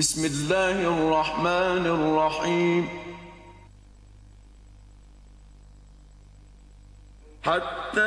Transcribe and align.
بسم 0.00 0.24
الله 0.24 0.76
الرحمن 0.88 1.86
الرحيم. 1.86 2.88
حتى 7.42 8.00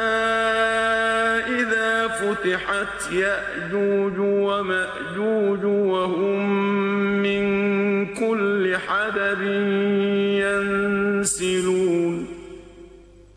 إذا 1.59 2.07
فتحت 2.07 3.11
يأجوج 3.11 4.17
ومأجوج 4.19 5.63
وهم 5.65 6.49
من 7.21 7.43
كل 8.15 8.77
حدب 8.87 9.41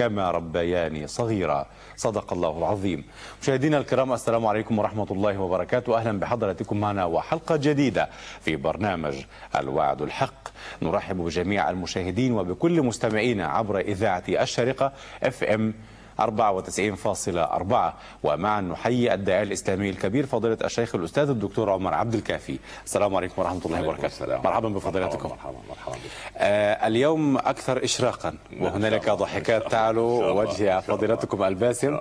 كما 0.00 0.30
ربياني 0.30 1.06
صغيرا. 1.06 1.66
صدق 1.96 2.32
الله 2.32 2.58
العظيم. 2.58 3.04
مشاهدينا 3.42 3.78
الكرام 3.78 4.12
السلام 4.12 4.46
عليكم 4.46 4.78
ورحمة 4.78 5.06
الله 5.10 5.38
وبركاته. 5.40 5.96
أهلا 5.96 6.18
بحضراتكم 6.18 6.80
معنا 6.80 7.04
وحلقة 7.04 7.56
جديدة 7.56 8.08
في 8.40 8.56
برنامج 8.56 9.14
الوعد 9.56 10.02
الحق. 10.02 10.48
نرحب 10.82 11.16
بجميع 11.16 11.70
المشاهدين 11.70 12.32
وبكل 12.32 12.82
مستمعينا 12.82 13.46
عبر 13.46 13.80
إذاعة 13.80 14.24
الشرقة 14.28 14.92
اف 15.22 15.44
ام 15.44 15.74
94.4 16.20 17.92
ومعا 18.22 18.60
نحيي 18.60 19.14
الداعي 19.14 19.42
الإسلامي 19.42 19.90
الكبير 19.90 20.26
فضيلة 20.26 20.58
الشيخ 20.64 20.94
الأستاذ 20.94 21.28
الدكتور 21.30 21.70
عمر 21.70 21.94
عبد 21.94 22.14
الكافي 22.14 22.58
السلام 22.84 23.14
عليكم 23.14 23.42
ورحمة 23.42 23.60
الله 23.66 23.82
وبركاته 23.82 24.06
السلام. 24.06 24.42
مرحبا 24.44 24.68
بفضيلتكم 24.68 25.28
مرحبا 25.28 25.56
مرحبا. 25.70 25.96
آه 26.36 26.86
اليوم 26.86 27.36
أكثر 27.36 27.84
اشراقا 27.84 28.34
وهنالك. 28.60 29.10
ضحكات 29.10 29.62
إن 29.62 29.68
تعلو. 29.68 30.40
وجه 30.40 30.76
إن. 30.76 30.80
فضيلتكم 30.80 31.42
الباسم. 31.42 31.98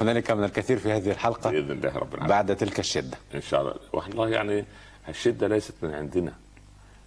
هنالك 0.00 0.30
من 0.30 0.44
الكثير 0.44 0.78
في 0.78 0.92
هذه 0.92 1.10
الحلقة 1.10 1.50
بإذن 1.50 1.70
الله 1.70 1.96
رب 1.96 2.14
العالمين 2.14 2.28
بعد 2.28 2.56
تلك 2.56 2.78
الشدة 2.78 3.16
إن 3.34 3.40
شاء 3.40 3.60
الله 3.60 3.74
والله 3.92 4.28
يعني 4.28 4.64
الشدة 5.08 5.48
ليست 5.48 5.74
من 5.82 5.94
عندنا 5.94 6.32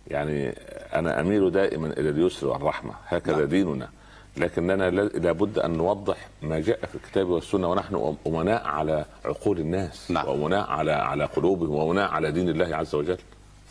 يعني 0.08 0.56
أنا 0.94 1.20
أميل 1.20 1.52
دائما 1.52 1.88
إلى 1.88 2.10
اليسر 2.10 2.48
والرحمة 2.48 2.94
هكذا 3.08 3.36
نعم. 3.38 3.46
ديننا 3.46 3.90
لكننا 4.38 4.89
لا- 4.89 5.02
لابد 5.02 5.59
أن 5.59 5.72
نوضح 5.78 6.17
ما 6.42 6.59
جاء 6.59 6.80
في 6.86 6.95
الكتاب 6.95 7.30
والسنة 7.30 7.72
ونحن 7.72 8.16
أمناء 8.28 8.63
على 8.68 9.06
عقول 9.25 9.59
الناس 9.59 10.12
نعم. 10.12 10.28
وأمناء 10.28 10.69
على 10.69 10.91
على 10.91 11.25
قلوبهم 11.25 11.69
وأمناء 11.75 12.09
على 12.12 12.31
دين 12.31 12.50
الله 12.50 12.75
عز 12.75 12.96
وجل 12.96 13.18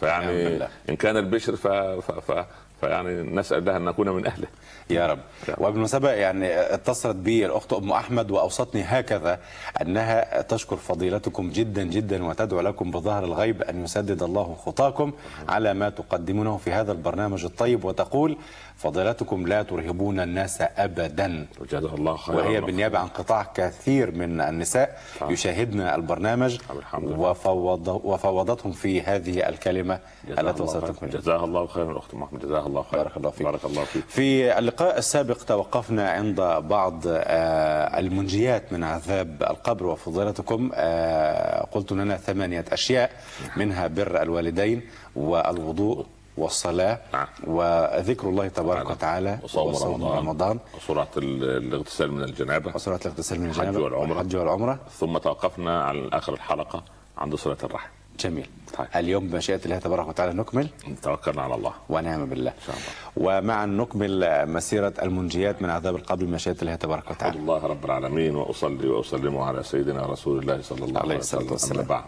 فيعني. 0.01 0.65
إن 0.91 0.97
كان 0.97 1.17
البشر 1.17 1.57
ف, 1.57 1.67
ف, 1.69 2.31
ف 2.33 2.45
فيعني 2.81 3.23
نسأل 3.23 3.59
الله 3.59 3.77
أن 3.77 3.85
نكون 3.85 4.09
من 4.09 4.27
أهله 4.27 4.47
يا 4.91 5.07
رب. 5.07 5.19
وبالمناسبة 5.59 6.11
يعني 6.11 6.75
اتصلت 6.75 7.17
بي 7.17 7.47
الأخت 7.47 7.73
أم 7.73 7.93
أحمد 7.93 8.31
وأوصتني 8.31 8.83
هكذا 8.83 9.41
أنها 9.83 10.43
تشكر 10.43 10.77
فضيلتكم 10.77 11.51
جدا 11.51 11.83
جدا 11.83 12.25
وتدعو 12.25 12.61
لكم 12.61 12.91
بظهر 12.91 13.25
الغيب 13.25 13.63
أن 13.63 13.85
يسدد 13.85 14.23
الله 14.23 14.55
خطاكم 14.67 15.13
على 15.49 15.75
ما 15.75 15.89
تقدمونه 15.91 16.57
في 16.57 16.73
هذا 16.73 16.93
البرنامج 16.93 17.45
الطيب 17.45 17.85
وتقول 17.85 18.37
فضيلتكم 18.83 19.47
لا 19.47 19.63
ترهبون 19.63 20.21
الناس 20.21 20.63
أبدا. 20.77 21.47
وجزاه 21.61 21.95
الله 21.95 22.17
خيرا 22.17 22.37
وهي 22.37 22.61
بالنيابة 22.61 22.99
عن 22.99 23.09
قطاع 23.09 23.43
كثير 23.55 24.11
من 24.11 24.41
النساء 24.41 24.99
نعم. 25.21 25.31
يشاهدن 25.31 25.81
البرنامج. 25.81 26.59
طب 26.69 26.79
الحمد 26.79 27.09
لله. 27.09 27.19
وفوض 27.19 27.89
وفوضتهم 28.05 28.73
في 28.73 29.03
هذه 29.03 29.49
الكلمة. 29.49 29.99
جزاها 30.29 30.41
التي 30.51 30.63
وصلتكم 30.63 31.07
جزاها 31.07 31.45
الله 31.45 31.67
خيرا 31.67 31.99
أخت 31.99 32.15
محمد. 32.15 32.41
جزاها 32.41 32.67
الله 32.67 32.83
خيرا. 32.83 33.03
بارك 33.03 33.17
الله 33.17 33.31
فيك. 33.31 33.43
بارك 33.47 33.65
الله 33.65 33.85
فيك. 33.85 34.05
في 34.09 34.59
اللقاء 34.59 34.99
السابق 34.99 35.37
توقفنا 35.37 36.11
عند 36.11 36.41
بعض 36.69 37.03
آه، 37.07 37.99
المنجيات 37.99 38.73
من 38.73 38.85
عذاب 38.85 39.43
القبر 39.43 39.87
وفضيلتكم 39.87 40.71
آه، 40.75 41.65
قلت 41.73 41.93
لنا 41.93 42.17
ثمانية 42.17 42.65
أشياء 42.73 43.11
منها 43.57 43.87
بر 43.87 44.23
الوالدين 44.23 44.83
والوضوء. 45.17 46.07
والصلاة 46.37 46.99
نعم. 47.13 47.27
وذكر 47.47 48.29
الله 48.29 48.49
تبارك 48.49 48.91
وتعالى 48.91 49.39
وصوم 49.43 49.69
رمضان, 49.69 50.19
رمضان. 50.19 50.59
وسرعه 50.77 51.09
ال- 51.17 51.45
الاغتسال 51.45 52.13
من 52.13 52.23
الجنابة. 52.23 52.73
وصلاة 52.75 53.01
الاغتسال 53.05 53.41
من 53.41 53.47
الحج 53.49 53.61
الجنابة 53.61 53.85
والعمرة. 53.85 54.09
والحج 54.19 54.37
والعمرة. 54.37 54.79
ثم 55.01 55.19
توقفنا 55.19 55.85
على 55.85 56.09
آخر 56.13 56.35
الحلقة 56.35 56.83
عند 57.19 57.35
صله 57.35 57.57
الرحم. 57.65 57.89
جميل. 58.21 58.47
طيب. 58.79 58.87
اليوم 58.97 59.29
بمشيئة 59.29 59.61
الله 59.65 59.79
تبارك 59.79 60.09
وتعالى 60.09 60.33
نكمل. 60.33 60.69
توكلنا 61.03 61.43
على 61.43 61.55
الله. 61.55 61.73
ونعم 61.89 62.27
بالله. 62.27 62.51
إن 62.51 62.57
شاء 62.67 62.77
الله. 62.77 63.39
ومعا 63.39 63.67
نكمل 63.67 64.49
مسيرة 64.49 64.93
المنجيات 65.03 65.63
من 65.63 65.71
عذاب 65.71 65.97
القبر 65.97 66.25
بمشيئة 66.25 66.57
الله 66.63 66.75
تبارك 66.75 67.11
وتعالى. 67.11 67.39
الله 67.39 67.67
رب 67.67 67.85
العالمين 67.85 68.37
وأصلي 68.37 68.89
وأسلم 68.89 69.39
على 69.39 69.63
سيدنا 69.63 70.07
رسول 70.07 70.39
الله 70.39 70.63
صلى 70.63 70.85
الله 70.85 71.01
عليه 71.01 71.17
وسلم. 71.17 71.79
أما 71.79 71.89
بعد. 71.89 72.05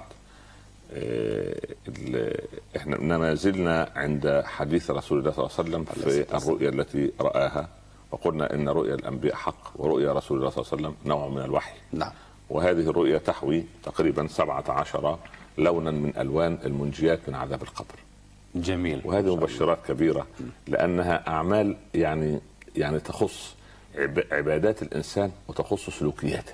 إحنا 2.77 3.19
ما 3.19 3.35
زلنا 3.35 3.93
عند 3.97 4.43
حديث 4.47 4.91
رسول 4.91 5.19
الله 5.19 5.31
صلى 5.31 5.45
الله 5.45 5.51
عليه 5.59 5.65
وسلم 5.69 5.85
في 5.85 6.37
الرؤيا 6.37 6.69
التي 6.69 7.13
رآها 7.21 7.69
وقلنا 8.11 8.55
إن 8.55 8.69
رؤيا 8.69 8.95
الأنبياء 8.95 9.35
حق 9.35 9.73
ورؤيا 9.77 10.13
رسول 10.13 10.39
الله 10.39 10.51
صلى 10.51 10.63
الله 10.63 10.73
عليه 10.73 10.83
وسلم 10.89 10.95
نوع 11.11 11.29
من 11.29 11.39
الوحي. 11.43 11.75
نعم. 11.93 12.13
وهذه 12.51 12.91
الرؤيا 12.91 13.19
تحوي 13.19 13.65
تقريبا 13.85 14.27
17 14.27 15.19
لونا 15.59 15.91
من 15.91 16.13
ألوان 16.17 16.59
المنجيات 16.65 17.21
من 17.29 17.35
عذاب 17.35 17.63
القبر. 17.63 17.95
جميل. 18.55 19.01
وهذه 19.05 19.37
مبشرات 19.37 19.79
كبيرة 19.89 20.27
لأنها 20.69 21.29
أعمال 21.29 21.77
يعني 21.95 22.41
يعني 22.77 23.01
تخص 23.01 23.55
عب- 23.99 24.25
عبادات 24.33 24.83
الإنسان 24.83 25.31
وتخص 25.49 25.91
سلوكياته. 25.91 26.53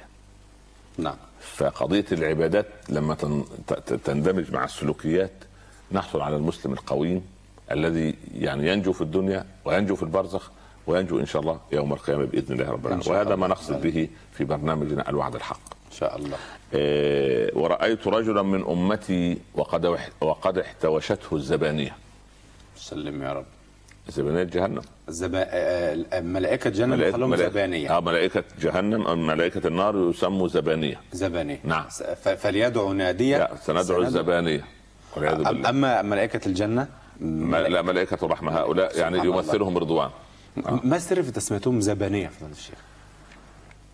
نعم. 0.99 1.17
فقضية 1.41 2.05
العبادات 2.13 2.67
لما 2.89 3.15
تندمج 4.05 4.53
مع 4.53 4.65
السلوكيات 4.65 5.33
نحصل 5.93 6.21
على 6.21 6.37
المسلم 6.37 6.73
القويم 6.73 7.23
الذي 7.71 8.15
يعني 8.35 8.69
ينجو 8.69 8.93
في 8.93 9.01
الدنيا 9.01 9.47
وينجو 9.65 9.97
في 9.97 10.03
البرزخ 10.03 10.51
وينجو 10.87 11.21
إن 11.21 11.27
شاء 11.27 11.43
الله 11.43 11.61
يوم 11.73 11.93
القيامة 11.93 12.25
بإذن 12.25 12.55
الله 12.55 12.71
رب 12.71 12.87
العالمين. 12.87 13.13
وهذا. 13.13 13.37
ما 13.37 13.47
نقصد 13.47 13.83
به 13.83 14.09
في 14.33 14.45
برنامجنا 14.45 15.09
الوعد 15.09 15.35
الحق. 15.35 15.61
إن 15.91 15.97
شاء 15.97 16.17
الله. 16.17 16.37
إيه، 16.75 17.55
ورأيت 17.55 18.07
رجلا 18.07 18.43
من 18.43 18.65
أمتي 18.65 19.39
وقد 19.55 19.99
وقد 20.21 20.59
احتوشته 20.59 21.37
الزبانية. 21.37 21.97
سلم 22.77 23.23
يا 23.23 23.33
رب. 23.33 23.47
زبانية 24.11 24.43
جهنم. 24.43 24.81
الزبا... 25.09 25.39
آه، 25.49 26.05
آه، 26.13 26.21
ملائكة 26.21 26.71
جنة 26.71 26.87
ملائكة 26.97 27.07
بيخلوهم 27.11 27.37
ملائكة- 27.37 27.41
زبانية. 27.51 27.97
آه 27.97 28.01
ملائكة 28.01 28.45
جهنم 28.61 29.03
أو 29.07 29.17
ملائكة 29.17 29.67
النار 29.67 30.11
يسموا 30.11 30.49
زبانية. 30.49 31.01
زبانية. 31.13 31.61
نعم. 31.65 31.85
س- 31.89 32.03
ف... 32.03 32.29
فليدعو 32.29 32.93
نادية 32.93 33.39
لا 33.39 33.51
سندعو 33.67 34.03
الزبانية. 34.03 34.65
والعياذ 35.17 35.37
بالله. 35.45 35.69
أما 35.69 36.03
ملائكة 36.03 36.49
الجنة؟ 36.49 36.89
ما- 37.21 37.69
لا 37.69 37.83
ملائكة 37.83 38.25
الرحمة. 38.25 38.53
هؤلاء 38.59 38.99
يعني 38.99 39.17
سبحان 39.17 39.29
الله. 39.31 39.37
يمثلهم 39.45 39.79
رضوان. 39.79 40.11
ما 40.85 40.97
السر 40.97 41.23
في 41.23 41.31
تسميتهم 41.31 41.81
زبانية 41.81 42.29
فضيلة 42.29 42.53
الشيخ؟ 42.53 42.79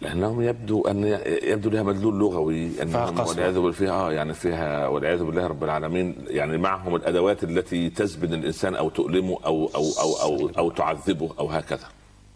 لأنهم 0.00 0.43
يبدو 0.43 0.82
أن 0.82 1.04
يبدو 1.43 1.70
لها 1.70 1.82
مدلول 1.82 2.19
لغوي 2.19 2.82
انهم 2.82 3.06
قسوة. 3.06 3.28
والعياذ 3.28 3.54
بالله 3.54 3.72
فيها 3.72 3.93
آه 3.93 4.12
يعني 4.12 4.34
فيها 4.34 4.88
والعياذ 4.88 5.25
بالله 5.25 5.46
رب 5.46 5.64
العالمين 5.64 6.16
يعني 6.28 6.58
معهم 6.58 6.96
الأدوات 6.96 7.44
التي 7.44 7.90
تزبد 7.90 8.32
الإنسان 8.32 8.75
أو 8.75 8.88
تؤلمه 8.88 9.38
أو 9.44 9.70
أو 9.75 9.84
أو 10.00 10.16
أو, 10.22 10.50
أو 10.58 10.70
تعذبه 10.70 11.31
أو 11.38 11.46
هكذا. 11.46 11.88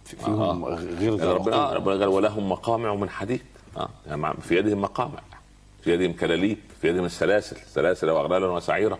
فيهم 0.04 0.64
غير 0.64 1.00
يعني 1.00 1.32
ربنا 1.32 1.56
آه. 1.56 1.74
ربنا 1.74 1.94
قال 1.94 2.08
ولهم 2.08 2.48
مقامع 2.48 2.94
من 2.94 3.10
حديد. 3.10 3.42
آه. 3.76 3.88
يعني 4.06 4.34
في 4.42 4.56
يدهم 4.58 4.80
مقامع 4.80 5.20
في 5.82 5.92
يدهم 5.94 6.12
كلاليب 6.12 6.58
في 6.80 6.88
يدهم 6.88 7.04
السلاسل 7.04 7.56
سلاسل 7.74 8.10
وأغلالا 8.10 8.46
وسعيرة. 8.46 8.98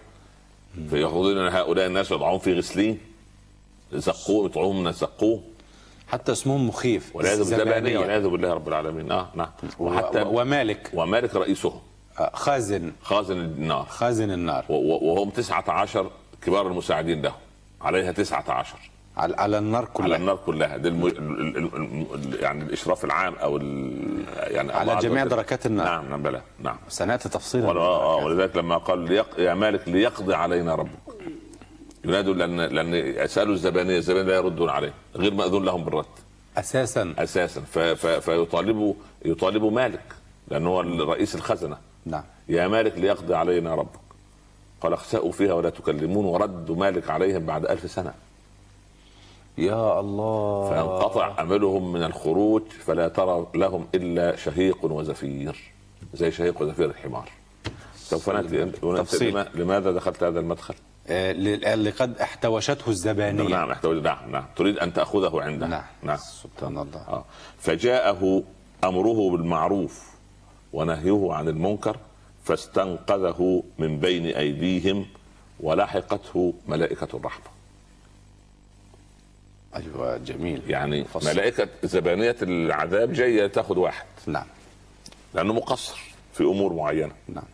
فيأخذون 0.91 1.49
هؤلاء 1.49 1.87
الناس 1.87 2.13
ويضعون 2.13 2.39
في 2.39 2.55
غسلين 2.55 2.99
زقوه 3.93 4.47
يطعمون 4.47 4.81
من 4.81 4.87
الزقوم 4.87 5.43
حتى 6.11 6.33
اسمهم 6.33 6.69
مخيف 6.69 7.17
والعياذ 7.17 7.39
بالله 7.51 7.65
زبانية. 7.65 7.99
والعياذ 7.99 8.29
بالله 8.29 8.55
رب 8.55 8.69
العالمين. 8.69 9.13
آه 9.13 9.29
نعم. 9.35 9.49
و- 9.79 10.41
ومالك. 10.41 10.91
ومالك 10.95 11.35
رئيسهم. 11.37 11.81
آه، 12.19 12.31
خازن. 12.35 12.93
خازن 13.03 13.39
النار. 13.39 13.87
خازن 13.89 14.31
النار. 14.31 14.65
وهم 14.69 15.31
تسعة 15.31 15.65
عشر 15.69 16.11
كبار 16.43 16.67
المساعدين 16.67 17.23
له 17.23 17.33
عليها 17.81 18.13
تسعة 18.13 18.45
عشر. 18.49 18.79
على, 19.17 19.37
على 19.37 19.59
النار 19.59 19.83
على 19.83 19.93
كلها 19.93 20.17
النار 20.17 20.37
كلها. 20.47 20.77
ده 20.77 20.89
الم... 20.89 21.07
ال... 21.07 21.17
ال... 21.19 21.57
ال... 21.57 22.07
ال... 22.15 22.43
يعني 22.43 22.63
الإشراف 22.65 23.05
العام 23.05 23.35
أو 23.35 23.57
ال... 23.57 24.25
يعني 24.37 24.73
على 24.73 24.97
جميع. 24.97 25.25
دركات 25.25 25.67
النار. 25.67 25.87
نعم 25.87 26.09
نعم 26.11 26.23
بلى. 26.23 26.43
نعم. 26.59 26.77
سنأتي 26.89 27.29
تفصيلا. 27.29 27.69
آه، 27.71 28.21
آه، 28.21 28.25
ولذلك 28.25 28.57
لما 28.57 28.77
قال 28.77 28.99
ليق... 28.99 29.27
يا 29.39 29.55
مالك 29.55 29.89
ليقضي 29.89 30.35
علينا 30.35 30.75
ربك. 30.75 31.00
ينادوا 32.05 32.35
لأن 32.35 32.61
لأن 32.61 33.27
سالوا 33.27 33.55
الزبانية 33.55 33.99
الزبانية 33.99 34.29
لا 34.29 34.35
يردون 34.35 34.69
عليه 34.69 34.93
غير 35.17 35.35
مأذون 35.35 35.65
لهم 35.65 35.85
بالرد. 35.85 36.05
أساسا. 36.57 37.15
أساسا. 37.19 37.61
ف... 37.61 37.79
ف... 37.79 38.07
فيطالبوا 38.07 38.95
يطالبوا 39.25 39.71
مالك 39.71 40.15
لأنه 40.49 40.71
هو 40.71 40.81
رئيس 40.81 41.35
الخزنة. 41.35 41.77
نعم. 42.07 42.25
يا 42.49 42.69
مالك 42.69 42.99
ليقضي 42.99 43.35
علينا 43.35 43.75
ربك. 43.75 44.01
قال 44.81 44.93
اخسأوا 44.93 45.33
فيها 45.33 45.53
ولا 45.53 45.71
تكلمون 45.71 46.25
وردوا 46.25 46.77
مالك 46.77 47.11
عليهم 47.11 47.47
بعد 47.47 47.67
ألف 47.67 47.91
سنة. 47.91 48.15
يا 49.59 50.01
الله. 50.01 50.71
فانقطع 50.71 51.43
أملهم 51.43 51.93
من 51.93 52.03
الخروج 52.03 52.63
فلا 52.63 53.09
ترى 53.09 53.47
لهم 53.55 53.87
إلا 53.95 54.37
شهيق 54.37 54.85
وزفير. 54.85 55.73
زي 56.15 56.31
شهيق 56.31 56.63
وزفير 56.63 56.91
الحمار. 56.91 57.29
سوف 57.97 58.31
نأتي 58.31 59.45
لماذا 59.55 59.93
دخلت 59.93 60.23
هذا 60.23 60.41
المدخل؟ 60.41 60.75
آه، 61.09 61.33
اللي 61.75 61.91
قد 61.91 62.19
احتوشته 62.19 62.89
الزبانية. 62.91 63.49
نعم 63.49 63.71
احتوي 63.71 64.01
نعم 64.01 64.31
نعم. 64.31 64.45
تريد 64.57 64.79
أن 64.79 64.93
تأخذه 64.93 65.43
عندها 65.43 65.69
نعم. 65.69 65.85
نعم. 66.03 66.17
سبحان 66.17 66.79
الله. 66.79 67.01
آه. 67.09 67.25
فجاءه 67.59 68.43
أمره 68.85 69.31
بالمعروف 69.31 70.11
ونهيه 70.73 71.29
عن 71.33 71.49
المنكر 71.49 71.97
فاستنقذه 72.45 73.63
من 73.79 74.01
بين 74.01 74.27
أيديهم 74.27 75.07
ولحقته 75.61 76.55
ملائكة 76.69 77.09
الرحمة. 77.17 77.45
أيوه 79.77 80.17
جميل. 80.17 80.63
يعني 80.69 81.05
فصل. 81.05 81.31
ملائكة 81.31 81.69
زبانية 81.83 82.37
العذاب 82.43 83.13
جاية 83.13 83.47
تأخذ 83.47 83.79
واحد. 83.79 84.07
نعم. 84.27 84.47
لأنه 85.35 85.53
مقصر 85.53 86.01
في 86.33 86.43
أمور 86.45 86.73
معينة. 86.73 87.13
نعم. 87.29 87.45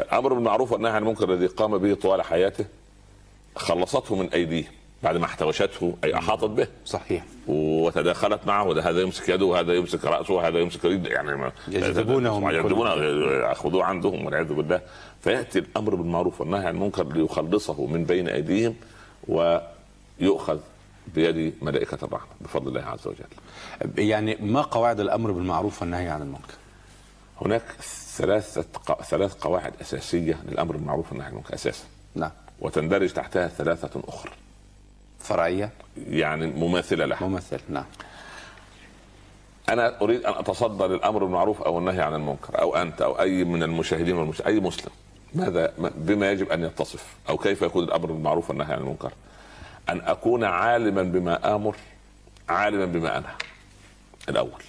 الأمر 0.00 0.34
بالمعروف 0.34 0.72
والنهي 0.72 0.92
عن 0.92 1.02
المنكر 1.02 1.32
الذي 1.32 1.46
قام 1.46 1.78
به 1.78 1.94
طوال 1.94 2.22
حياته 2.22 2.64
خلصته 3.56 4.16
من 4.16 4.28
أيديهم 4.28 4.72
بعد 5.02 5.16
ما 5.16 5.24
احتوشته 5.24 5.94
أي 6.04 6.14
أحاطت 6.14 6.50
به. 6.50 6.66
صحيح. 6.86 7.24
وتداخلت 7.46 8.40
معه 8.46 8.72
هذا 8.80 9.00
يمسك 9.00 9.28
يده 9.28 9.44
وهذا 9.44 9.74
يمسك 9.74 10.04
رأسه 10.04 10.34
وهذا 10.34 10.58
يمسك 10.58 10.84
يده 10.84 11.10
يعني 11.10 11.52
يجذبونه 11.68 12.52
يجذبونه 12.52 12.90
يأخذوه 13.48 13.84
عندهم 13.84 14.26
والعياذ 14.26 14.52
بالله. 14.52 14.80
فيأتي 15.20 15.58
الأمر 15.58 15.94
بالمعروف 15.94 16.40
والنهي 16.40 16.66
عن 16.66 16.74
المنكر 16.74 17.12
ليخلصه 17.12 17.86
من 17.86 18.04
بين 18.04 18.28
أيديهم 18.28 18.74
ويؤخذ 19.28 20.58
بيد 21.14 21.54
ملائكة 21.62 21.98
الرحمة 22.02 22.30
بفضل 22.40 22.68
الله 22.68 22.82
عز 22.82 23.06
وجل. 23.06 23.98
يعني 23.98 24.36
ما 24.40 24.62
قواعد 24.62 25.00
الأمر 25.00 25.30
بالمعروف 25.30 25.82
والنهي 25.82 26.08
عن 26.08 26.22
المنكر؟ 26.22 26.54
هناك 27.40 27.62
ثلاثة 28.16 28.64
ق- 28.86 29.02
ثلاث 29.02 29.34
قواعد 29.34 29.72
أساسية 29.80 30.38
للأمر 30.48 30.76
بالمعروف 30.76 31.08
والنهي 31.10 31.26
عن 31.26 31.32
المنكر 31.32 31.54
أساسا. 31.54 31.84
نعم. 32.14 32.30
وتندرج 32.60 33.12
تحتها 33.12 33.48
ثلاثة 33.48 34.00
أخرى. 34.08 34.32
فرعية. 35.20 35.70
يعني 36.10 36.46
مماثلة 36.46 37.04
لها. 37.04 37.26
ممثل 37.26 37.60
نعم. 37.68 37.84
أنا 39.68 40.00
أريد 40.00 40.24
أن 40.24 40.32
اتصدى 40.34 40.84
للامر 40.84 41.24
بالمعروف 41.24 41.62
أو 41.62 41.78
النهي 41.78 42.00
عن 42.00 42.14
المنكر 42.14 42.60
أو 42.62 42.76
أنت 42.76 43.02
أو 43.02 43.20
أي 43.20 43.44
من 43.44 43.62
المشاهدين 43.62 44.16
والمش... 44.16 44.42
أي 44.46 44.60
مسلم. 44.60 44.90
ماذا 45.34 45.72
بما 45.96 46.30
يجب 46.30 46.50
أن 46.52 46.64
يتصف 46.64 47.06
أو 47.28 47.36
كيف 47.38 47.62
يكون 47.62 47.84
الأمر 47.84 48.06
بالمعروف 48.12 48.48
والنهي 48.50 48.72
عن 48.72 48.78
المنكر؟ 48.78 49.12
أن 49.88 50.00
أكون 50.00 50.44
عالما 50.44 51.02
بما 51.02 51.54
آمر 51.54 51.76
عالما 52.48 52.84
بما 52.84 53.18
أنهى. 53.18 53.32
الأول. 54.28 54.62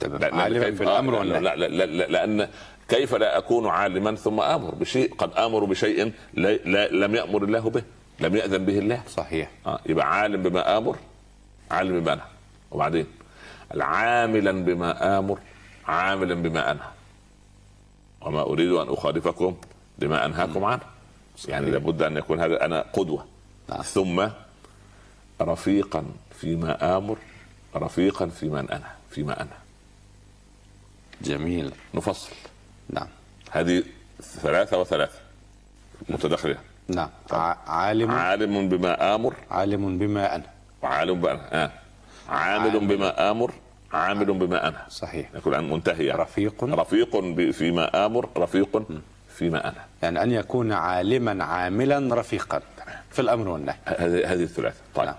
تمام. 0.00 0.20
لا- 0.20 0.26
لا- 0.28 0.36
عالما 0.42 0.66
الامر 0.68 1.14
آه، 1.16 1.18
والنهي. 1.18 1.40
لا 1.40 1.56
لا, 1.56 1.66
لا, 1.68 1.84
لا 1.86 2.06
لأن 2.26 2.48
كيف 2.92 3.14
لا 3.14 3.38
أكون 3.38 3.66
عالما 3.66 4.14
ثم 4.14 4.40
آمر 4.40 4.74
بشيء؟ 4.74 5.14
قد 5.14 5.32
أمر 5.32 5.64
بشيء 5.64 6.12
لا 6.34 6.56
لا 6.56 6.88
لم 6.88 7.14
يأمر 7.14 7.44
الله 7.44 7.70
به 7.70 7.82
لم 8.20 8.36
يأذن 8.36 8.64
به 8.64 8.78
الله. 8.78 9.02
صحيح. 9.08 9.50
آه 9.66 9.80
يبقى 9.86 10.18
عالم 10.20 10.42
بما 10.42 10.78
آمر 10.78 10.96
عالم 11.70 12.00
بما 12.00 12.12
انهى 12.12 12.24
وبعدين؟ 12.70 13.06
عاملا 13.80 14.52
بما 14.64 15.18
آمر 15.18 15.38
عاملا 15.86 16.34
بما 16.34 16.70
أنهى. 16.70 16.88
وما 18.20 18.42
أريد 18.42 18.72
أن 18.72 18.88
أخالفكم 18.88 19.56
لما 19.98 20.26
أنهاكم 20.26 20.64
عنه. 20.64 20.82
يعني 21.48 21.70
لابد 21.70 22.02
أن 22.02 22.16
يكون 22.16 22.40
هذا 22.40 22.64
أنا 22.64 22.84
قدوة. 22.92 23.26
نعم. 23.68 23.82
ثم 23.82 24.28
رفيقا 25.40 26.04
فيما 26.40 26.96
آمر 26.96 27.16
رفيقا 27.76 28.26
فيما 28.26 28.60
أنهى 28.60 28.92
فيما 29.10 29.42
أنهى. 29.42 29.58
جميل. 31.22 31.72
نفصل. 31.94 32.51
نعم. 32.90 33.06
هذه 33.50 33.82
ثلاثة 34.22 34.80
وثلاثة 34.80 35.18
متداخلة. 36.08 36.56
نعم. 36.88 37.08
عالم. 37.66 38.10
عالم 38.10 38.68
بما 38.68 39.14
آمر. 39.14 39.34
عالم 39.50 39.98
بما 39.98 40.34
أنا. 40.36 40.44
وعالم 40.82 41.20
بما 41.20 41.32
أنهى 41.32 41.48
آه. 41.52 41.70
عامل 42.28 42.70
عامل. 42.70 42.86
بما 42.86 43.30
آمر 43.30 43.52
عامل 43.92 44.24
بما 44.24 44.68
انهى 44.68 44.82
صحيح. 44.88 45.30
يكون 45.34 45.54
عن 45.54 45.70
منتهي. 45.70 46.06
يعني. 46.06 46.22
رفيق 46.22 46.64
رفيق 46.64 47.20
فيما 47.50 48.06
آمر 48.06 48.28
رفيق 48.36 48.82
فيما 49.36 49.68
انهى 49.68 49.84
يعني 50.02 50.22
أن 50.22 50.32
يكون 50.32 50.72
عالما 50.72 51.44
عاملا 51.44 52.14
رفيقا. 52.14 52.62
في 53.10 53.18
الأمر 53.18 53.48
والنهي. 53.48 53.76
هذه 53.86 54.32
هذه 54.32 54.42
الثلاثة. 54.42 54.80
طيب. 54.94 55.06
نعم. 55.06 55.16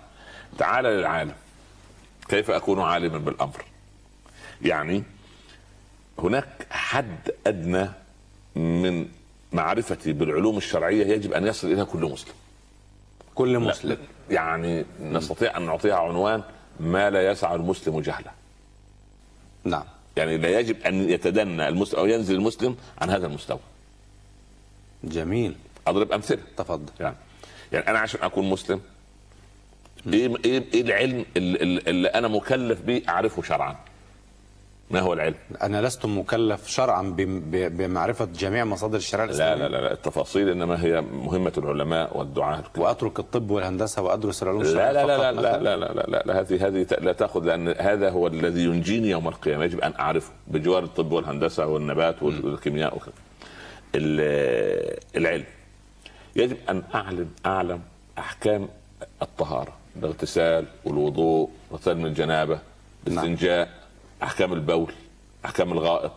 تعال 0.58 0.86
للعالم. 0.86 1.34
كيف 2.30 2.52
أكون 2.52 2.82
عالما 2.82 3.18
بالأمر؟ 3.18 3.66
يعني 4.62 5.04
هناك 6.20 6.68
حد 6.70 7.32
أدنى 7.48 7.90
من 8.56 9.06
معرفتي 9.54 10.14
بالعلوم 10.14 10.58
الشرعية 10.58 11.06
يجب 11.06 11.34
أن 11.34 11.48
يصل 11.48 11.72
اليها 11.72 11.84
كل 11.84 12.00
مسلم. 12.00 12.34
كل 13.36 13.54
لا، 13.54 13.60
مسلم. 13.60 13.98
يعني 14.30 14.86
نستطيع 15.02 15.58
أن 15.58 15.66
نعطيها 15.66 15.96
عنوان 15.96 16.44
ما 16.80 17.10
لا 17.10 17.32
يسع 17.32 17.56
المسلم 17.56 18.00
جهله. 18.00 18.32
نعم. 19.64 19.84
يعني 20.18 20.38
لا 20.38 20.60
يجب 20.60 20.82
أن 20.82 21.10
يتدنى 21.10 21.68
المسلم 21.68 22.00
أو 22.00 22.06
ينزل 22.06 22.36
المسلم 22.36 22.76
عن 23.02 23.10
هذا 23.10 23.28
المستوى. 23.28 23.60
جميل. 25.04 25.56
أضرب 25.88 26.12
أمثلة. 26.12 26.42
تفضل. 26.58 26.92
يعني 27.00 27.16
يعني 27.72 27.88
أنا 27.88 28.00
عشان 28.00 28.20
أكون 28.24 28.50
مسلم 28.50 28.82
إيه 30.14 30.36
إيه, 30.46 30.64
إيه 30.74 30.82
العلم 30.82 31.26
اللي, 31.38 31.82
اللي 31.88 32.08
أنا 32.08 32.28
مكلف 32.28 32.82
به 32.82 33.02
أعرفه 33.10 33.42
شرعا. 33.42 33.76
ما 34.94 35.00
هو 35.00 35.14
العلم؟ 35.14 35.36
أنا 35.62 35.82
لست 35.82 36.06
مكلف 36.06 36.68
شرعا 36.68 37.14
بمعرفة 37.48 38.26
جميع 38.26 38.66
مصادر 38.66 38.98
الشريعة 38.98 39.26
لا 39.26 39.32
الإسلامية. 39.32 39.64
لا 39.68 39.70
لا, 39.70 39.82
لا 39.82 39.92
التفاصيل 39.94 40.50
إنما 40.50 40.84
هي 40.84 41.02
مهمة 41.02 41.54
العلماء 41.58 42.18
والدعاة. 42.18 42.64
وأترك 42.78 43.20
الطب 43.20 43.52
والهندسة 43.52 44.02
وأدرس 44.02 44.44
العلوم 44.44 44.62
الشرعية 44.62 44.92
لا 44.92 45.06
لا 45.06 45.18
لا 45.18 45.32
لا؟ 45.32 45.58
لا 45.58 45.78
لا 45.78 45.94
لا 45.94 46.04
لا 46.08 46.24
لا 46.26 46.40
هذه 46.42 46.68
هذه 46.68 46.86
لا 47.02 47.12
تأخذ 47.14 47.44
لأن 47.44 47.68
هذا 47.68 48.10
هو 48.10 48.28
الذي 48.28 48.64
ينجيني 48.64 49.10
يوم 49.10 49.28
القيامة 49.28 49.64
يجب 49.64 49.82
أن 49.82 49.94
أعرفه 50.00 50.32
بجوار 50.48 50.84
الطب 50.84 51.12
والهندسة 51.12 51.66
والنبات 51.68 52.24
والكيمياء 52.24 52.96
وكذا. 52.96 53.14
ال- 53.96 55.00
العلم. 55.16 55.46
يجب 56.36 56.58
أن 56.70 56.84
أعلم 56.96 57.30
أعلم 57.46 57.82
أحكام 58.18 58.68
الطهارة 59.22 59.74
الاغتسال 59.96 60.66
والوضوء 60.86 61.50
غسل 61.74 61.98
من 61.98 62.06
الجنابه 62.06 62.60
الاستنجاء 63.08 63.70
أحكام 64.24 64.54
البول 64.54 64.94
أحكام 65.46 65.72
الغائط 65.72 66.12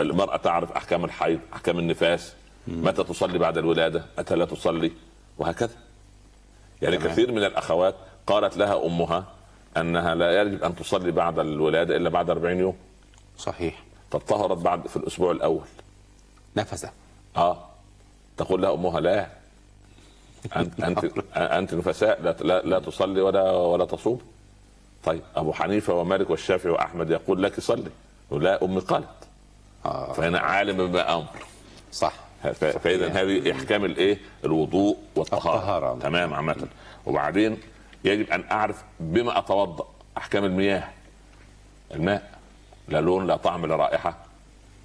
المرأة 0.00 0.36
تعرف 0.36 0.72
أحكام 0.72 1.04
الحيض 1.04 1.40
أحكام 1.52 1.78
النفاس. 1.78 2.34
متى 2.66 3.04
تصلي 3.04 3.38
بعد 3.38 3.58
الولادة؟ 3.58 4.04
متى 4.18 4.34
لا 4.36 4.44
تصلي؟ 4.44 4.92
وهكذا. 5.38 5.74
يعني 6.82 6.96
تمام. 6.96 7.10
كثير 7.12 7.32
من 7.32 7.44
الأخوات 7.44 7.94
قالت 8.26 8.56
لها 8.56 8.86
أمها 8.86 9.24
أنها 9.76 10.14
لا 10.14 10.42
يجب 10.42 10.64
أن 10.64 10.76
تصلي 10.76 11.10
بعد 11.12 11.38
الولادة 11.38 11.96
إلا 11.96 12.08
بعد 12.10 12.30
40 12.30 12.58
يوم. 12.58 12.76
صحيح. 13.38 13.82
تطهرت 14.10 14.58
بعد 14.58 14.86
في 14.86 14.96
الأسبوع 14.96 15.30
الأول. 15.30 15.64
نفسه 16.56 16.90
آه. 17.36 17.66
تقول 18.36 18.62
لها 18.62 18.74
أمها 18.74 19.00
لا. 19.00 19.26
أنت 20.56 20.80
أنت 20.80 21.04
أنت 21.36 21.74
نفساء 21.74 22.22
لا 22.22 22.36
لا, 22.40 22.62
لا 22.62 22.78
تصلي 22.78 23.20
ولا 23.20 23.50
ولا 23.50 23.84
تصوم. 23.84 24.20
طيب 25.04 25.22
أبو 25.36 25.52
حنيفة 25.52 25.94
ومالك 25.94 26.30
والشافعي 26.30 26.72
وأحمد 26.72 27.10
يقول 27.10 27.42
لك 27.42 27.60
صلي 27.60 27.90
لا 28.30 28.64
أمي 28.64 28.80
قالت. 28.80 29.08
آه. 29.84 30.12
فهنا 30.12 30.38
عالم 30.38 30.86
بما 30.86 31.14
أمر. 31.14 31.26
صح. 31.92 32.12
فإذا 32.60 33.08
هذه 33.08 33.52
إحكام 33.52 33.84
الإيه؟ 33.84 34.18
الوضوء 34.44 34.96
والطهارة. 35.16 35.56
الطهارة. 35.56 35.98
تمام 35.98 36.34
عامة. 36.34 36.68
وبعدين 37.06 37.58
يجب 38.04 38.30
أن 38.30 38.44
أعرف 38.50 38.84
بما 39.00 39.38
أتوضأ. 39.38 39.86
أحكام 40.16 40.44
المياه. 40.44 40.88
الماء 41.94 42.30
لا 42.88 43.00
لون 43.00 43.26
لا 43.26 43.36
طعم 43.36 43.66
لا 43.66 43.76
رائحة. 43.76 44.16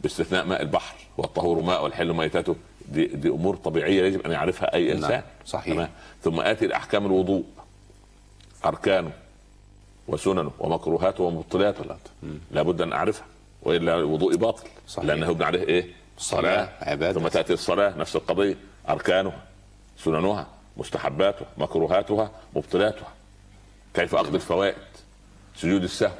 باستثناء 0.01 0.45
ماء 0.45 0.61
البحر 0.61 0.95
والطهور 1.17 1.61
ماء 1.61 1.83
والحل 1.83 2.13
ميتته. 2.13 2.55
دي, 2.89 3.05
دي 3.05 3.29
أمور 3.29 3.55
طبيعية 3.55 4.03
يجب 4.03 4.21
أن 4.25 4.31
يعرفها 4.31 4.73
أي 4.73 4.87
نعم، 4.87 4.95
إنسان. 4.95 5.23
صحيح. 5.45 5.73
تمام. 5.73 5.89
ثم 6.23 6.39
آتي 6.39 6.67
لاحكام 6.67 7.05
الوضوء. 7.05 7.43
أركانه. 8.65 9.11
وسننه 10.07 10.51
ومكروهاته 10.59 11.23
ومبطلاته 11.23 11.83
لابد 12.51 12.81
أن 12.81 12.93
أعرفها 12.93 13.25
وإلا 13.63 13.95
وضوئي 13.95 14.37
باطل 14.37 14.67
صحيح. 14.87 15.05
لأنه 15.05 15.29
يبنى 15.31 15.45
عليه 15.45 15.63
إيه؟ 15.67 15.87
صلاة، 16.17 16.69
عبادة. 16.81 17.19
ثم 17.19 17.27
تأتي 17.27 17.53
الصلاة 17.53 17.97
نفس 17.97 18.15
القضية 18.15 18.55
أركانها 18.89 19.43
سننها 19.97 20.47
مستحباتها 20.77 21.47
مكروهاتها 21.57 22.31
مبطلاتها 22.55 23.13
كيف 23.93 24.15
اخذ 24.15 24.33
الفوائد 24.33 24.75
سجود 25.55 25.83
السهو 25.83 26.11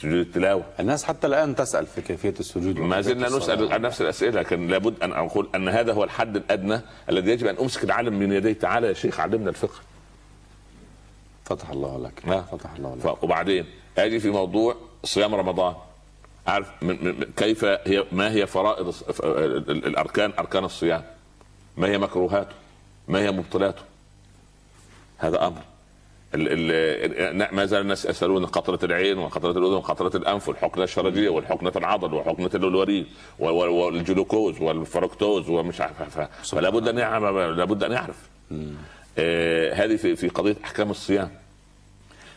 سجود 0.00 0.26
التلاوة 0.26 0.64
الناس 0.80 1.04
حتى 1.04 1.26
الآن 1.26 1.54
تسأل 1.54 1.86
في 1.86 2.00
كيفية 2.02 2.34
السجود 2.40 2.78
ما 2.78 3.00
زلنا 3.00 3.28
نسأل. 3.28 3.72
عن 3.72 3.82
نفس 3.82 4.00
الأسئلة 4.00 4.40
لكن 4.40 4.66
لابد 4.68 5.02
أن 5.02 5.12
أقول 5.12 5.48
أن 5.54 5.68
هذا 5.68 5.92
هو 5.92 6.04
الحد 6.04 6.36
الأدنى 6.36 6.80
الذي 7.08 7.30
يجب 7.30 7.46
أن 7.46 7.56
أمسك 7.56 7.84
العالم 7.84 8.18
من 8.18 8.32
يديه 8.32 8.52
تعالى 8.52 8.86
يا 8.86 8.92
شيخ 8.92 9.20
علمنا 9.20 9.50
الفقه 9.50 9.74
فتح 11.44 11.70
الله 11.70 11.98
لك. 11.98 12.28
آه. 12.28 12.40
فتح 12.40 12.70
الله 12.76 12.94
لك. 12.96 13.22
وبعدين 13.22 13.66
أجي 13.98 14.20
في 14.20 14.30
موضوع 14.30 14.74
صيام 15.04 15.34
رمضان. 15.34 15.74
عارف 16.46 16.72
من 16.82 17.04
من 17.04 17.24
كيف 17.36 17.64
هي 17.64 18.04
ما 18.12 18.30
هي 18.32 18.46
فرائض 18.46 18.94
الأركان 19.68 20.32
أركان 20.38 20.64
الصيام؟ 20.64 21.04
ما 21.76 21.88
هي 21.88 21.98
مكروهاته؟ 21.98 22.54
ما 23.08 23.18
هي 23.18 23.30
مبطلاته؟ 23.30 23.82
هذا 25.18 25.46
أمر. 25.46 25.60
ما 27.52 27.64
زال 27.66 27.80
الناس 27.80 28.04
يسألون 28.04 28.46
قطرة 28.46 28.84
العين 28.84 29.18
وقطرة 29.18 29.50
الأذن 29.50 29.74
وقطرة 29.74 30.16
الأنف 30.16 30.48
والحقنة 30.48 30.84
الشرجية 30.84 31.28
والحقنة 31.28 31.72
العضل 31.76 32.14
وحقنة 32.14 32.50
الوريد 32.54 33.06
وال- 33.38 33.52
وال- 33.54 33.68
والجلوكوز 33.70 34.60
والفركتوز 34.60 35.48
ومش 35.50 35.80
عارف 35.80 36.18
فلا 36.42 36.70
بد 36.70 36.88
أن 36.88 36.98
يعرف 36.98 37.24
لابد 37.58 37.84
أن 37.84 37.92
يعرف. 37.92 38.28
هذه 39.74 39.96
في 39.96 40.16
في 40.16 40.28
قضية 40.28 40.56
أحكام 40.64 40.90
الصيام. 40.90 41.30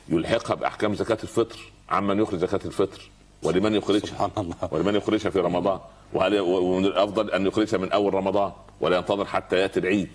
يلحقها 0.09 0.55
بأحكام 0.55 0.95
زكاة 0.95 1.17
الفطر. 1.23 1.59
عمن 1.89 2.19
يخرج 2.21 2.39
زكاة 2.39 2.59
الفطر؟ 2.65 3.09
ولمن 3.43 3.75
يخرجها؟ 3.75 4.05
سبحان 4.07 4.31
الله. 4.37 4.55
ولمن 4.71 4.95
يخرجها 4.95 5.29
في 5.29 5.39
رمضان؟ 5.39 5.79
وهل 6.13 6.39
ومن 6.39 6.85
الأفضل 6.85 7.31
أن 7.31 7.47
يخرجها 7.47 7.77
من 7.77 7.91
أول 7.91 8.13
رمضان 8.13 8.51
ولا 8.81 8.97
ينتظر 8.97 9.25
حتى 9.25 9.55
يأتي 9.55 9.79
العيد؟ 9.79 10.09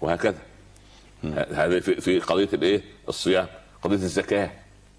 وهكذا. 0.00 0.38
هذه 1.52 1.78
في 1.80 2.00
في 2.00 2.18
قضية 2.18 2.48
الإيه؟ 2.52 2.82
الصيام، 3.08 3.46
قضية 3.82 3.96
الزكاة. 3.96 4.50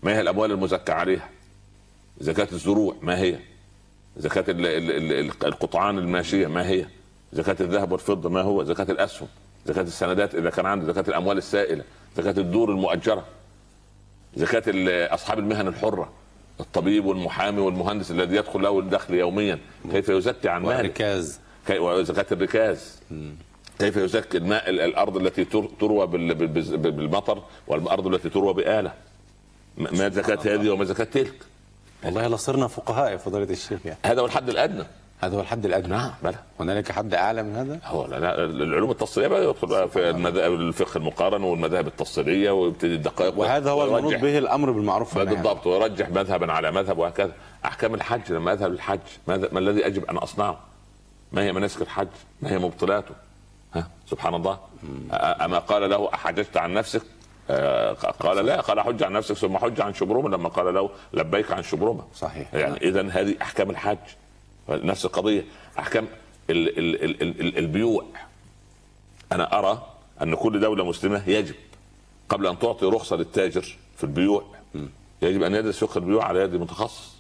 ما 0.04 0.16
هي 0.16 0.22
الأموال 0.22 0.52
المزكى 0.52 0.92
عليها؟ 0.92 1.30
زكاة 2.20 2.48
الزروع 2.52 2.96
ما 3.02 3.18
هي؟ 3.20 3.40
زكاة 4.18 4.46
ال- 4.52 4.66
ال- 4.66 5.12
ال- 5.14 5.46
القطعان 5.46 5.98
الماشية 5.98 6.48
ما 6.48 6.68
هي؟ 6.68 6.86
زكاة 7.34 7.56
الذهب 7.60 7.92
والفضة 7.92 8.30
ما 8.30 8.42
هو؟ 8.42 8.64
زكاة 8.64 8.92
الأسهم، 8.92 9.28
زكاة 9.66 9.82
السندات 9.82 10.36
إذا 10.36 10.50
كان 10.50 10.66
عنده، 10.66 10.86
زكاة 10.94 11.10
الأموال 11.10 11.38
السائلة، 11.38 11.84
زكاة 12.18 12.42
الدور 12.42 12.72
المؤجرة، 12.72 13.26
زكاة 14.36 14.64
أصحاب 15.14 15.40
المهن 15.40 15.68
الحرة، 15.68 16.12
الطبيب 16.60 17.06
والمحامي 17.06 17.60
والمهندس 17.62 18.12
الذي 18.12 18.36
يدخل 18.36 18.62
له 18.62 18.80
الدخل 18.80 19.14
يوميا 19.14 19.60
كيف 19.92 20.10
يزكي 20.10 20.50
عن 20.50 20.62
ماله؟ 20.64 20.78
وركاز 20.78 21.40
كي- 21.68 21.80
وزكاة 21.80 22.26
الركاز. 22.32 23.00
كيف 23.80 23.98
يزكي 23.98 24.38
الماء 24.38 24.70
ال- 24.70 24.80
الأرض 24.82 25.18
التي 25.18 25.46
تر- 25.46 25.70
تروى 25.80 26.08
بال- 26.08 26.36
بال- 26.36 26.48
بال- 26.78 26.92
بالمطر 26.92 27.44
والأرض 27.68 28.08
التي 28.08 28.30
تروى 28.30 28.54
بآلة؟ 28.54 28.94
م- 29.78 29.98
ما 29.98 30.10
زكاة 30.10 30.54
هذه 30.56 30.70
وما 30.70 30.86
زكاة 30.86 31.04
تلك؟ 31.04 31.34
والله 32.04 32.28
لصرنا 32.28 32.68
فقهاء 32.68 33.12
يا 33.12 33.18
فضيلة 33.18 33.52
الشيخ 33.52 33.86
يعني. 33.86 34.00
هذا 34.06 34.22
هو 34.22 34.26
الحد 34.26 34.50
الأدنى. 34.50 34.84
هذا 35.26 35.38
هو 35.38 35.42
الحد 35.42 35.66
الأدنى. 35.66 35.94
نعم. 35.94 36.12
بلى. 36.24 36.36
هنالك 36.60 36.92
حد 36.92 37.14
أعلى 37.14 37.44
من 37.44 37.56
هذا؟ 37.56 37.80
هو 37.86 38.06
لا 38.06 38.20
لا 38.20 38.44
العلوم 38.44 38.92
التفصيلية 38.92 39.28
بقى 39.28 39.44
يدخل 39.50 39.68
بقى 39.68 39.90
في 39.90 40.10
المذاهب 40.10 40.54
الفقه 40.54 40.98
المقارن 40.98 41.44
والمذاهب 41.44 41.88
التفصيلية 41.88 42.52
ويبتدي 42.52 42.96
الدقائق 42.96 43.40
وهذا 43.40 43.72
هو 43.72 43.84
المنوط 43.84 44.14
به 44.14 44.38
الأمر 44.38 44.72
بالمعروف 44.72 45.18
بالضبط. 45.18 45.68
ويرجح 45.68 46.10
مذهبا 46.10 46.52
على 46.52 46.72
مذهب 46.72 46.98
وهكذا. 46.98 47.32
أحكام 47.66 47.94
الحج 47.94 48.32
لما 48.32 48.54
اذهب 48.54 48.72
للحج 48.72 49.00
ماذا 49.28 49.50
ما 49.52 49.60
الذي 49.60 49.82
يجب 49.82 50.06
أن 50.06 50.18
أصنعه؟ 50.18 50.60
ما 51.32 51.42
هي 51.42 51.52
مناسك 51.52 51.82
الحج؟ 51.82 52.08
ما 52.42 52.52
هي 52.52 52.58
مبطلاته؟ 52.58 53.16
ها؟ 53.74 53.88
سبحان 54.08 54.36
الله. 54.36 54.60
أما 55.14 55.60
قال 55.60 55.90
له 55.90 56.10
أحججت 56.14 56.58
عن 56.58 56.74
نفسك؟ 56.74 57.02
آه، 57.50 57.94
قال 57.94 58.46
لا. 58.46 58.62
قال 58.62 58.82
حج 58.82 59.04
عن 59.04 59.14
نفسك 59.14 59.36
ثم 59.36 59.58
حج 59.58 59.82
عن 59.82 59.94
شبرمه 59.94 60.30
لما 60.30 60.50
قال 60.50 60.74
له 60.74 60.90
لبيك 61.14 61.52
عن 61.52 61.64
شبرمه 61.64 62.04
صحيح. 62.16 62.54
يعني 62.54 62.78
اذا 62.78 63.10
هذه 63.10 63.36
أحكام 63.42 63.70
الحج. 63.70 63.98
نفس 64.70 65.06
القضية. 65.06 65.46
أحكام 65.80 66.08
ال 66.50 66.80
ال 66.80 67.04
ال 67.04 67.22
ال 67.22 67.42
ال 67.42 67.58
البيوع. 67.58 68.06
أنا 69.32 69.60
أرى 69.60 69.88
أن 70.22 70.36
كل 70.36 70.60
دولة 70.60 70.86
مسلمة 70.86 71.30
يجب 71.30 71.56
قبل 72.30 72.48
أن 72.48 72.60
تعطي 72.60 72.86
رخصة 72.86 73.16
للتاجر 73.16 73.78
في 73.98 74.04
البيوع 74.04 74.44
يجب 75.22 75.44
أن 75.44 75.56
يدرس 75.56 75.84
فقه 75.84 75.98
البيوع 75.98 76.26
على 76.26 76.40
يد 76.40 76.56
متخصص. 76.56 77.14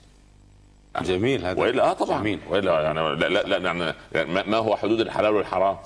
جميل 1.02 1.46
هذا. 1.46 1.62
والا 1.62 1.90
آه 1.90 1.94
طبعا. 1.94 2.20
جميل. 2.20 2.40
وإلا 2.50 2.82
يعني 2.82 3.00
لا 3.00 3.16
لا, 3.30 3.58
لا 3.60 3.94
يعني 4.14 4.34
ما- 4.50 4.58
هو 4.58 4.76
حدود 4.76 5.00
الحلال 5.00 5.34
والحرام؟ 5.34 5.78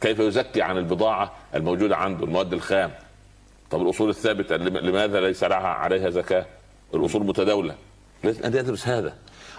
كيف 0.00 0.18
يزكي 0.18 0.62
عن 0.62 0.78
البضاعة 0.78 1.32
الموجودة 1.54 1.96
عنده 1.96 2.24
المواد 2.24 2.52
الخام؟ 2.52 2.90
طب 3.70 3.82
الأصول 3.82 4.10
الثابتة 4.10 4.56
لم- 4.56 4.76
لماذا 4.78 5.20
ليس 5.20 5.44
لها 5.44 5.56
عليها 5.68 6.10
زكاة؟ 6.10 6.46
الأصول 6.94 7.26
متداولة. 7.26 7.74
لازم 8.24 8.44
أن 8.44 8.54
يدرس 8.56 8.88
هذا. 8.88 9.16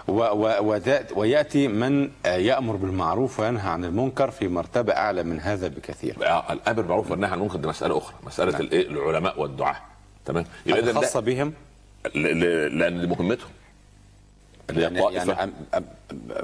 ويأتي 0.08 1.68
من 1.68 2.10
آه، 2.26 2.36
يأمر 2.36 2.76
بالمعروف 2.76 3.40
وينهى 3.40 3.68
عن 3.70 3.84
المنكر 3.84 4.30
في 4.30 4.48
مرتبة 4.48 4.92
أعلى 4.92 5.22
من 5.22 5.40
هذا 5.40 5.68
بكثير. 5.68 6.16
آه، 6.26 6.52
الأمر 6.52 6.80
بالمعروف 6.80 7.10
والنهي 7.10 7.30
عن 7.30 7.38
المنكر 7.38 7.56
دي 7.58 7.66
مسألة 7.68 7.98
أخرى. 7.98 8.14
مسألة 8.26 8.58
الإيه؟ 8.60 8.86
العلماء 8.88 9.40
والدعاة. 9.40 9.76
تمام؟ 10.24 10.44
يبقى 10.66 10.80
اذا 10.80 10.92
خاصة 10.92 11.20
بهم؟ 11.20 11.52
ل- 12.14 12.18
ل- 12.18 12.78
لأن 12.78 13.00
دي 13.00 13.06
مهمتهم. 13.06 13.48
يعني. 14.70 14.98
يعني 15.14 15.34
أم- 15.34 15.38
أم- 15.74 15.76
أم- 15.76 16.42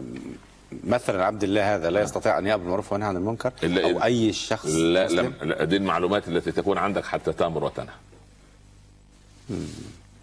مثلا 0.85 1.25
عبد 1.25 1.43
الله 1.43 1.75
هذا 1.76 1.90
لا 1.90 2.00
يستطيع 2.02 2.38
أن 2.38 2.47
يأمر 2.47 2.62
بالمعروف 2.62 2.93
وينهى 2.93 3.09
عن 3.09 3.17
المنكر؟ 3.17 3.52
إلا 3.62 3.85
أو 3.90 4.05
أي 4.05 4.33
شخص 4.33 4.67
لا, 4.67 5.05
مسلم؟ 5.05 5.33
لا, 5.40 5.45
لا 5.45 5.64
دي 5.64 5.76
المعلومات 5.76 6.29
التي 6.29 6.52
تكون 6.52 6.79
عندك 6.79 7.05
حتى 7.05 7.33
تأمر 7.33 7.64
وتنهى. 7.64 7.95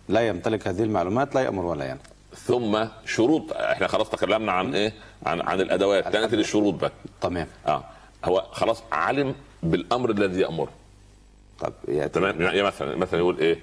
لا 0.09 0.27
يمتلك 0.27 0.67
هذه 0.67 0.83
المعلومات 0.83 1.35
لا 1.35 1.41
يأمر 1.41 1.65
ولا 1.65 1.85
ينهى. 1.85 1.97
ثم 2.45 2.85
شروط 3.05 3.51
إحنا 3.53 3.87
خلاص 3.87 4.09
تكلمنا 4.09 4.51
عن 4.51 4.75
إيه؟ 4.75 4.93
عن 5.25 5.41
عن 5.41 5.61
الأدوات. 5.61 6.07
كانت 6.07 6.33
الشروط 6.33 6.73
بقى. 6.73 6.91
تمام. 7.21 7.47
آه. 7.67 7.83
هو 8.25 8.45
خلاص 8.51 8.83
علم 8.91 9.35
بالأمر 9.63 10.09
الذي 10.09 10.41
يأمره. 10.41 10.71
طب 11.59 11.73
ياتي 11.87 12.09
تمام؟ 12.09 12.41
يعني 12.41 12.61
مثلا 12.63 12.95
مثلا 12.95 13.19
يقول 13.19 13.39
إيه؟ 13.39 13.59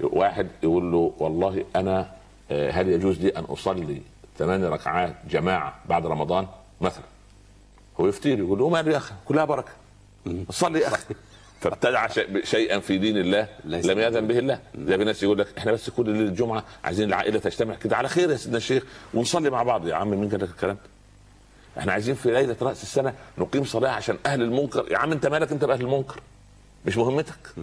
واحد 0.00 0.48
يقول 0.62 0.92
له 0.92 1.12
والله 1.18 1.64
أنا 1.76 2.10
آه، 2.50 2.70
هل 2.70 2.88
يجوز 2.88 3.18
لي 3.20 3.28
أن 3.28 3.44
أصلي 3.44 4.02
ثمان 4.38 4.64
ركعات 4.64 5.14
جماعة 5.30 5.74
بعد 5.88 6.06
رمضان؟ 6.06 6.46
مثلا. 6.80 7.04
هو 8.00 8.06
يفتير 8.06 8.38
يقول 8.38 8.58
له 8.58 8.68
مال 8.68 8.88
يا 8.88 8.96
أخي 8.96 9.14
كلها 9.24 9.44
بركة. 9.44 9.72
صلي 10.50 10.80
يا 10.80 10.88
أخي. 10.88 11.14
فابتدع 11.60 12.08
شيئا 12.44 12.78
في 12.78 12.98
دين 12.98 13.16
الله 13.16 13.48
لم 13.64 13.98
يأذن 13.98 14.26
به 14.26 14.38
الله. 14.38 14.60
زي 14.78 14.98
في 14.98 15.04
ناس 15.04 15.22
يقول 15.22 15.38
لك 15.38 15.58
إحنا 15.58 15.72
بس 15.72 15.90
كل 15.90 16.10
ليلة 16.10 16.28
الجمعه 16.28 16.64
عايزين 16.84 17.08
العائلة 17.08 17.38
تجتمع 17.38 17.74
كده. 17.74 17.96
على 17.96 18.08
خير 18.08 18.30
يا 18.30 18.36
سيدنا 18.36 18.56
الشيخ 18.56 18.84
ونصلي 19.14 19.50
مع 19.50 19.62
بعض. 19.62 19.86
يا 19.86 19.94
عم 19.94 20.08
مين 20.08 20.30
قال 20.30 20.40
لك 20.40 20.48
الكلام؟ 20.50 20.74
ده؟ 20.74 21.80
إحنا 21.80 21.92
عايزين 21.92 22.14
في 22.14 22.30
ليلة 22.30 22.56
رأس 22.62 22.82
السنة 22.82 23.14
نقيم 23.38 23.64
صلاة 23.64 23.90
عشان 23.90 24.18
أهل 24.26 24.42
المنكر. 24.42 24.92
يا 24.92 24.98
عم 24.98 25.12
أنت 25.12 25.26
مالك 25.26 25.52
أنت 25.52 25.64
بأهل 25.64 25.80
المنكر؟ 25.80 26.20
مش 26.86 26.96
مهمتك؟ 26.96 27.54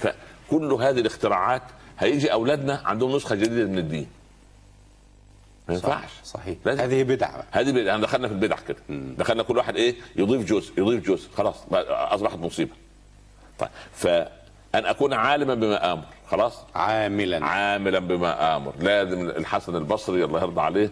فكل 0.00 0.72
هذه 0.72 1.00
الاختراعات 1.00 1.62
هيجي 1.98 2.32
أولادنا 2.32 2.82
عندهم 2.84 3.16
نسخة 3.16 3.34
جديدة 3.34 3.64
من 3.64 3.78
الدين. 3.78 4.06
ما 5.68 5.74
ينفعش. 5.74 6.10
صحيح. 6.24 6.58
لازم. 6.64 6.80
هذه 6.80 7.02
بدعة. 7.02 7.44
هذه 7.50 7.78
يعني 7.78 8.02
دخلنا 8.02 8.28
في 8.28 8.34
البدع 8.34 8.56
كده. 8.68 8.78
دخلنا 9.18 9.42
كل 9.42 9.56
واحد 9.56 9.76
إيه؟ 9.76 9.94
يضيف 10.16 10.44
جزء 10.44 10.72
يضيف 10.78 11.08
جزء. 11.08 11.30
خلاص 11.30 11.56
أصبحت 11.72 12.38
مصيبة. 12.38 12.72
طيب 13.58 13.68
فأن 13.92 14.28
أكون 14.86 15.12
عالما 15.12 15.54
بما 15.54 15.92
آمر 15.92 16.04
خلاص؟ 16.28 16.58
عاملا. 16.74 17.44
عاملا 17.46 17.98
بما 17.98 18.56
آمر. 18.56 18.72
لازم 18.78 19.28
الحسن 19.28 19.76
البصري 19.76 20.24
الله 20.24 20.40
يرضى 20.40 20.60
عليه 20.60 20.90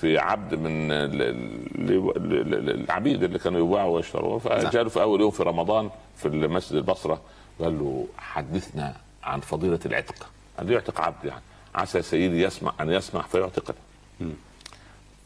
في 0.00 0.18
عبد 0.18 0.54
من 0.54 0.92
ال- 0.92 1.22
ال- 1.22 1.90
ال- 2.16 2.54
ال- 2.54 2.84
العبيد 2.84 3.22
اللي 3.22 3.38
كانوا 3.38 3.66
يباعوا 3.68 3.96
ويشتروا. 3.96 4.38
فجاء 4.38 4.82
له 4.82 4.88
في 4.88 5.02
أول 5.02 5.20
يوم 5.20 5.30
في 5.30 5.42
رمضان 5.42 5.90
في 6.16 6.28
المسجد 6.28 6.76
البصرة 6.76 7.20
قال 7.60 7.78
له 7.78 8.06
حدثنا 8.18 8.96
عن 9.22 9.40
فضيلة 9.40 9.80
العتق. 9.86 10.26
قال 10.58 10.70
يعتق 10.70 11.00
عبد 11.00 11.24
يعني. 11.24 11.42
عسى 11.74 12.02
سيدي 12.02 12.42
يسمع 12.42 12.72
أن 12.80 12.90
يسمع 12.90 13.22
فيعتقني 13.22 13.76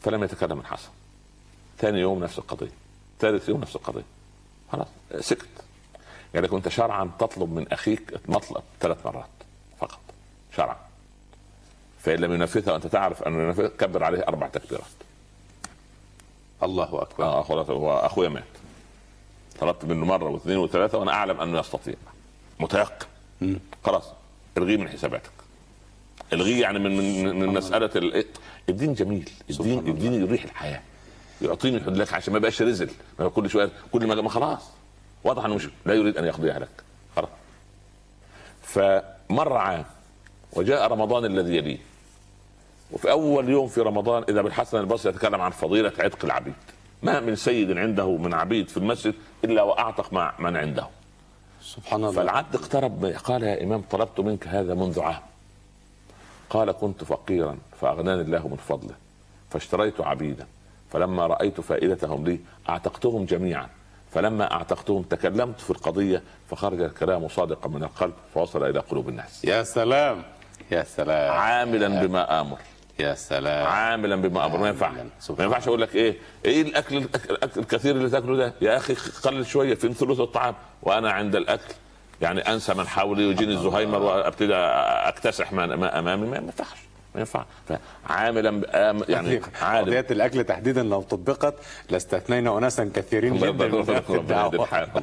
فلم 0.01 0.23
يتكلم 0.23 0.59
الحسن. 0.59 0.89
ثاني 1.79 1.99
يوم 1.99 2.23
نفس 2.23 2.37
القضية. 2.39 2.71
ثالث 3.19 3.49
يوم 3.49 3.61
نفس 3.61 3.75
القضية. 3.75 4.03
خلاص 4.71 4.87
سكت. 5.19 5.47
يعني 6.33 6.47
كنت 6.47 6.69
شرعا 6.69 7.11
تطلب 7.19 7.53
من 7.53 7.71
أخيك 7.73 8.13
مطلب 8.27 8.63
ثلاث 8.79 9.05
مرات 9.05 9.29
فقط 9.79 9.99
شرعا. 10.55 10.77
فإن 11.99 12.19
لم 12.19 12.33
ينفذها 12.33 12.73
وأنت 12.73 12.87
تعرف 12.87 13.23
انه 13.23 13.43
ينفذ 13.43 13.67
كبر 13.67 14.03
عليه 14.03 14.19
أربع 14.27 14.47
تكبيرات. 14.47 14.83
الله 16.63 17.01
أكبر. 17.01 17.23
آه 17.25 17.43
خلاص 17.43 17.69
هو 17.69 17.97
أخويا 17.97 18.29
مات. 18.29 18.43
طلبت 19.59 19.85
منه 19.85 20.05
مرة 20.05 20.29
واثنين 20.29 20.57
وثلاثة 20.57 20.97
وأنا 20.97 21.11
أعلم 21.11 21.41
أنه 21.41 21.59
يستطيع. 21.59 21.95
متيقن. 22.59 23.05
خلاص 23.85 24.03
الغيه 24.57 24.77
من 24.77 24.89
حساباتك. 24.89 25.31
الغيه 26.33 26.61
يعني 26.61 26.79
من 26.79 26.97
من, 26.97 27.39
من 27.39 27.47
مسألة 27.47 27.89
ال- 27.95 28.25
الدين 28.69 28.93
جميل. 28.93 29.29
الدين 29.49 29.79
الدين 29.87 30.13
يريح 30.13 30.43
الحياة. 30.43 30.81
يعطيني 31.41 31.77
الحدود 31.77 31.97
لك 31.97 32.13
عشان 32.13 32.33
ما 32.33 32.37
يبقاش 32.39 32.61
رزل. 32.61 32.89
ما 33.19 33.29
كل 33.29 33.49
شوية 33.49 33.69
كل 33.91 34.07
ما 34.07 34.15
ما 34.15 34.29
خلاص. 34.29 34.61
واضح 35.23 35.45
إنه 35.45 35.55
مش 35.55 35.69
لا 35.85 35.93
يريد 35.93 36.17
أن 36.17 36.25
يقضيها 36.25 36.59
لك 36.59 36.83
خلاص. 37.15 37.29
فمر 38.61 39.53
عام 39.53 39.85
وجاء 40.53 40.91
رمضان 40.91 41.25
الذي 41.25 41.55
يليه. 41.55 41.77
وفي 42.91 43.11
أول 43.11 43.49
يوم 43.49 43.67
في 43.67 43.81
رمضان 43.81 44.23
إذا 44.29 44.41
بالحسن 44.41 44.77
البصري 44.77 45.13
يتكلم 45.13 45.41
عن 45.41 45.51
فضيلة 45.51 45.93
عتق 45.99 46.25
العبيد. 46.25 46.53
ما 47.03 47.19
من 47.19 47.35
سيد 47.35 47.77
عنده 47.77 48.17
من 48.17 48.33
عبيد 48.33 48.69
في 48.69 48.77
المسجد 48.77 49.13
إلا 49.43 49.61
وأعتق 49.63 50.13
مع 50.13 50.33
من 50.39 50.57
عنده. 50.57 50.87
سبحان 51.61 51.99
الله. 51.99 52.11
فالعبد 52.11 52.55
اقترب 52.55 53.05
قال 53.05 53.43
يا 53.43 53.63
إمام 53.63 53.81
طلبت 53.81 54.19
منك 54.19 54.47
هذا 54.47 54.73
منذ 54.73 54.99
عام. 54.99 55.21
قال 56.49 56.71
كنت 56.71 57.03
فقيرا 57.03 57.57
فأغناني 57.81 58.21
الله 58.21 58.47
من 58.47 58.55
فضله 58.55 58.95
فاشتريت 59.49 60.01
عبيدا 60.01 60.47
فلما 60.91 61.27
رأيت 61.27 61.61
فائدتهم 61.61 62.25
لي 62.25 62.39
أعتقتهم 62.69 63.25
جميعا. 63.25 63.69
فلما 64.13 64.51
اعتقتهم 64.53 65.01
تكلمت 65.03 65.59
في 65.61 65.69
القضية 65.69 66.23
فخرج 66.49 66.81
الكلام 66.81 67.27
صادقا 67.27 67.69
من 67.69 67.83
القلب 67.83 68.13
فوصل 68.33 68.69
إلى 68.69 68.79
قلوب 68.79 69.09
الناس. 69.09 69.45
يا 69.45 69.63
سلام! 69.63 70.23
يا 70.71 70.83
سلام! 70.83 71.31
عاملا 71.31 71.87
بما 72.05 72.41
آمر. 72.41 72.57
يا 72.99 73.13
سلام! 73.15 73.67
عاملا 73.67 74.15
بما 74.15 74.45
آمر. 74.45 74.57
ما 74.57 74.67
ينفع. 74.67 74.87
عاملاً. 74.87 75.03
سبحان 75.19 75.37
ما 75.37 75.43
ينفعش 75.55 75.67
أقول 75.67 75.81
لك 75.81 75.95
إيه؟ 75.95 76.17
إيه 76.45 76.61
الأكل 76.61 76.97
الأكل 77.29 77.59
الكثير 77.59 77.95
اللي 77.95 78.09
تاكله 78.09 78.37
ده؟ 78.37 78.53
يا 78.61 78.77
أخي 78.77 78.93
قلل 79.23 79.45
شوية 79.45 79.75
في 79.75 79.93
ثلث 79.93 80.19
الطعام. 80.19 80.55
وأنا 80.83 81.11
عند 81.11 81.35
الأكل 81.35 81.73
يعني 82.21 82.41
أنسى 82.41 82.73
من 82.73 82.87
حولي 82.87 83.25
ويجيني 83.25 83.53
الزهايمر 83.53 84.01
وأبتدي 84.01 84.55
أكتسح 84.55 85.53
ما 85.53 85.99
امامي 85.99 86.27
ما 86.27 86.37
ينفعش. 86.37 86.77
ما 87.15 87.19
ينفع. 87.19 87.45
فعاملا 88.05 88.61
بآم- 88.61 89.09
يعني 89.09 89.41
عالم. 89.61 89.85
قضية 89.85 90.05
الأكل 90.11 90.43
تحديدا 90.43 90.83
لو 90.83 91.01
طبقت 91.01 91.53
لاستثنينا 91.89 92.57
أناسا 92.57 92.91
كثيرين 92.95 93.37
جدا 93.37 93.49
الله 93.65 93.65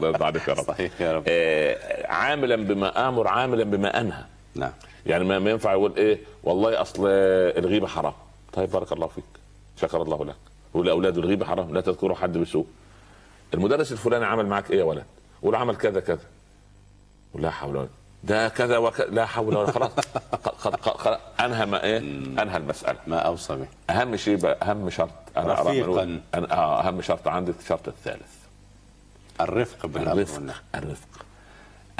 يرضى 0.02 0.25
عليك 0.25 0.49
يا 0.49 0.54
رب. 0.54 0.62
صحيح 0.62 1.00
يا 1.00 1.12
رب. 1.12 1.25
آه، 1.28 2.06
عاملا 2.06 2.56
بما 2.56 3.08
آمر 3.08 3.28
عاملا 3.28 3.64
بما 3.64 4.00
أنهى. 4.00 4.25
نعم. 4.54 4.73
يعني 5.06 5.25
ما 5.25 5.50
ينفع 5.50 5.73
يقول 5.73 5.92
إيه 5.96 6.18
والله 6.44 6.80
أصل 6.80 7.02
الغيبة 7.08 7.87
حرام. 7.87 8.12
طيب 8.52 8.70
بارك 8.70 8.92
الله 8.92 9.06
فيك. 9.06 9.25
شكر 9.80 10.02
الله 10.02 10.25
لك. 10.25 10.37
يقول 10.75 10.87
لاولاده 10.87 11.20
الغيبة 11.20 11.46
حرام. 11.46 11.75
لا 11.75 11.80
تذكروا 11.80 12.16
حد 12.16 12.38
بسوء. 12.38 12.66
المدرس 13.54 13.92
الفلاني 13.92 14.25
عمل 14.25 14.46
معك 14.46 14.70
إيه 14.70 14.78
يا 14.78 14.84
ولد؟ 14.84 15.04
قول 15.42 15.54
عمل 15.54 15.76
كذا 15.76 16.00
كذا. 16.00 16.20
قول 17.34 17.42
لا 17.42 17.50
حول 17.50 17.76
ولا 17.76 17.88
ده 18.25 18.49
كذا 18.49 18.78
وكذا 18.78 19.07
لا 19.07 19.26
حول 19.26 19.57
ولا 19.57 19.71
خلاص 19.73 19.90
قد- 20.62 20.76
قد- 20.76 21.19
أنهى 21.40 21.66
ما 21.66 21.85
إيه 21.85 21.99
أنهى 22.43 22.57
المسألة. 22.57 22.99
ما 23.07 23.19
أوصى 23.19 23.57
به. 23.57 23.66
أهم 23.90 24.16
شيء 24.16 24.37
بقى 24.37 24.71
أهم 24.71 24.90
شرط 24.90 25.11
أنا 25.37 25.52
رفيقاً. 25.62 26.21
أنا 26.35 26.52
آه 26.52 26.88
أهم 26.88 27.02
شرط 27.02 27.28
عندي 27.28 27.52
الشرط 27.61 27.88
الثالث. 27.88 28.33
الرفق 29.40 29.87
بالأمر 29.87 30.12
الرفق 30.12 30.35
والنهي 30.35 30.54
الرفق. 30.75 31.09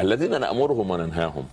الذين 0.01 0.41
نأمرهم 0.41 0.91
وننهاهم. 0.91 1.49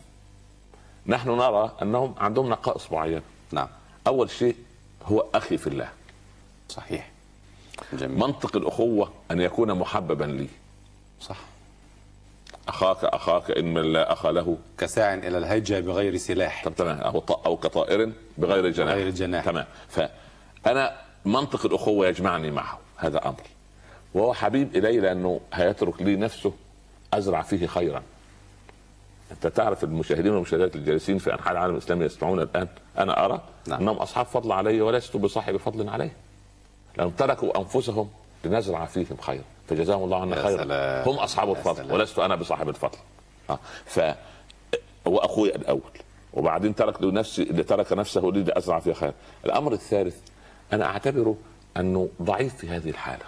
نحن 1.07 1.29
نرى 1.29 1.71
أنهم 1.81 2.15
عندهم 2.17 2.49
نقائص 2.49 2.91
معينه 2.91 3.21
نعم. 3.51 3.67
أول 4.07 4.29
شيء 4.29 4.55
هو 5.05 5.25
أخي 5.35 5.57
في 5.57 5.67
الله. 5.67 5.89
صحيح. 6.69 7.11
جميل. 7.93 8.19
منطق 8.19 8.55
الأخوة 8.55 9.11
أن 9.31 9.41
يكون 9.41 9.73
محببا 9.79 10.23
لي. 10.25 10.47
صح. 11.21 11.37
أخاك 12.71 13.03
أخاك 13.03 13.51
إن 13.51 13.73
من 13.73 13.93
لا 13.93 14.13
اخ 14.13 14.25
له 14.25 14.57
كساع 14.77 15.13
إلى 15.13 15.37
الهيجة 15.37 15.79
بغير 15.79 16.17
سلاح. 16.17 16.65
طب 16.65 16.75
تمام. 16.75 16.97
أو 16.97 17.23
أو 17.45 17.57
كطائر 17.57 18.11
بغير 18.37 18.69
جناح. 18.69 18.93
بغير 18.93 19.09
جناح. 19.09 19.45
تمام. 19.45 19.65
فانا 19.89 20.97
منطق 21.25 21.65
الأخوة 21.65 22.07
يجمعني 22.07 22.51
معه 22.51 22.79
هذا 22.97 23.27
أمر. 23.27 23.43
وهو 24.13 24.33
حبيب 24.33 24.75
إلي 24.75 24.99
لأنه 24.99 25.39
هيترك 25.53 26.01
لي 26.01 26.15
نفسه 26.15 26.53
أزرع 27.13 27.41
فيه 27.41 27.67
خيرا. 27.67 28.03
أنت 29.31 29.47
تعرف 29.47 29.83
المشاهدين 29.83 30.31
والمشاهدات 30.31 30.75
الجالسين 30.75 31.17
في 31.17 31.33
أنحاء 31.33 31.51
العالم 31.53 31.73
الإسلامي 31.73 32.05
يسمعون 32.05 32.39
الآن. 32.39 32.67
أنا 32.97 33.25
أرى 33.25 33.41
نعم. 33.67 33.81
أنهم 33.81 33.97
أصحاب 33.97 34.25
فضل 34.25 34.51
علي 34.51 34.81
ولست 34.81 35.17
بصاحب 35.17 35.57
فضل 35.57 35.89
عليه. 35.89 36.13
لأنهم 36.97 37.13
تركوا 37.13 37.59
أنفسهم 37.59 38.09
لنزرع 38.45 38.85
فيهم 38.85 39.17
خيرا. 39.21 39.43
فجزاهم 39.71 40.03
الله 40.03 40.21
عنا 40.21 40.43
خيرا. 40.43 40.63
هم 41.09 41.15
أصحاب 41.15 41.51
الفضل. 41.51 41.93
ولست 41.93 42.19
أنا 42.19 42.35
بصاحب 42.35 42.69
الفضل. 42.69 42.97
آه. 43.49 43.59
ف 43.85 43.99
هو 45.07 45.17
أخوي 45.17 45.55
الأول. 45.55 45.91
وبعدين 46.33 46.75
ترك 46.75 47.01
لنفسي 47.03 47.43
اللي 47.43 47.63
ترك 47.63 47.93
نفسه 47.93 48.21
لي 48.21 48.43
لازرع 48.43 48.79
فيها 48.79 48.93
خير. 48.93 49.13
الأمر 49.45 49.73
الثالث 49.73 50.15
أنا 50.73 50.85
اعتبره 50.85 51.35
أنه 51.77 52.09
ضعيف 52.21 52.55
في 52.55 52.69
هذه 52.69 52.89
الحالة. 52.89 53.25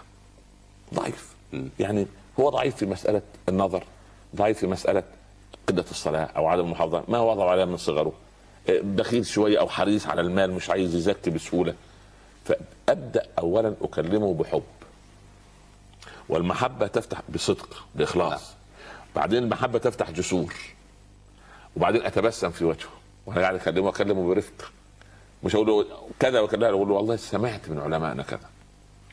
ضعيف. 0.93 1.35
يعني 1.79 2.07
هو 2.39 2.49
ضعيف 2.49 2.75
في 2.75 2.85
مسألة 2.85 3.21
النظر 3.49 3.83
ضعيف 4.35 4.57
في 4.59 4.67
مسألة 4.67 5.03
قله 5.67 5.85
الصلاة 5.91 6.29
أو 6.37 6.47
عدم 6.47 6.65
المحافظة. 6.65 7.03
ما 7.07 7.19
وضع 7.19 7.49
عليها 7.49 7.65
من 7.65 7.77
صغره؟ 7.77 8.13
إيه، 8.69 8.81
بخيل 8.81 9.25
شوية 9.25 9.59
أو 9.59 9.67
حريص 9.69 10.07
على 10.07 10.21
المال 10.21 10.51
مش 10.51 10.69
عايز 10.69 10.95
يزكي 10.95 11.29
بسهولة. 11.29 11.73
فأبدأ 12.45 13.25
اولا 13.39 13.73
أكلمه 13.81 14.33
بحب. 14.33 14.63
والمحبة 16.29 16.87
تفتح 16.87 17.21
بصدق 17.29 17.83
بإخلاص. 17.95 18.53
بعدين 19.15 19.43
المحبة 19.43 19.79
تفتح 19.79 20.11
جسور. 20.11 20.53
وبعدين 21.75 22.05
أتبسم 22.05 22.51
في 22.51 22.65
وجهه. 22.65 22.89
وأنا 23.25 23.41
قاعد 23.41 23.55
أكلمه 23.55 23.89
أكلمه 23.89 24.27
برفق. 24.27 24.71
مش 25.43 25.55
أقول 25.55 25.67
له 25.67 25.85
كذا 26.19 26.39
وكذا 26.39 26.69
أقول 26.69 26.87
له 26.87 26.93
والله 26.93 27.15
سمعت 27.15 27.69
من 27.69 27.79
علمائنا 27.79 28.23
كذا. 28.23 28.49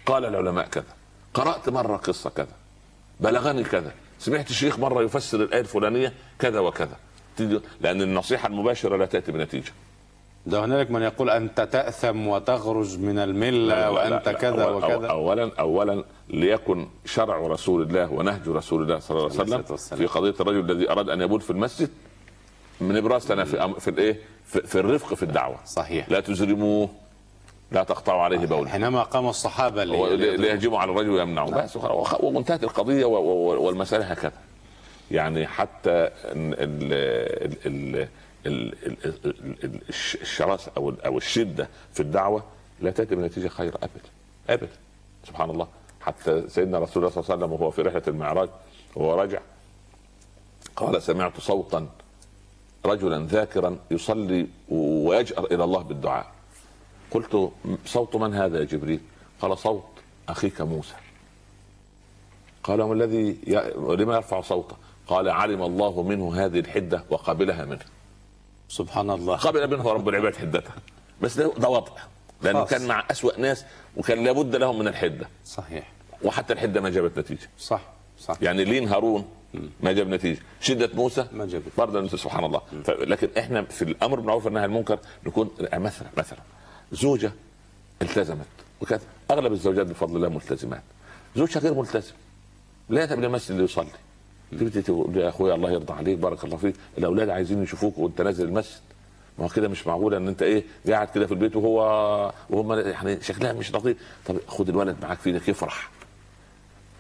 قال 0.07 0.25
العلماء 0.25 0.67
كذا. 0.67 0.95
قرأت 1.35 1.69
مرة 1.69 1.97
قصة 1.97 2.31
كذا. 2.31 2.55
بلغني 3.21 3.65
كذا. 3.65 3.93
سمعت 4.19 4.51
الشيخ 4.51 4.79
مرة 4.79 5.03
يفسر 5.03 5.43
الآية 5.43 5.61
الفلانية 5.61 6.13
كذا 6.39 6.59
وكذا. 6.61 6.97
لأن 7.81 8.03
النصيحة 8.03 8.49
المباشرة 8.49 8.97
لا 8.97 9.07
تأتي 9.07 9.33
بنتيجة. 9.33 9.73
ده 10.47 10.65
هنالك 10.65 10.91
من 10.91 11.03
يقول 11.03 11.31
أنت 11.31 11.61
تأثم 11.61 12.27
وتخرج 12.27 12.99
من 12.99 13.19
الملة 13.19 13.91
وأنت 13.91 14.27
لا، 14.29 14.33
كذا 14.33 14.65
أول- 14.67 14.85
وكذا. 14.85 15.07
اولا 15.07 15.51
اولا 15.61 16.05
ليكن 16.31 16.87
شرع 17.05 17.39
رسول 17.39 17.83
الله 17.83 18.13
ونهج 18.13 18.49
رسول 18.49 18.83
الله 18.83 18.99
صلى 18.99 19.19
الله 19.19 19.41
عليه 19.41 19.65
وسلم. 19.73 19.99
في 19.99 20.07
قضية 20.07 20.35
الرجل 20.41 20.71
الذي 20.71 20.91
أراد 20.91 21.09
أن 21.09 21.21
يبول 21.21 21.41
في 21.41 21.51
المسجد 21.51 21.91
من 22.81 22.97
ابراز 22.97 23.33
لنا 23.33 23.45
في 23.45 23.75
في 23.81 23.89
الإيه؟ 23.91 24.19
في, 24.45 24.61
في 24.67 24.75
الرفق 24.81 25.15
في 25.15 25.23
الدعوة. 25.23 25.57
صحيح. 25.67 26.09
لا 26.11 26.21
تزرموه 26.21 26.89
لا 27.73 27.83
تقطعوا 27.85 28.23
عليه 28.23 28.47
بوله 28.47 28.69
حينما 28.69 29.03
قام 29.03 29.29
لي- 30.17 30.37
ليهجموا 30.37 30.79
على 30.79 30.91
الرجل 30.93 31.11
ويمنعوا 31.11 31.51
بس 31.51 31.77
وانتهت 32.21 32.65
القضية 32.65 33.05
والمسألة 33.05 34.05
هكذا. 34.05 34.33
يعني 35.11 35.47
حتى 35.47 35.91
ال- 36.25 36.55
ال- 36.61 37.57
ال- 37.67 38.09
ال- 38.47 38.87
ال- 38.87 38.97
ال- 39.25 39.65
ال- 39.65 39.81
الش- 39.89 40.17
الشراسة 40.21 40.73
أو 40.77 40.91
أو 41.07 41.17
الشدة 41.19 41.69
في 41.93 42.01
الدعوة 42.01 42.43
لا 42.81 42.91
تأتي 42.91 43.15
بنتيجة 43.15 43.49
خير 43.49 43.75
ابدا 43.75 44.09
ابدا 44.51 44.77
سبحان 45.27 45.51
الله. 45.51 45.69
حتى 46.01 46.49
سيدنا 46.49 46.79
رسول 46.79 47.03
الله 47.03 47.15
صلى 47.15 47.23
الله 47.23 47.35
عليه 47.35 47.45
وسلم 47.45 47.53
وهو 47.53 47.71
في 47.71 47.83
رحلة 47.83 48.03
المعراج 48.09 48.49
وهو 48.97 49.15
راجع 49.15 49.41
قال 50.77 51.03
سمعت 51.03 51.41
صوتا 51.41 51.87
رجلا 52.87 53.27
ذاكرا 53.27 53.77
يصلي 53.91 54.47
ويجأر 54.69 55.45
إلى 55.45 55.65
الله 55.65 55.83
بالدعاء. 55.83 56.27
قلت 57.11 57.51
صوت 57.87 58.17
من 58.17 58.35
هذا 58.35 58.59
يا 58.59 58.65
جبريل؟ 58.65 59.01
قال 59.41 59.59
صوت 59.59 59.85
أخيك 60.29 60.61
موسى. 60.61 60.95
قال 62.65 62.83
وما 62.83 62.95
الذي. 62.95 63.39
لما 63.79 64.15
يرفع 64.15 64.41
صوته؟ 64.41 64.77
قال 65.07 65.29
علم 65.29 65.63
الله 65.63 66.03
منه 66.03 66.35
هذه 66.35 66.59
الحدة 66.61 67.05
وقبلها 67.11 67.65
منه. 67.65 67.85
سبحان 68.71 69.11
الله. 69.11 69.37
قبل 69.37 69.71
منه 69.71 69.93
رب 69.93 70.09
العباد 70.09 70.37
حدتها. 70.37 70.75
بس 71.23 71.37
ده, 71.39 71.53
ده 71.59 71.69
وضع. 71.69 71.93
لأنه. 72.43 72.65
كان 72.65 72.87
مع 72.87 73.05
أسوأ 73.11 73.41
ناس 73.41 73.65
وكان 73.97 74.25
لابد 74.25 74.57
لهم 74.57 74.79
من 74.79 74.89
الحدة. 74.89 75.29
صحيح. 75.45 75.93
وحتى 76.23 76.53
الحدة 76.53 76.81
ما 76.81 76.91
جابت 76.91 77.19
نتيجة. 77.19 77.49
صح 77.59 77.83
صح. 78.19 78.37
يعني 78.43 78.65
لين 78.65 78.89
هارون 78.89 79.29
ما 79.81 79.93
جاب 79.93 80.09
نتيجة. 80.09 80.39
شدة 80.61 80.91
موسى 80.95 81.27
ما 81.33 81.47
جابت. 81.47 81.73
برضه 81.79 82.17
سبحان 82.17 82.45
الله. 82.45 82.61
لكن 82.89 83.29
إحنا 83.39 83.63
في 83.63 83.83
الأمر 83.83 84.17
بالمعروف 84.17 84.45
والنهي 84.45 84.63
عن 84.63 84.69
المنكر 84.69 84.99
نكون 85.27 85.51
مثلا 85.73 86.09
مثلا. 86.17 86.39
زوجة 86.93 87.33
التزمت 88.03 88.47
وكانت 88.81 89.03
أغلب 89.31 89.53
الزوجات 89.53 89.87
بفضل 89.87 90.17
الله 90.17 90.29
ملتزمات. 90.29 90.83
زوجها 91.37 91.61
غير 91.61 91.75
ملتزم. 91.75 92.15
لا 92.89 93.03
يذهب 93.03 93.19
إلى 93.19 93.27
المسجد 93.27 93.61
ليصلي. 93.61 93.91
تبتدي 94.53 94.83
تقول 94.83 95.17
يا 95.17 95.29
أخويا 95.29 95.55
الله 95.55 95.71
يرضى 95.71 95.93
عليك 95.93 96.19
بارك 96.19 96.45
الله 96.45 96.57
فيك. 96.57 96.75
الأولاد 96.99 97.29
عايزين 97.29 97.63
يشوفوك 97.63 97.99
وأنت 97.99 98.21
نازل 98.21 98.45
المسجد. 98.45 98.81
ما 99.39 99.45
هو 99.45 99.49
كده 99.49 99.69
مش 99.69 99.87
معقولة 99.87 100.17
إن 100.17 100.29
أنت 100.29 100.43
إيه 100.43 100.65
قاعد 100.89 101.09
كده 101.09 101.27
في 101.27 101.33
البيت 101.33 101.57
وهو 101.57 102.33
وهم 102.51 102.73
يعني 102.73 103.21
شكلها 103.21 103.53
مش 103.53 103.75
لطيف. 103.75 103.97
طب 104.27 104.37
خد 104.49 104.69
الولد 104.69 104.97
معاك 105.03 105.19
في 105.19 105.31
إيدك 105.31 105.49
يفرح. 105.49 105.91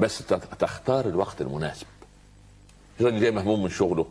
بس 0.01 0.23
تختار 0.59 1.07
الوقت 1.07 1.41
المناسب. 1.41 1.87
الراجل 3.01 3.21
جاي 3.21 3.31
مهموم 3.31 3.63
من 3.63 3.71
شغله 3.71 4.07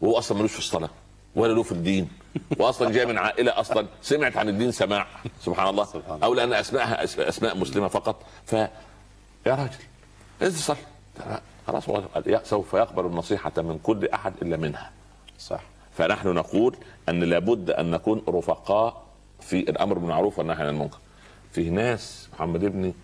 وهو 0.00 0.18
أصلا 0.18 0.38
ملوش 0.38 0.52
في 0.52 0.58
الصلاة 0.58 0.90
ولا 1.36 1.52
له 1.52 1.62
في 1.62 1.72
الدين 1.72 2.08
واصلا 2.58 2.90
جاي 2.90 3.06
من 3.06 3.18
عائلة 3.18 3.60
أصلا 3.60 3.86
سمعت 4.02 4.36
عن 4.36 4.48
الدين 4.48 4.72
سماع. 4.72 5.06
سبحان 5.44 5.68
الله. 5.68 5.84
سبحان. 5.84 6.22
أو 6.22 6.34
لأن 6.34 6.52
اسمائها 6.52 7.04
أسماء 7.04 7.56
مسلمة 7.56 7.88
فقط. 7.88 8.22
ف 8.46 8.52
يا 8.52 8.70
راجل 9.46 9.70
انزل 10.42 10.58
صل 10.62 10.76
خلاص 11.68 11.88
هو 11.88 12.02
سوف 12.44 12.74
يقبل 12.74 13.06
النصيحة 13.06 13.52
من 13.56 13.78
كل 13.82 14.08
أحد 14.08 14.32
إلا 14.42 14.56
منها. 14.56 14.90
صح. 15.38 15.60
فنحن 15.92 16.28
نقول 16.28 16.76
أن 17.08 17.20
لابد 17.20 17.70
أن 17.70 17.90
نكون 17.90 18.22
رفقاء 18.28 19.02
في 19.40 19.58
الأمر 19.58 19.98
بالمعروف 19.98 20.38
والنهي 20.38 20.56
عن 20.56 20.68
المنكر. 20.68 20.98
في 21.52 21.70
ناس 21.70 22.28
محمد 22.34 22.64
ابني 22.64 22.94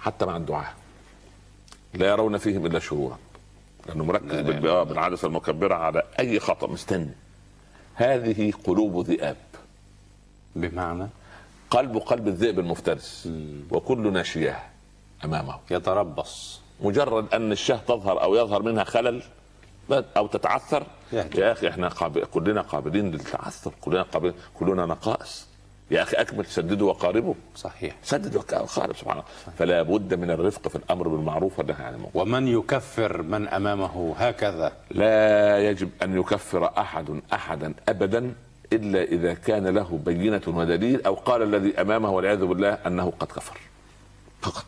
حتى 0.00 0.26
مع 0.26 0.36
الدعاء 0.36 0.74
لا 1.94 2.06
يرون 2.08 2.38
فيهم 2.38 2.66
إلا 2.66 2.78
شرورا. 2.78 3.18
لأنه 3.86 4.04
مركز 4.04 4.34
آه، 4.66 4.82
بالعدسه 4.82 5.28
المكبرة 5.28 5.74
على 5.74 6.02
أي 6.20 6.40
خطأ 6.40 6.66
مستني. 6.66 7.14
هذه 7.94 8.52
قلوب 8.64 9.06
ذئاب. 9.06 9.36
بمعنى؟ 10.56 11.08
قلب 11.70 11.96
قلب 11.96 12.28
الذئب 12.28 12.58
المفترس. 12.58 13.28
وكل 13.70 14.12
ناشياه 14.12 14.60
أمامه. 15.24 15.58
يتربص. 15.70 16.67
مجرد 16.80 17.34
أن 17.34 17.52
الشاه 17.52 17.76
تظهر 17.76 18.22
أو 18.22 18.34
يظهر 18.34 18.62
منها 18.62 18.84
خلل 18.84 19.22
أو 19.90 20.26
تتعثر. 20.26 20.82
يا 21.12 21.52
أخي 21.52 21.68
إحنا 21.68 21.88
قابل 21.88 22.24
كلنا 22.24 22.60
قابلين 22.60 23.10
للتعثر 23.10 23.72
كلنا 23.80 24.02
قابلين 24.02 24.34
كلنا 24.54 24.86
نقائص. 24.86 25.48
يا 25.90 26.02
أخي 26.02 26.16
أكمل 26.16 26.46
سددوا 26.46 26.88
وقاربوا 26.88 27.34
صحيح. 27.56 27.96
سدد 28.02 28.36
وقارب 28.36 28.96
سبحان 28.96 29.12
الله. 29.12 29.24
فلا 29.58 29.82
بد 29.82 30.14
من 30.14 30.30
الرفق 30.30 30.68
في 30.68 30.76
الأمر 30.76 31.08
بالمعروف 31.08 31.58
والنهي 31.58 31.84
عن 31.84 31.94
المنكر. 31.94 32.18
ومن 32.18 32.48
يكفر 32.48 33.22
من 33.22 33.48
أمامه 33.48 34.14
هكذا؟ 34.18 34.72
لا 34.90 35.58
يجب 35.58 35.90
أن 36.02 36.20
يكفر 36.20 36.70
أحد 36.78 37.20
أحدا 37.32 37.74
أبدا 37.88 38.34
إلا 38.72 39.02
إذا 39.02 39.34
كان 39.34 39.66
له 39.66 40.00
بينة 40.04 40.42
ودليل 40.46 41.06
أو 41.06 41.14
قال 41.14 41.42
الذي 41.42 41.80
أمامه 41.80 42.10
والعياذ 42.10 42.44
بالله 42.44 42.72
أنه 42.86 43.12
قد 43.20 43.26
كفر. 43.26 43.60
فقط. 44.42 44.64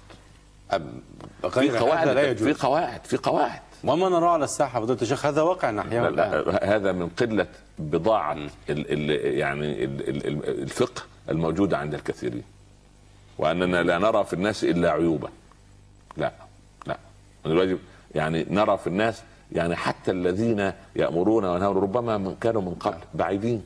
في 0.70 1.48
غير 1.48 1.70
هذا 1.70 1.78
قواعد 1.80 2.08
لا 2.08 2.22
في 2.22 2.30
يجوز. 2.30 2.56
قواعد 2.56 3.04
في 3.04 3.16
قواعد. 3.16 3.60
وما 3.84 4.08
نرى 4.08 4.28
على 4.28 4.44
الساحة 4.44 4.80
فضيلة 4.80 5.02
الشيخ؟ 5.02 5.26
هذا 5.26 5.42
واقع 5.42 5.70
نحياه 5.70 6.08
لا 6.08 6.42
لا 6.42 6.76
هذا 6.76 6.92
من 6.92 7.08
قلة 7.08 7.46
بضاعة 7.78 8.32
ال 8.32 8.50
ال 8.70 9.10
يعني 9.38 9.84
ال 9.84 10.08
ال 10.08 10.26
ال 10.26 10.62
الفقه 10.62 11.02
الموجوده 11.28 11.78
عند 11.78 11.94
الكثيرين. 11.94 12.42
وأننا 13.38 13.82
لا 13.82 13.98
نرى 13.98 14.24
في 14.24 14.32
الناس 14.32 14.64
إلا 14.64 14.90
عيوبا. 14.90 15.28
لا 16.16 16.32
لا. 16.86 16.96
من 17.44 17.52
الواجب 17.52 17.78
يعني 18.14 18.46
نرى 18.50 18.78
في 18.78 18.86
الناس 18.86 19.22
يعني 19.52 19.76
حتى 19.76 20.10
الذين 20.10 20.72
يأمرون 20.96 21.44
وينهون 21.44 21.76
ربما 21.76 22.34
كانوا 22.40 22.62
من 22.62 22.74
قبل 22.74 22.98
بعيدين. 23.14 23.62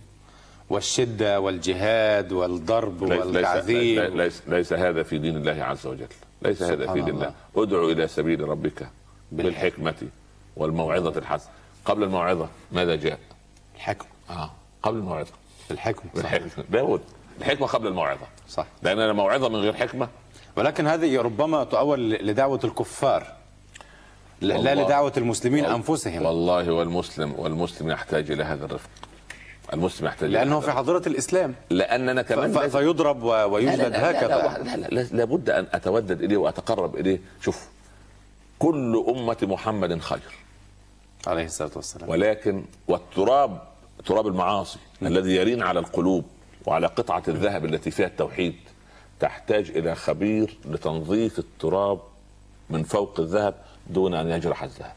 والشدة 0.71 1.41
والجهاد 1.41 2.33
والضرب 2.33 3.05
ليس, 3.05 3.21
والتعذيب. 3.21 3.99
ليس, 4.01 4.13
ليس, 4.13 4.43
ليس 4.49 4.73
هذا 4.73 5.03
في 5.03 5.19
دين 5.19 5.37
الله 5.37 5.65
عز 5.65 5.87
وجل. 5.87 6.07
ليس 6.45 6.63
هذا 6.63 6.93
في 6.93 7.01
دين 7.01 7.09
الله. 7.09 7.35
ادعو 7.57 7.91
إلى 7.91 8.09
سبيل 8.09 8.49
ربك 8.49 8.89
بالحكمة 9.33 10.09
والموعظة 10.57 11.19
الحسنة. 11.19 11.53
قبل 11.85 12.03
الموعظة 12.03 12.49
ماذا 12.73 12.97
جاء؟ 12.97 13.19
الحكم. 13.75 14.07
آه 14.31 14.51
قبل 14.83 14.99
الموعظة. 14.99 15.33
الحكم 15.71 16.09
صح 16.23 16.37
داود 16.71 17.01
الحكمة 17.41 17.67
قبل 17.67 17.87
الموعظة. 17.87 18.27
صح. 18.49 18.67
لأن 18.83 18.99
الموعظة 18.99 19.49
من 19.49 19.57
غير 19.57 19.73
حكمة. 19.73 20.09
ولكن 20.57 20.87
هذه 20.87 21.21
ربما 21.21 21.65
تؤول 21.65 22.11
لدعوة 22.11 22.61
الكفار. 22.65 23.27
لا-. 24.41 24.75
لدعوة 24.75 25.13
المسلمين 25.17 25.65
أنفسهم. 25.65 26.27
والله 26.27 26.73
والمسلم 26.73 27.35
والمسلم 27.39 27.91
يحتاج 27.91 28.31
إلى 28.31 28.45
هذا 28.45 28.65
الرفق. 28.65 28.91
المسلم 29.75 30.07
يحتاج 30.07 30.31
لأنه 30.31 30.61
في 30.61 30.73
حضرة 30.73 31.03
الإسلام. 31.07 31.55
لأننا 31.71 32.23
ف- 32.23 32.27
كمان 32.29 32.69
فيضرب 32.69 33.23
ويجلد 33.23 33.81
لا 33.81 33.89
لا 33.89 34.11
هكذا. 34.11 34.29
لا, 34.29 34.59
لا, 34.59 34.77
لا, 34.77 34.89
لا. 34.89 35.03
لابد 35.17 35.51
أن 35.51 35.67
أتودد 35.73 36.23
إليه 36.23 36.37
وأتقرب 36.37 36.97
إليه. 36.97 37.19
شوف 37.41 37.69
كل 38.59 39.05
أمة 39.09 39.37
محمد 39.43 39.99
خير. 40.01 40.21
عليه 41.27 41.45
الصلاة 41.45 41.71
والسلام. 41.77 42.09
ولكن 42.11 42.65
والتراب 42.89 43.63
تراب 44.07 44.27
المعاصي 44.27 44.79
الذي 45.03 45.37
يرين 45.37 45.63
على 45.63 45.79
القلوب 45.79 46.25
وعلى 46.67 46.87
قطعة 46.87 47.23
الذهب 47.29 47.65
التي 47.65 47.91
فيها 47.91 48.07
التوحيد 48.07 48.55
تحتاج 49.21 49.71
إلى 49.71 49.95
خبير 49.95 50.59
لتنظيف 50.65 51.39
التراب 51.39 51.99
من 52.71 52.83
فوق 52.83 53.21
الذهب 53.21 53.55
دون 53.91 54.15
أن 54.15 54.31
يجرح 54.31 54.63
الذهب. 54.63 54.93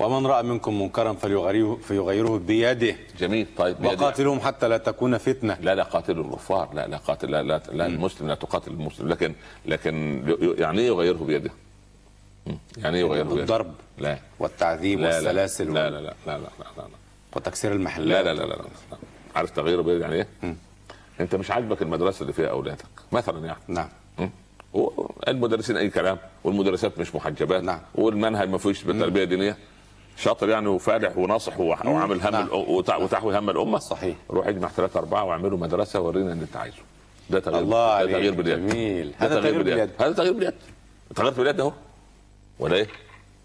ومن 0.00 0.26
راى 0.26 0.42
منكم 0.42 0.82
منكرا 0.82 1.12
فليغيره 1.12 1.78
فيغيره 1.88 2.38
بيده 2.38 2.96
جميل 3.18 3.46
طيب 3.56 3.76
بيدي- 3.80 3.94
وقاتلهم 3.94 4.40
حتى 4.40 4.68
لا 4.68 4.76
تكون 4.78 5.18
فتنه 5.18 5.56
لا 5.60 5.74
لا 5.74 5.82
قاتلوا 5.82 6.24
الكفار 6.24 6.74
لا 6.74 6.86
لا 6.86 6.96
قاتل 6.96 7.30
لا 7.30 7.42
لا, 7.42 7.62
لا 7.72 7.86
المسلم 7.86 8.28
لا 8.28 8.34
تقاتل 8.34 8.70
المسلم 8.70 9.08
لكن 9.08 9.34
لكن 9.66 10.22
يعني 10.58 10.80
إيه 10.80 10.86
يغيره 10.86 11.24
بيده؟ 11.24 11.50
م? 12.46 12.52
يعني 12.78 12.96
إيه 12.96 13.02
يغيره 13.04 13.28
بيده؟ 13.28 13.40
الضرب 13.42 13.74
لا 13.98 14.18
والتعذيب 14.38 15.00
لا 15.00 15.08
لا 15.08 15.14
والسلاسل 15.16 15.74
لا 15.74 15.84
وال- 15.84 15.92
لا 15.92 16.00
لا 16.00 16.06
لا 16.26 16.32
لا 16.32 16.38
لا 16.76 16.82
لا 16.82 16.84
وتكسير 17.36 17.70
لا 17.70 17.76
المحلات 17.76 18.24
لا 18.24 18.34
لا, 18.34 18.40
لا, 18.40 18.46
لا, 18.46 18.54
لا. 18.56 18.98
عارف 19.36 19.50
تغييره 19.50 19.82
بيده 19.82 20.00
يعني 20.00 20.14
إيه؟ 20.14 20.54
انت 21.20 21.34
مش 21.34 21.50
عاجبك 21.50 21.82
المدرسة 21.82 22.22
اللي 22.22 22.32
فيها 22.32 22.48
اولادك 22.48 22.84
مثلا 23.12 23.46
يعني 23.46 23.58
نعم 23.68 23.88
م? 24.18 24.26
المدرسين 25.28 25.76
اي 25.76 25.90
كلام 25.90 26.18
والمدرسات 26.44 26.98
مش 26.98 27.14
محجبات 27.14 27.62
نعم. 27.62 27.80
والمنهج 27.94 28.48
ما 28.48 28.58
فيش 28.58 28.84
بالتربيه 28.84 29.24
الدينيه 29.24 29.56
شاطر 30.20 30.48
يعني 30.48 30.68
وفالح 30.68 31.16
وناصح 31.18 31.60
وعامل 31.60 32.20
هم 32.20 32.32
نعم. 32.32 32.48
وتحوي 33.02 33.38
هم 33.38 33.50
الأمة. 33.50 33.78
صحيح. 33.78 34.16
روح 34.30 34.46
اجمع 34.46 34.68
ثلاثة 34.68 35.00
أربعة 35.00 35.24
واعملوا 35.24 35.58
مدرسة 35.58 36.00
ورينا 36.00 36.32
اللي 36.32 36.44
انت 36.44 36.56
عايزه. 36.56 36.76
ده 37.30 37.40
تغيير 37.40 37.60
الله 37.62 38.04
ده 38.04 38.12
تغيير 38.12 38.34
باليد. 38.34 38.68
جميل. 38.68 39.12
هذا 39.18 39.40
تغيير 39.40 39.62
باليد. 39.62 39.90
هذا 39.98 40.12
تغيير 40.12 40.32
باليد. 40.32 40.54
تغيرت 41.14 41.36
باليد 41.36 41.60
اهو 41.60 41.72
ولا 42.58 42.76
إيه؟ 42.76 42.86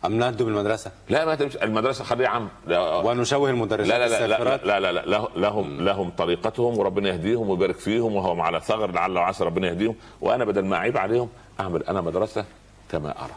أم 0.05 0.13
نهدم 0.19 0.47
المدرسة 0.47 0.91
لا 1.09 1.25
ما 1.25 1.35
تمشي. 1.35 1.63
المدرسة 1.63 2.03
خليها 2.03 2.27
عم 2.29 2.49
لا 2.67 2.79
ونشوه 2.95 3.49
المدرسات 3.49 3.87
لا 3.87 4.07
لا 4.07 4.27
لا 4.27 4.27
لا, 4.27 4.79
لا, 4.79 4.79
لا, 4.79 4.91
لا 4.91 5.05
له- 5.05 5.29
لهم 5.35 5.81
لهم 5.81 6.09
طريقتهم 6.09 6.77
وربنا 6.77 7.09
يهديهم 7.09 7.49
ويبارك 7.49 7.75
فيهم 7.75 8.15
وهو 8.15 8.41
على 8.41 8.59
ثغر 8.61 8.91
لعل 8.91 9.17
وعسى 9.17 9.43
ربنا 9.43 9.67
يهديهم. 9.67 9.95
وأنا 10.21 10.45
بدل 10.45 10.65
ما 10.65 10.75
أعيب 10.75 10.97
عليهم 10.97 11.29
أعمل 11.59 11.83
أنا 11.83 12.01
مدرسة 12.01 12.45
كما 12.91 13.09
أرى. 13.23 13.33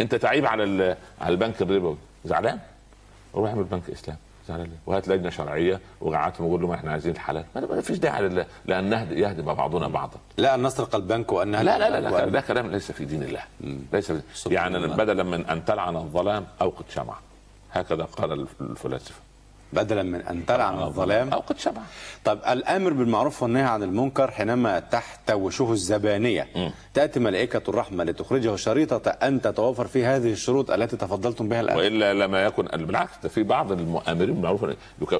أنت 0.00 0.14
تعيب 0.14 0.46
على 0.46 0.96
على 1.20 1.32
البنك 1.32 1.62
الربوي. 1.62 1.96
زعلان؟ 2.26 2.58
روح 3.34 3.48
اعمل 3.50 3.64
بنك 3.64 3.90
إسلام. 3.90 4.16
زعلان 4.48 4.66
ليه؟ 4.66 4.76
وهات 4.86 5.08
لجنة 5.08 5.30
شرعية 5.30 5.80
وقعدتهم 6.00 6.46
وقول 6.46 6.60
لهم 6.60 6.70
إحنا 6.72 6.92
عايزين 6.92 7.12
الحلال 7.12 7.44
ما 7.54 7.80
فيش 7.80 7.98
داعي 7.98 8.46
لأن 8.66 8.92
يهدم 9.10 9.54
بعضنا 9.54 9.88
بعضا. 9.88 10.16
لا 10.36 10.54
أن 10.54 10.62
نسرق 10.62 10.94
البنك 10.96 11.32
وأن 11.32 11.52
لا 11.52 11.62
لا 11.78 11.90
لا, 11.90 12.00
لا 12.00 12.10
وأن- 12.10 12.28
ده 12.28 12.40
كلام 12.40 12.70
ليس 12.70 12.92
في 12.92 13.04
دين 13.04 13.22
الله. 13.22 13.42
ليس 13.92 14.12
في 14.12 14.54
يعني. 14.54 14.78
بدلا 14.86 15.22
من 15.22 15.46
أن 15.46 15.64
تلعن 15.64 15.96
الظلام 15.96 16.46
اوقد 16.62 16.84
شمعه 16.88 17.18
هكذا 17.72 18.04
قال 18.04 18.32
الف- 18.32 18.60
الفلاسفة. 18.60 19.20
بدلا 19.72 20.02
من 20.02 20.20
أن 20.22 20.46
تلعن 20.46 20.82
الظلام. 20.82 21.28
اوقد 21.32 21.58
شمعه 21.58 21.84
طب 22.24 22.38
الأمر 22.48 22.92
بالمعروف 22.92 23.42
والنهي 23.42 23.62
عن 23.62 23.82
المنكر 23.82 24.30
حينما 24.30 24.78
تحتوشه 24.80 25.72
الزبانية. 25.72 26.48
تأتي 26.94 27.20
ملائكة 27.20 27.62
الرحمة 27.68 28.04
لتخرجه 28.04 28.56
شريطة 28.56 29.10
أن 29.10 29.40
تتوافر 29.42 29.86
فيه 29.86 30.16
هذه 30.16 30.32
الشروط 30.32 30.70
التي 30.70 30.96
تفضلتم 30.96 31.48
بها 31.48 31.60
الآن. 31.60 31.76
وإلا 31.76 32.14
لما 32.14 32.42
يكن 32.44 32.64
بالعكس 32.64 33.26
في 33.26 33.42
بعض 33.42 33.72
المؤامرين 33.72 34.34
بالمعروف 34.34 34.66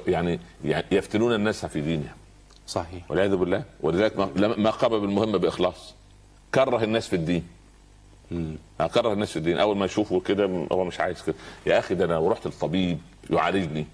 يعني 0.07 0.39
يعني 0.65 0.85
يفتنون 0.91 1.33
الناس 1.35 1.65
في 1.65 1.81
دينهم. 1.81 2.15
صحيح. 2.67 3.11
والعياذ 3.11 3.35
بالله. 3.35 3.63
ولذلك 3.81 4.17
ما- 4.57 4.69
قام 4.71 4.99
بالمهمه 4.99 5.37
بإخلاص. 5.37 5.95
كره 6.55 6.83
الناس 6.83 7.07
في 7.07 7.15
الدين. 7.15 7.43
آه، 8.81 8.87
كره 8.87 9.13
الناس 9.13 9.31
في 9.31 9.37
الدين. 9.39 9.57
أول 9.57 9.77
ما 9.77 9.85
يشوفوا 9.85 10.21
كده 10.21 10.45
هو 10.71 10.83
مش 10.83 10.99
عايز 10.99 11.21
كده. 11.21 11.35
يا 11.65 11.79
أخي 11.79 11.95
ده 11.95 12.05
أنا 12.05 12.29
رحت 12.29 12.45
الطبيب 12.45 12.97
يعالجني. 13.29 13.85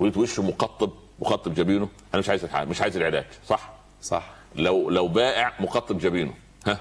ولقيت 0.00 0.16
وشه 0.16 0.42
مقطب 0.42 0.90
مقطب 1.20 1.54
جبينه. 1.54 1.88
أنا 2.14 2.20
مش 2.20 2.28
عايز 2.28 2.44
الحاجة. 2.44 2.68
مش 2.68 2.80
عايز 2.82 2.96
العلاج 2.96 3.24
صح؟ 3.48 3.70
صح. 4.02 4.30
لو 4.56 4.90
لو 4.90 5.08
بائع 5.08 5.52
مقطب 5.60 5.98
جبينه. 5.98 6.32
ها؟ 6.66 6.78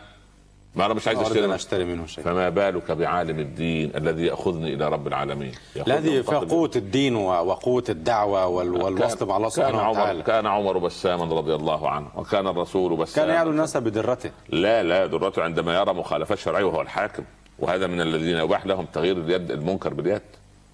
ما 0.76 0.86
أنا 0.86 0.94
مش 0.94 1.08
عايز 1.08 1.20
أشتري 1.20 1.42
منه. 1.42 1.56
أشتري 1.56 1.86
منه 1.86 2.06
شيء. 2.06 2.24
فما 2.24 2.50
بالك 2.50 2.92
بعالم 2.92 3.40
الدين 3.40 3.92
الذي 3.96 4.26
يأخذني 4.26 4.74
إلى 4.74 4.90
رب 4.90 5.08
العالمين؟ 5.08 5.52
الذي 5.88 6.10
وينتقل 6.10 6.48
قوة 6.48 6.72
الدين 6.76 7.16
و- 7.16 7.30
وقوة 7.30 7.84
الدعوة 7.90 8.48
وال- 8.48 8.70
والوصل 8.84 9.28
مع 9.28 9.38
الله 9.38 9.50
كان 9.50 9.56
سبحانه 9.56 9.82
عمر 9.82 9.92
وتعالى. 10.00 10.24
كان 10.24 10.48
عمر 10.48 10.78
بساما 10.78 11.26
رضي 11.26 11.56
الله 11.56 11.90
عنه 11.90 12.08
وكان 12.16 12.48
الرسول 12.48 12.98
بساما. 12.98 13.26
كان 13.28 13.36
يعلو 13.36 13.50
الناس 13.52 13.78
بدرته. 13.78 14.32
لا 14.50 14.84
لا 14.84 15.06
درته 15.06 15.44
عندما 15.44 15.76
يرى 15.76 15.94
مخالفات 15.94 16.38
شرعيه 16.38 16.64
وهو 16.64 16.82
الحاكم. 16.82 17.24
وهذا 17.60 17.88
من 17.88 18.02
الذين 18.02 18.38
يباح 18.38 18.66
لهم 18.66 18.86
تغيير 18.94 19.18
اليد 19.18 19.52
المنكر 19.52 19.94
باليد. 19.94 20.22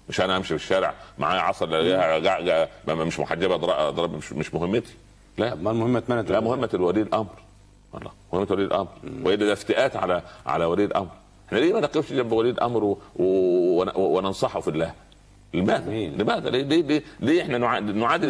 مش 0.08 0.20
أنا 0.20 0.36
أمشي 0.36 0.48
في 0.58 0.64
الشارع 0.64 0.94
معايا 1.18 1.40
عصا 1.40 1.66
لا- 1.66 2.18
مش 3.04 3.18
محجبة 3.20 3.54
اضرب 3.88 4.14
مش, 4.16 4.32
مش 4.32 4.54
مهمتي. 4.54 4.94
لا. 5.38 5.54
ما 5.54 5.70
المهمة 5.70 6.02
من 6.08 6.20
لا 6.32 6.40
مهمة 6.40 6.68
الولي 6.74 7.02
الأمر. 7.02 7.34
والله 7.92 8.10
مهمة 8.32 8.46
ولي 8.50 8.64
الأمر. 8.64 8.88
والا 9.24 9.46
ده 9.46 9.52
افتئات 9.52 9.96
على 9.96 10.22
على 10.46 10.64
ولي 10.64 10.84
الأمر. 10.84 11.08
إحنا 11.48 11.58
ليه 11.58 11.72
ما 11.72 11.80
نقفش 11.80 12.12
جنب 12.12 12.32
ولي 12.32 12.50
الأمر 12.50 12.84
و... 12.84 12.98
و... 13.16 13.24
ون- 13.80 13.92
وننصحه 13.96 14.60
في 14.60 14.68
الله؟ 14.68 14.92
لماذا؟ 15.54 15.90
لماذا؟ 15.90 16.50
ليه 16.50 16.62
ليه 16.62 16.82
ليه, 16.82 17.02
ليه 17.20 17.42
إحنا 17.42 17.58
نعا- 17.58 17.80
نعادل 17.80 18.28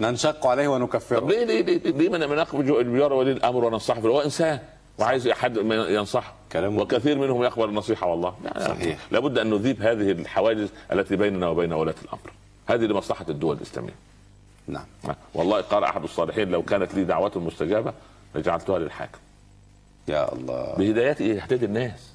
ننشق 0.00 0.46
عليه 0.46 0.68
طب 0.68 0.72
ونكفره 0.74 1.26
ليه 1.28 1.44
ليه 1.44 1.62
ليه, 1.62 1.78
ليه 1.92 2.08
ما 2.08 2.18
ناخذ 2.34 2.58
بجوار 2.58 3.12
ولي 3.12 3.32
الأمر 3.32 3.64
وننصحه 3.64 4.00
هو 4.00 4.20
إنسان. 4.20 4.58
وعايز 4.98 5.28
حد 5.28 5.56
ينصحه. 5.88 6.34
كلام 6.52 6.78
وكثير 6.78 7.18
منهم 7.18 7.42
يقبل 7.42 7.68
النصيحة 7.68 8.06
والله. 8.06 8.34
لا، 8.44 8.68
صحيح. 8.68 8.98
لابد 9.10 9.38
أن 9.38 9.50
نذيب 9.50 9.82
هذه 9.82 10.10
الحواجز 10.10 10.68
التي 10.92 11.16
بيننا 11.16 11.48
وبين 11.48 11.72
ولاة 11.72 11.94
الأمر. 12.04 12.32
هذه 12.66 12.84
لمصلحة 12.84 13.26
الدول 13.28 13.56
الإسلامية. 13.56 13.94
نعم. 14.68 14.84
والله 15.34 15.60
قال 15.60 15.84
أحد 15.84 16.02
الصالحين 16.02 16.48
لو 16.48 16.62
كانت 16.62 16.94
لي 16.94 17.04
دعوة 17.04 17.32
مستجابة 17.36 17.92
لجعلتها 18.34 18.78
للحاكم. 18.78 19.18
يا 20.08 20.32
الله. 20.32 20.74
بهدايته 20.78 21.24
يهتدي 21.24 21.64
الناس. 21.64 22.10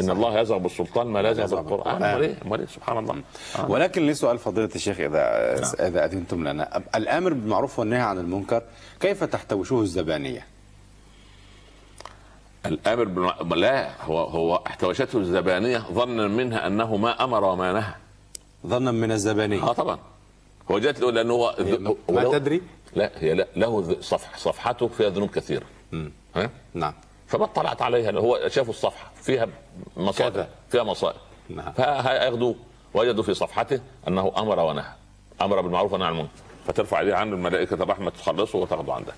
إن 0.00 0.10
الله 0.10 0.40
يزغ 0.40 0.58
بالسلطان 0.58 1.06
ما 1.06 1.22
لا 1.22 1.30
يزغ 1.30 1.60
بالقرآن. 1.60 2.02
امال 2.02 2.22
إيه 2.22 2.34
امال 2.46 2.60
إيه 2.60 2.66
سبحان 2.66 2.98
الله. 2.98 3.22
آه. 3.58 3.70
ولكن 3.70 4.06
لي 4.06 4.14
سؤال 4.14 4.38
فضيلة 4.38 4.70
الشيخ 4.74 5.00
إذا 5.00 5.54
إذا 5.88 6.04
أذنتم 6.04 6.48
لنا. 6.48 6.82
الآمر 6.94 7.32
بالمعروف 7.32 7.78
والنهي 7.78 8.00
عن 8.00 8.18
المنكر 8.18 8.62
كيف 9.00 9.24
تحتوشه 9.24 9.80
الزبانية؟ 9.80 10.46
الأمر 12.66 13.04
بالم... 13.04 13.54
لا 13.54 14.02
هو 14.04 14.18
هو 14.24 14.62
احتوشته 14.66 15.18
الزبانية 15.18 15.78
ظنا 15.78 16.28
منها 16.28 16.66
أنه 16.66 16.96
ما 16.96 17.24
أمر 17.24 17.44
وما 17.44 17.72
نهى. 17.72 17.94
ظنا 18.66 18.90
من 18.90 19.12
الزبانية. 19.12 19.62
آه 19.62 19.72
طبعا. 19.72 19.98
هو 20.70 20.78
جات 20.78 21.00
له 21.00 21.10
لأنه 21.12 21.34
هو 21.34 21.54
ما 22.08 22.20
هو 22.20 22.20
له- 22.20 22.38
تدري؟ 22.38 22.62
لا 22.96 23.10
هي 23.16 23.34
لا 23.34 23.46
له 23.56 23.96
صفح 24.00 24.38
صفحته 24.38 24.88
فيها 24.88 25.08
ذنوب 25.08 25.30
كثيرة. 25.30 25.66
ها؟ 26.36 26.50
نعم. 26.74 26.94
فما 27.26 27.44
اطلعت 27.44 27.82
عليها 27.82 28.10
هو 28.12 28.40
شافوا 28.48 28.72
الصفحة 28.72 29.10
فيها 29.22 29.48
مصائب 29.96 30.32
كذا. 30.32 30.48
فيها 30.68 30.82
مصائب 30.82 31.16
نعم. 31.48 31.72
فهياخذوه 31.72 32.54
وجدوا 32.94 33.22
في 33.22 33.34
صفحته 33.34 33.80
أنه 34.08 34.32
أمر 34.38 34.58
ونهى. 34.58 34.92
أمر 35.42 35.60
بالمعروف 35.60 35.92
ونهى 35.92 36.06
عن 36.06 36.12
المنكر. 36.12 36.30
فترفع 36.66 37.00
ايديها 37.00 37.16
عنه 37.16 37.34
الملائكة 37.36 37.74
الرحمه 37.74 38.10
تخلصه 38.10 38.58
وتاخذه 38.58 38.92
عندها 38.92 39.14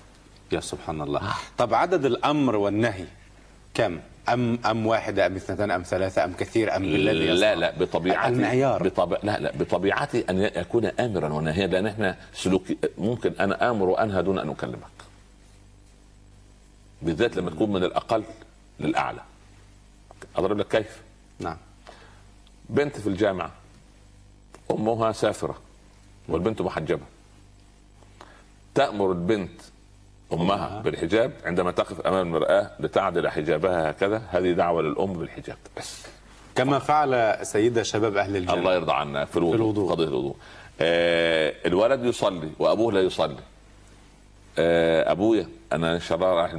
يا 0.51 0.59
سبحان 0.59 1.01
الله. 1.01 1.21
طب 1.57 1.73
عدد 1.73 2.05
الأمر 2.05 2.55
والنهي 2.55 3.05
كم؟ 3.73 3.99
أم 4.29 4.59
أم 4.65 4.85
واحدة 4.87 5.25
أم 5.25 5.35
اثنتان 5.35 5.71
أم 5.71 5.81
ثلاثة 5.83 6.23
أم 6.23 6.33
كثير 6.33 6.75
أم 6.75 6.81
بالذي 6.81 7.27
لا؟ 7.27 7.55
لا 7.55 7.71
بطبيعته 7.79 8.27
المعيار. 8.27 8.83
بطبع... 8.83 9.17
لا 9.23 9.39
لا 9.39 9.51
بطبيعته 9.51 10.23
أن 10.29 10.37
يكون 10.55 10.85
امرا 10.85 11.33
ونهيا 11.33 11.67
لأن 11.67 11.87
إحنا 11.87 12.17
سلوكي 12.33 12.77
ممكن 12.97 13.33
أنا 13.39 13.69
آمر 13.71 13.89
وانهى 13.89 14.23
دون 14.23 14.39
أن 14.39 14.49
أكلمك 14.49 14.91
بالذات 17.01 17.35
لما 17.37 17.49
تكون 17.49 17.69
من 17.73 17.83
الأقل 17.83 18.23
للأعلى 18.79 19.21
أضرب 20.35 20.57
لك 20.57 20.67
كيف 20.67 21.01
نعم 21.39 21.57
بنت 22.69 22.99
في 22.99 23.07
الجامعة 23.07 23.51
أمها 24.71 25.11
سافرة 25.11 25.57
والبنت 26.27 26.61
محجبة 26.61 27.03
تأمر 28.75 29.11
البنت 29.11 29.61
أمها 30.33 30.81
بالحجاب 30.81 31.31
عندما 31.45 31.71
تقف 31.71 32.01
أمام 32.01 32.27
المرآة 32.27 32.71
لتعدل 32.79 33.29
حجابها 33.29 33.89
هكذا 33.91 34.21
هذه 34.29 34.51
دعوة 34.51 34.81
للأم 34.81 35.13
بالحجاب. 35.13 35.57
بس. 35.77 36.05
كما 36.55 36.79
فعل 36.79 37.37
سيدة 37.45 37.83
شباب 37.83 38.17
أهل 38.17 38.35
الجنة. 38.35 38.53
الله 38.53 38.73
يرضى 38.75 38.91
عنا 38.91 39.25
في 39.25 39.37
الوضوء, 39.37 39.55
في 39.55 39.61
الوضوء. 39.61 39.91
قضية 39.91 40.07
الوضوء. 40.07 40.35
آه 40.81 41.53
الولد 41.65 42.05
يصلي 42.05 42.49
وأبوه 42.59 42.91
لا 42.93 43.01
يصلي. 43.01 43.35
آه 44.57 45.11
أبويا 45.11 45.47
أنا 45.73 45.95
إن 45.95 45.99
شاء 45.99 46.17
الله 46.17 46.33
رايح 46.33 46.51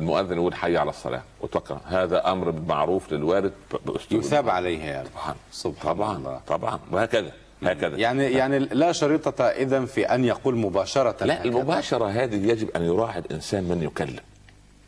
المؤذن 0.00 0.36
يقول 0.36 0.54
حي 0.54 0.76
على 0.76 0.90
الصلاة. 0.90 1.22
وتوكل. 1.40 1.76
هذا 1.86 2.32
أمر 2.32 2.50
بالمعروف 2.50 3.12
للوالد 3.12 3.52
ب- 3.72 3.92
بأسلوب. 3.92 4.22
يثاب 4.22 4.48
عليه 4.48 4.84
يا 4.84 5.02
رب. 5.02 5.08
طبعا 5.14 5.34
سبحان 5.52 5.94
طبعا 5.94 6.16
الله. 6.16 6.40
طبعا. 6.46 6.78
وهكذا. 6.90 7.32
هكذا. 7.62 7.96
يعني 7.96 8.24
يعني 8.24 8.58
لا 8.58 8.92
شريطة 8.92 9.44
إذا 9.44 9.84
في 9.84 10.04
أن 10.04 10.24
يقول 10.24 10.56
مباشرة 10.56 11.24
لا 11.24 11.34
هكذا. 11.34 11.44
المباشرة 11.44 12.06
هذه 12.06 12.50
يجب 12.50 12.70
أن 12.70 12.82
يراعي 12.82 13.18
الإنسان 13.18 13.64
من 13.64 13.82
يكلم. 13.82 14.22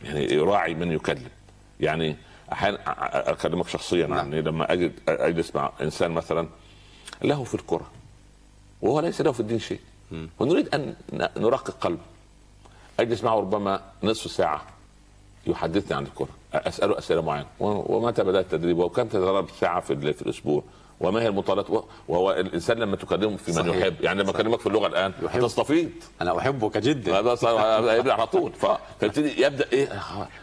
يعني 0.03 0.33
يراعي 0.33 0.75
من 0.75 0.93
يكلم. 0.93 1.29
يعني 1.81 2.17
أحيانا 2.53 2.79
أكلمك 3.31 3.69
شخصيا 3.69 4.07
نعم. 4.07 4.19
عني 4.19 4.43
لما 4.43 4.73
أجد 4.73 4.93
أجلس 5.09 5.55
مع 5.55 5.73
إنسان 5.81 6.11
مثلا 6.11 6.49
له 7.23 7.45
في 7.45 7.55
الكرة 7.55 7.91
وهو 8.83 9.01
ليس 9.01 9.21
له 9.21 9.33
في 9.33 9.41
الدين 9.41 9.59
شيء. 9.59 9.81
ونريد 10.39 10.75
أن 10.75 10.95
نرقق 11.37 11.77
قلبه. 11.81 12.03
أجلس 13.01 13.25
معه 13.25 13.41
ربما 13.41 13.81
نصف 14.03 14.31
ساعة 14.31 14.63
يحدثني 15.47 15.97
عن 15.97 16.03
الكرة 16.03 16.29
أسأله 16.55 16.99
أسئلة 16.99 17.23
معينة. 17.23 17.47
ومتى 17.61 18.25
بدأ 18.25 18.41
التدريب؟ 18.41 18.79
وكم 18.79 19.09
تدرب 19.09 19.49
ساعة 19.61 19.81
في 19.81 19.93
الأسبوع؟ 20.23 20.63
وما 21.01 21.23
هي 21.23 21.29
المطالات؟ 21.29 21.71
و- 21.71 21.85
وهو 22.09 22.33
الإنسان 22.33 22.77
لما 22.79 22.97
تكلمه 22.97 23.37
في 23.37 23.51
من 23.53 23.57
صحيح. 23.57 23.77
يحب 23.77 23.95
يعني 24.01 24.23
لما. 24.23 24.31
أكلمك 24.31 24.61
في 24.61 24.67
اللغة 24.67 24.87
الآن 24.87 25.13
يحب. 25.23 25.43
هتستفيض. 25.45 25.91
أنا 26.23 26.39
أحبك 26.39 26.79
جدا. 26.79 27.19
هذا 27.19 27.93
هيبدأ 27.93 28.13
على 28.13 28.27
طول. 28.27 28.53
فيبتدي 29.01 29.43
يبدأ 29.43 29.67
إيه؟ 29.73 30.03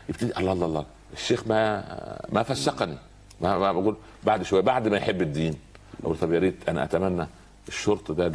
يبتدي 0.09 0.37
الله 0.37 0.51
الله 0.51 0.65
الله. 0.65 0.85
الشيخ 1.13 1.47
ما 1.47 1.83
ما 2.29 2.43
فسقني. 2.43 2.97
ما, 3.41 3.57
ما 3.57 3.71
بقول 3.71 3.95
بعد 4.23 4.43
شوية 4.43 4.61
بعد 4.61 4.87
ما 4.87 4.97
يحب 4.97 5.21
الدين 5.21 5.55
أقول 6.03 6.17
طب 6.17 6.33
يا 6.33 6.39
ريت 6.39 6.69
أنا 6.69 6.83
أتمنى 6.83 7.27
الشورت 7.67 8.11
ده 8.11 8.27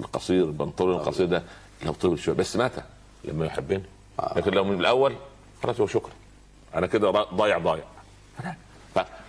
القصير 0.00 0.44
البنطلون 0.44 0.94
القصير 0.96 1.26
ده 1.26 1.42
لو 1.86 1.92
طول 1.92 2.18
شوية. 2.18 2.34
بس 2.36 2.56
متى؟ 2.56 2.82
لما 3.24 3.46
يحبني. 3.46 3.82
لكن 4.36 4.50
لو 4.52 4.64
من 4.64 4.80
الأول 4.80 5.14
خلاص 5.62 5.80
هو 5.80 5.86
شكرا. 5.86 6.12
أنا 6.74 6.86
كده 6.86 7.10
ضايع 7.10 7.58
ضايع. 7.58 7.84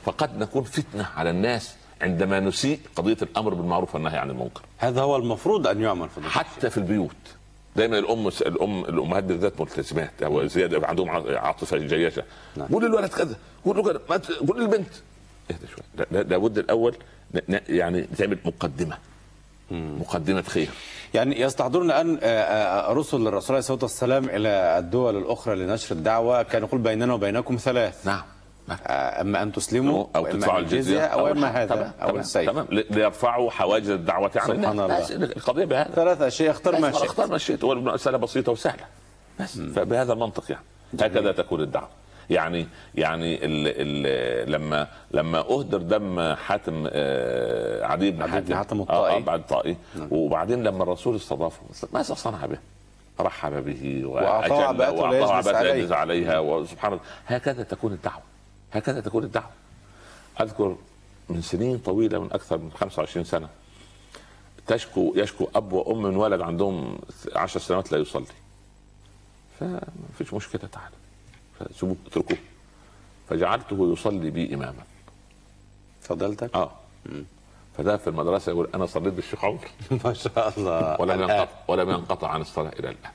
فقد 0.06 0.38
نكون 0.38 0.64
فتنة 0.64 1.08
على 1.16 1.30
الناس. 1.30 1.76
عندما 2.02 2.40
نسيء 2.40 2.80
قضية 2.96 3.18
الأمر 3.22 3.54
بالمعروف 3.54 3.96
والنهي 3.96 4.18
عن 4.18 4.30
المنكر. 4.30 4.62
هذا 4.78 5.02
هو 5.02 5.16
المفروض 5.16 5.68
أن 5.68 5.82
يعمل 5.82 6.10
فضيلة 6.10 6.30
حتى 6.30 6.70
في 6.70 6.78
البيوت. 6.78 7.16
دايما 7.76 8.00
الأم 8.00 8.28
الأم 8.28 8.86
الأمهات 8.86 9.24
بالذات 9.24 9.62
ملتزمات. 9.62 10.24
أو 10.24 10.48
زيادة 10.48 10.88
عندهم 10.88 11.10
عاطفة 11.38 11.78
جياشة. 11.78 12.24
نعم. 12.56 12.68
قول 12.68 12.86
للولد 12.86 13.10
كذا. 13.10 13.36
قول 13.66 13.78
له 13.78 13.84
كذا. 13.84 14.02
قول 14.48 14.62
للبنت. 14.62 14.90
اهدى 15.52 15.68
شوي 15.68 15.84
لا- 15.98 16.06
لا- 16.12 16.24
لابد 16.24 16.58
الأول 16.58 16.96
يعني 17.70 18.02
تعمل 18.02 18.38
مقدمة. 18.46 18.98
مقدمة 19.72 20.42
خير. 20.42 20.70
يعني 21.14 21.42
يستحضرون 21.42 21.92
أن 21.92 22.20
آه، 22.24 22.26
آه، 22.26 22.94
رسل 22.94 23.28
الرسول 23.28 23.50
عليه 23.56 23.60
الصلاة 23.60 23.80
والسلام 23.82 24.26
إلى 24.26 24.78
الدول 24.80 25.18
الأخرى 25.18 25.56
لنشر 25.56 25.96
الدعوة. 25.96 26.44
كان 26.44 26.64
يقول 26.64 26.82
بيننا 26.82 27.14
وبينكم 27.14 27.56
ثلاث. 27.58 28.06
نعم. 28.06 28.22
نعم. 28.72 28.80
آه، 28.88 29.22
أما 29.22 29.44
أن 29.44 29.52
تسلموا 29.52 30.06
أو 30.16 30.28
تدفعوا 30.28 30.60
الجزية 30.60 31.14
إما 31.14 31.32
الحق. 31.32 31.62
هذا 31.62 31.76
تمام، 31.76 31.92
تمام، 32.00 32.20
السيف. 32.20 32.50
تمام. 32.50 32.66
ليرفعوا 32.70 33.52
حواجز 33.52 33.90
الدعوة 33.90 34.32
عن 34.36 34.48
سبحان. 34.48 34.80
الله. 34.80 35.08
القضية 35.24 35.66
بهذا. 35.66 35.92
ثلاث 35.96 36.22
أشياء 36.22 36.52
اختر 36.52 36.80
ما 36.80 36.92
شئت. 36.92 37.04
اختار 37.04 37.28
ما 37.28 37.38
شئت. 37.38 37.64
والمساله 37.64 38.18
بسيطة 38.18 38.52
وسهلة. 38.52 38.84
بس. 39.40 39.60
فبهذا 39.60 40.14
المنطق 40.14 40.44
يعني. 40.52 40.64
هكذا 41.00 41.32
تكون 41.32 41.62
الدعوة. 41.62 41.88
يعني 42.30 42.68
يعني 42.96 43.46
ال 43.46 43.52
ال 43.68 44.52
لما 44.52 44.88
لما 45.12 45.40
أهدر 45.40 45.78
دم 45.78 46.34
حاتم 46.34 46.88
آه، 46.92 47.86
عدي 47.86 48.12
بن 48.12 48.30
حاتم. 48.30 48.56
حاتم 48.56 48.80
آه، 48.80 48.84
الطائي. 48.84 49.16
آه، 49.16 49.20
بعد 49.20 49.40
الطائي. 49.40 49.78
وبعدين 50.12 50.64
لما 50.64 50.84
الرسول 50.84 51.16
استضافه 51.16 51.62
ماذا 51.94 52.14
صنع 52.14 52.46
به؟ 52.46 52.58
رحب 53.20 53.66
به 53.66 54.02
وأجله 54.06 54.64
عباءته 54.64 55.96
عليها. 55.96 56.40
وسبحان 56.40 56.92
الله. 56.94 57.04
هكذا 57.28 57.64
تكون 57.64 57.94
الدعوة. 57.94 58.31
هكذا 58.72 59.02
تكون 59.02 59.24
الدعوة. 59.24 59.50
أذكر 60.42 60.76
من 61.30 61.42
سنين 61.42 61.78
طويلة 61.78 62.20
من 62.20 62.32
أكثر 62.32 62.58
من 62.58 62.72
25 62.72 63.26
سنة 63.26 63.50
تشكو 64.68 65.14
يشكو 65.16 65.48
أب 65.56 65.74
وأم 65.74 66.02
من 66.04 66.16
ولد 66.16 66.42
عندهم 66.42 67.00
10 67.36 67.60
سنوات 67.60 67.92
لا 67.92 67.98
يصلي. 67.98 68.26
فما 69.60 69.82
فيش 70.18 70.34
مشكلة 70.34 70.70
تعالى. 70.72 70.96
فسيبوه 71.60 71.96
اتركوه. 72.08 72.38
فجعلته 73.30 73.94
يصلي 73.94 74.30
بي 74.30 74.54
إماما. 74.54 74.84
فضلتك؟ 76.02 76.56
آه. 76.56 76.72
فده 77.78 77.98
في 77.98 78.08
المدرسة 78.08 78.50
يقول 78.52 78.70
أنا 78.76 78.86
صليت 78.86 79.14
بالشيخ 79.14 79.46
عمر. 79.46 79.68
ما 80.06 80.14
شاء 80.14 80.54
الله. 80.58 81.02
ولم. 81.02 81.22
ينقطع 81.22 81.48
ولم 81.68 81.90
ينقطع 81.90 82.28
عن 82.30 82.42
الصلاة 82.42 82.72
إلى 82.80 82.90
الآن. 82.90 83.12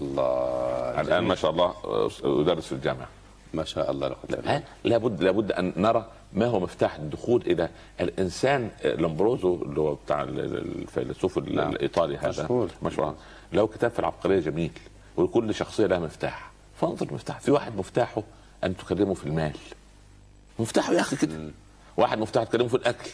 الله. 0.00 1.00
الآن 1.00 1.24
ما 1.24 1.34
شاء 1.34 1.50
الله 1.50 1.74
آه، 1.84 2.10
يدرس 2.24 2.66
في 2.66 2.72
الجامعة. 2.72 3.08
ما 3.54 3.64
شاء 3.64 3.90
الله 3.90 4.08
لا 4.08 4.16
بالله. 4.30 4.56
ها؟ 4.56 4.62
لابد 4.84 5.22
لابد 5.22 5.52
أن 5.52 5.72
نرى 5.76 6.06
ما 6.32 6.46
هو 6.46 6.60
مفتاح 6.60 6.94
الدخول 6.94 7.42
إلى 7.46 7.68
الإنسان 8.00 8.70
لومبروزو 8.84 9.54
اللي 9.62 9.80
هو 9.80 9.94
بتاع 9.94 10.22
ال- 10.22 10.40
ال- 10.40 10.82
الفيلسوف 10.82 11.38
ال- 11.38 11.56
نعم. 11.56 11.70
الإيطالي 11.72 12.16
هذا 12.16 12.28
مشهور. 12.44 12.70
مشهور. 12.82 13.14
له 13.52 13.66
كتاب 13.66 13.90
في 13.90 13.98
العبقرية 13.98 14.40
جميل 14.40 14.70
وكل 15.16 15.54
شخصية 15.54 15.86
لها 15.86 15.98
مفتاح. 15.98 16.50
فانظر 16.80 17.06
المفتاح. 17.06 17.40
في 17.40 17.50
واحد 17.50 17.76
مفتاحه 17.76 18.22
أن 18.64 18.76
تكلمه 18.76 19.14
في 19.14 19.26
المال. 19.26 19.52
مفتاحه 20.58 20.92
يا 20.92 21.00
أخي 21.00 21.16
كده. 21.16 21.50
واحد 21.96 22.18
مفتاحه 22.18 22.44
تكلمه 22.46 22.68
في 22.68 22.74
الأكل. 22.74 23.10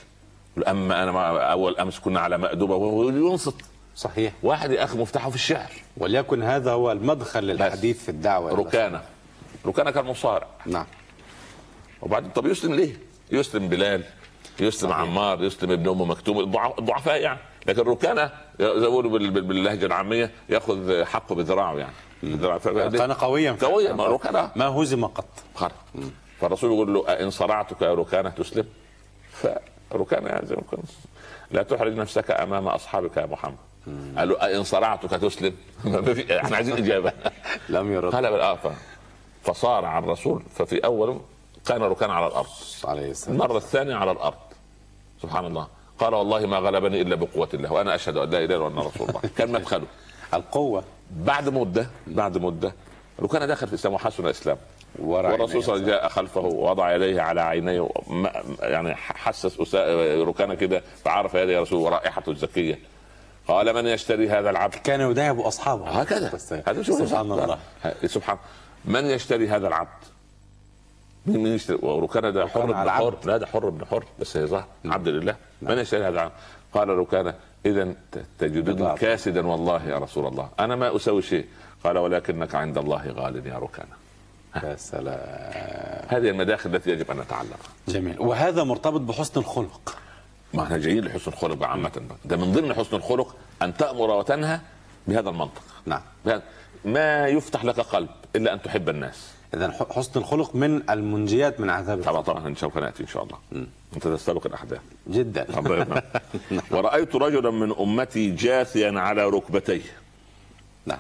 أما 0.69 1.03
أنا 1.03 1.39
أول 1.53 1.77
أمس 1.79 1.99
كنا 1.99 2.21
على 2.21 2.39
مأدبه 2.39 2.75
وهو 2.75 3.09
ينصت. 3.09 3.55
صحيح. 3.97 4.33
واحد 4.43 4.71
يا 4.71 4.85
أخي 4.85 4.99
مفتاحه 4.99 5.31
في 5.31 5.37
الشعر. 5.37 5.71
وليكن 5.97 6.43
هذا 6.43 6.73
هو 6.73 6.93
المدخل 6.93 7.45
للحديث 7.45 8.03
في 8.03 8.09
الدعوة 8.09 8.55
إلى 8.55 8.63
ركانة. 8.63 9.03
ركانه 9.67 9.91
كان 9.91 10.05
مصارع. 10.05 10.47
نعم. 10.67 10.87
وبعدين 12.03 12.31
طب 12.31 12.47
يسلم 12.47 12.75
ليه؟ 12.75 12.93
يسلم 13.33 13.69
بلال 13.69 14.05
يسلم 14.61 14.91
صحيح. 14.91 15.01
عمار 15.03 15.43
يسلم 15.43 15.71
ابن 15.71 15.89
ام 15.89 16.11
مكتوم 16.11 16.39
الضع- 16.41 16.79
الضعفاء 16.79 17.21
يعني. 17.21 17.39
لكن 17.67 17.83
بال- 17.83 19.31
بال- 19.31 19.43
باللهجة 19.43 19.87
العامية 19.87 20.31
ياخذ 20.49 21.05
حقه 21.05 21.35
بذراعه 21.35 21.75
يعني. 21.75 21.93
كان 22.99 23.13
قويا. 23.13 23.57
قويا. 23.63 23.93
ما 23.93 24.07
ركانه 24.07 24.51
ما 24.57 24.67
هزم 24.67 25.05
قط. 25.07 25.29
فالرسول 26.41 26.73
يقول 26.73 26.95
له 26.95 27.05
أئن 27.09 27.31
صرعتك 27.31 27.83
يا 27.83 27.95
ركانة 27.95 28.31
تسلم. 28.31 28.67
فركانه 29.91 30.29
يعني 30.29 30.47
زي 30.47 30.55
ما 30.57 30.63
كنا 30.71 30.83
لا 31.51 31.63
تحرج 31.63 31.95
نفسك 31.97 32.31
أمام 32.31 32.69
أصحابك 32.69 33.17
يا 33.17 33.27
محمد. 33.27 33.57
قال 34.17 34.29
له 34.29 34.45
أئن 34.47 34.65
صرعتك 34.65 35.11
تسلم. 35.11 35.55
إحنا 36.45 36.57
عايزين 36.57 36.77
إجابة. 36.77 37.13
لم 37.69 37.93
يرد. 37.93 38.15
قال 38.15 38.31
بل 38.33 38.57
ف- 38.57 38.98
فصارع 39.49 39.99
الرسول 39.99 40.43
ففي 40.55 40.85
أول 40.85 41.21
كان 41.67 41.83
ركان 41.83 42.11
على 42.11 42.27
الأرض. 42.27 42.47
عليه 42.85 43.11
السلام 43.11 43.43
المرة 43.43 43.57
الثانية 43.57 43.95
على 43.95 44.11
الأرض. 44.11 44.35
سبحان 45.23 45.45
الله. 45.47 45.67
قال 45.99 46.15
والله 46.15 46.47
ما 46.47 46.59
غلبني 46.59 47.03
إلا 47.03 47.15
بقوة 47.15 47.49
الله 47.55 47.73
وأنا 47.73 47.95
أشهد 47.95 48.17
أن 48.17 48.31
لا 48.31 48.39
إله 48.39 48.57
إلا 48.57 48.67
الله 48.67 48.87
رسول 48.87 49.09
الله. 49.09 49.21
كان 49.37 49.53
مدخله. 49.53 49.87
القوة. 50.35 50.85
بعد 51.11 51.49
مدة 51.49 51.91
بعد 52.07 52.39
مدة 52.39 52.73
ركان 53.21 53.49
دخل 53.49 53.67
في 53.67 53.73
الإسلام 53.73 53.95
وحسن 53.95 54.25
الإسلام. 54.25 54.57
ورع 54.99 55.31
والرسول 55.33 55.65
صلى 55.65 55.75
الله 55.75 55.85
عليه 55.85 55.95
وسلم 55.95 56.01
جاء 56.01 56.09
خلفه 56.09 56.41
ووضع 56.41 56.95
يديه 56.95 57.21
على 57.21 57.41
عينيه 57.41 57.89
يعني 58.61 58.95
حسس 58.95 59.75
ركانه 60.29 60.55
كده 60.55 60.83
فعرف 61.05 61.35
يدي 61.35 61.53
يا 61.53 61.61
رسول 61.61 61.79
ورائحته 61.79 62.31
الزكية. 62.33 62.79
قال 63.49 63.75
من 63.75 63.87
يشتري 63.87 64.31
هذا 64.31 64.51
العبد؟ 64.51 64.75
كان 64.75 65.11
يداعب 65.11 65.41
أصحابه. 65.41 65.89
هكذا. 65.89 66.39
هذا 66.67 66.83
سبحان 66.83 67.33
الله. 67.33 67.59
سبحان 68.07 68.39
من 68.89 69.05
يشتري 69.05 69.49
هذا 69.49 69.69
العبد؟ 69.69 69.89
مين 71.27 71.43
مين 71.43 71.55
يشتري؟ 71.55 71.79
وركانة 71.83 72.31
ده 72.31 72.47
حر 72.47 72.61
ركانة 72.61 72.73
بن 72.73 72.79
على 72.79 72.93
حر. 72.93 73.17
لا 73.25 73.37
ده 73.37 73.47
حر 73.47 73.69
بن 73.69 73.85
حر 73.85 74.05
بس 74.21 74.37
هي 74.37 74.47
ظهر 74.47 74.65
عبد 74.85 75.09
لله. 75.09 75.37
من 75.63 75.79
يشتري 75.79 76.01
هذا 76.01 76.09
العبد؟ 76.09 76.33
قال 76.75 76.89
ركانة 76.89 77.35
إذا 77.67 77.95
تجدني. 78.39 78.95
كاسدا 78.95 79.47
والله 79.47 79.89
يا 79.89 79.99
رسول 79.99 80.27
الله 80.27 80.49
أنا 80.61 80.77
ما 80.77 80.97
أسوي 80.97 81.23
شيء. 81.23 81.47
قال 81.85 81.99
ولكنك 81.99 82.55
عند 82.55 82.79
الله 82.79 83.11
غال 83.11 83.47
يا 83.47 83.59
ركانة. 83.59 83.95
يا 84.57 84.77
سلام. 84.77 85.19
هذه 86.09 86.31
المداخل 86.31 86.75
التي 86.75 86.91
يجب 86.91 87.11
أن 87.11 87.21
نتعلمها. 87.21 87.57
جميل. 87.89 88.21
وهذا 88.21 88.65
مرتبط 88.65 89.01
بحسن 89.01 89.41
الخلق. 89.41 89.97
ما 90.55 90.63
إحنا 90.63 90.79
جايين 90.79 91.05
لحسن 91.05 91.31
الخلق 91.31 91.63
عامة. 91.63 92.01
ده 92.25 92.37
من 92.37 92.53
ضمن 92.53 92.75
حسن 92.75 92.97
الخلق 92.97 93.37
أن 93.63 93.77
تأمر 93.77 94.11
وتنهى 94.11 94.61
بهذا 95.07 95.31
المنطق. 95.31 95.63
نعم. 95.87 96.03
ما 96.85 97.27
يفتح 97.29 97.65
لك 97.65 97.81
قلب 97.81 98.09
إلا 98.37 98.53
أن 98.53 98.63
تحب 98.63 98.89
الناس. 98.89 99.33
إذا 99.55 99.71
ح- 99.71 99.93
حسن 99.93 100.21
الخلق 100.21 100.55
من 100.57 100.91
المنجيات 100.91 101.61
من 101.61 101.71
عذاب 101.71 102.03
طبعا. 102.03 102.23
طبعا 102.23 102.47
إن 102.49 102.57
شاء 102.57 102.71
الله 102.71 102.81
ناتي 102.81 103.03
إن 103.03 103.09
شاء 103.09 103.23
الله. 103.23 103.39
أنت 103.95 104.09
تستبق 104.09 104.47
الأحداث. 104.47 104.81
جدا. 105.09 105.47
يرحمه. 105.49 106.03
ورأيت 106.71 107.17
رجلا 107.17 107.51
من 107.51 107.75
أمتي 107.81 108.31
جاثيا 108.31 109.01
على 109.01 109.25
ركبتيه. 109.25 109.83
نعم. 110.87 110.99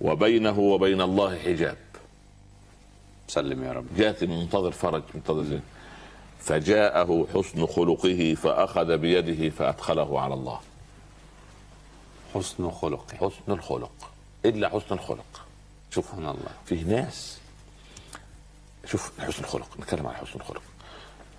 وبينه 0.00 0.58
وبين 0.58 1.00
الله 1.00 1.38
حجاب. 1.38 1.76
سلم 3.28 3.64
يا 3.64 3.72
رب. 3.72 3.86
جاثي 3.96 4.26
منتظر 4.26 4.70
فرج 4.70 5.02
منتظر 5.14 5.42
زين. 5.42 5.62
فجاءه 6.40 7.26
حسن 7.34 7.66
خلقه 7.66 8.34
فأخذ 8.42 8.96
بيده 8.98 9.50
فأدخله 9.50 10.20
على 10.20 10.34
الله. 10.34 10.60
حسن 12.34 12.70
خلقه. 12.70 13.16
حسن 13.20 13.52
الخلق. 13.52 13.92
إلا 14.46 14.68
حسن 14.68 14.94
الخلق. 14.94 15.46
شوف 15.90 16.06
سبحان 16.06 16.24
الله 16.24 16.50
فيه 16.66 16.82
ناس 16.84 17.38
شوف 18.86 19.20
حسن 19.20 19.44
الخلق 19.44 19.68
نتكلم 19.80 20.06
عن 20.06 20.14
حسن 20.14 20.40
الخلق. 20.40 20.62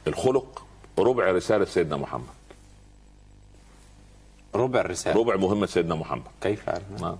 الخلق 0.08 0.66
ربع 1.00 1.32
رسالة 1.32 1.66
سيدنا 1.66 1.98
محمد. 1.98 2.34
ربع 4.56 4.80
الرسالة 4.80 5.20
ربع 5.20 5.36
مهمة 5.36 5.66
سيدنا 5.66 5.96
محمد. 5.96 6.24
كيف؟ 6.42 6.70
نعم 7.02 7.18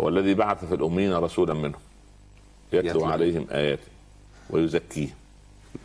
هو 0.00 0.08
الذي 0.08 0.34
بعث 0.34 0.64
في 0.64 0.74
الأمين 0.74 1.14
رسولا 1.14 1.54
منهم. 1.54 1.80
يتلو 2.72 2.90
يتلو. 2.90 3.04
عليهم 3.04 3.46
آياته 3.50 3.88
ويزكيهم. 4.50 5.14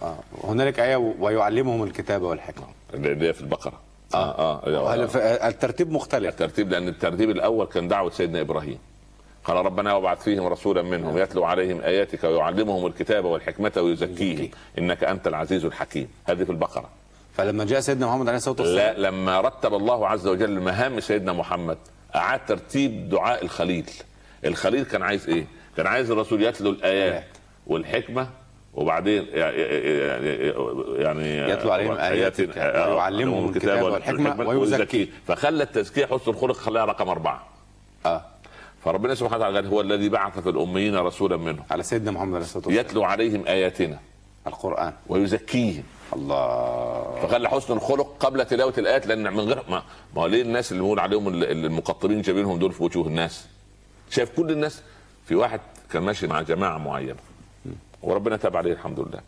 آه. 0.02 0.20
هنالك 0.44 0.80
آية 0.80 0.96
ويعلمهم 0.96 1.84
الكتابة 1.84 2.28
والحكمة. 2.28 2.68
اللي 2.94 3.28
هي 3.28 3.34
في 3.34 3.42
البقرة. 3.42 3.82
آه 4.14 4.18
آه, 4.18 4.94
آه. 4.94 5.06
ف- 5.06 5.18
الترتيب 5.18 5.92
مختلف؟ 5.92 6.30
الترتيب 6.30 6.72
لأن 6.72 6.88
الترتيب 6.88 7.30
الأول 7.30 7.66
كان 7.66 7.88
دعوة 7.88 8.10
سيدنا 8.12 8.42
إبراهيم. 8.42 8.78
قال 9.44 9.58
ربنا 9.66 9.94
وابعث 9.94 10.24
فيهم 10.24 10.46
رسولا 10.48 10.82
منهم 10.82 11.18
يتلو 11.18 11.44
عليهم 11.44 11.82
آياتك 11.82 12.24
ويعلمهم 12.24 12.86
الكتاب 12.86 13.26
والحكمة 13.26 13.72
ويزكيهم. 13.78 14.50
إنك 14.78 15.04
أنت 15.04 15.28
العزيز 15.28 15.66
الحكيم. 15.66 16.08
هذه 16.26 16.44
في 16.44 16.50
البقرة. 16.52 16.90
فلما 17.34 17.66
جاء 17.66 17.80
سيدنا 17.80 18.08
محمد 18.08 18.28
عليه 18.28 18.38
الصلاة 18.38 18.56
والسلام 18.62 18.96
لا 19.02 19.08
لما 19.10 19.42
رتب 19.42 19.74
الله 19.74 20.08
عز 20.08 20.28
وجل 20.28 20.60
مهام 20.60 21.00
سيدنا 21.00 21.34
محمد 21.34 21.78
أعاد 22.16 22.46
ترتيب 22.48 23.10
دعاء 23.10 23.44
الخليل. 23.44 23.86
الخليل 24.46 24.84
كان 24.86 25.02
عايز 25.02 25.30
إيه؟ 25.30 25.46
كان 25.78 25.88
عايز 25.88 26.12
الرسول 26.12 26.44
يتلو 26.44 26.70
الآيات 26.70 27.24
والحكمة 27.68 28.30
وبعدين 28.78 29.26
يعني 29.34 30.30
يتلو 31.52 31.72
عليهم 31.72 31.92
آياتك 31.98 32.58
ويعلمهم 32.58 33.50
الكتاب 33.50 33.82
والحكمة 33.84 34.48
ويزكيهم. 34.50 35.08
فخلى 35.28 35.64
التزكية 35.64 36.06
حسن 36.06 36.32
الخلق 36.32 36.56
خلاها 36.56 36.86
رقم 36.86 37.10
أربعة. 37.10 37.48
آه. 38.06 38.26
فربنا 38.86 39.16
سبحانه 39.16 39.38
وتعالى 39.38 39.56
قال 39.56 39.68
هو 39.68 39.82
الذي 39.82 40.10
بعث 40.10 40.40
في 40.40 40.50
الأميين 40.50 40.96
رسولا 40.96 41.38
منهم. 41.38 41.64
على 41.72 41.84
سيدنا 41.84 42.12
محمد 42.12 42.34
عليه 42.36 42.46
الصلاة 42.46 42.66
والسلام. 42.68 42.86
يتلو 42.86 43.04
عليهم 43.04 43.48
آياتنا. 43.48 44.00
القرآن. 44.48 44.94
ويزكيهم. 45.08 45.84
الله. 46.14 47.16
فخلى 47.22 47.50
حسن 47.50 47.74
الخلق 47.74 48.16
قبل 48.20 48.46
تلاوة 48.46 48.74
الآيات 48.78 49.08
لأن 49.08 49.34
من 49.34 49.40
غير 49.40 49.64
ما, 49.70 49.84
ما 50.16 50.22
هو 50.22 50.28
ليه 50.28 50.42
الناس 50.42 50.72
اللي 50.72 50.84
بنقول 50.84 51.00
عليهم 51.00 51.28
ال- 51.28 51.44
ال- 51.44 51.66
المقطرين 51.66 52.22
جايبينهم 52.22 52.60
دول 52.60 52.72
في 52.72 52.84
وجوه 52.84 53.08
الناس؟ 53.08 53.48
شايف 54.10 54.30
كل 54.38 54.52
الناس؟ 54.52 54.82
في 55.26 55.36
واحد 55.36 55.60
كان 55.94 56.04
ماشي 56.04 56.28
مع 56.28 56.42
جماعة 56.42 56.78
معينة. 56.78 57.16
وربنا 58.04 58.38
تاب 58.38 58.58
عليه 58.58 58.74
الحمد 58.74 59.00
لله. 59.00 59.20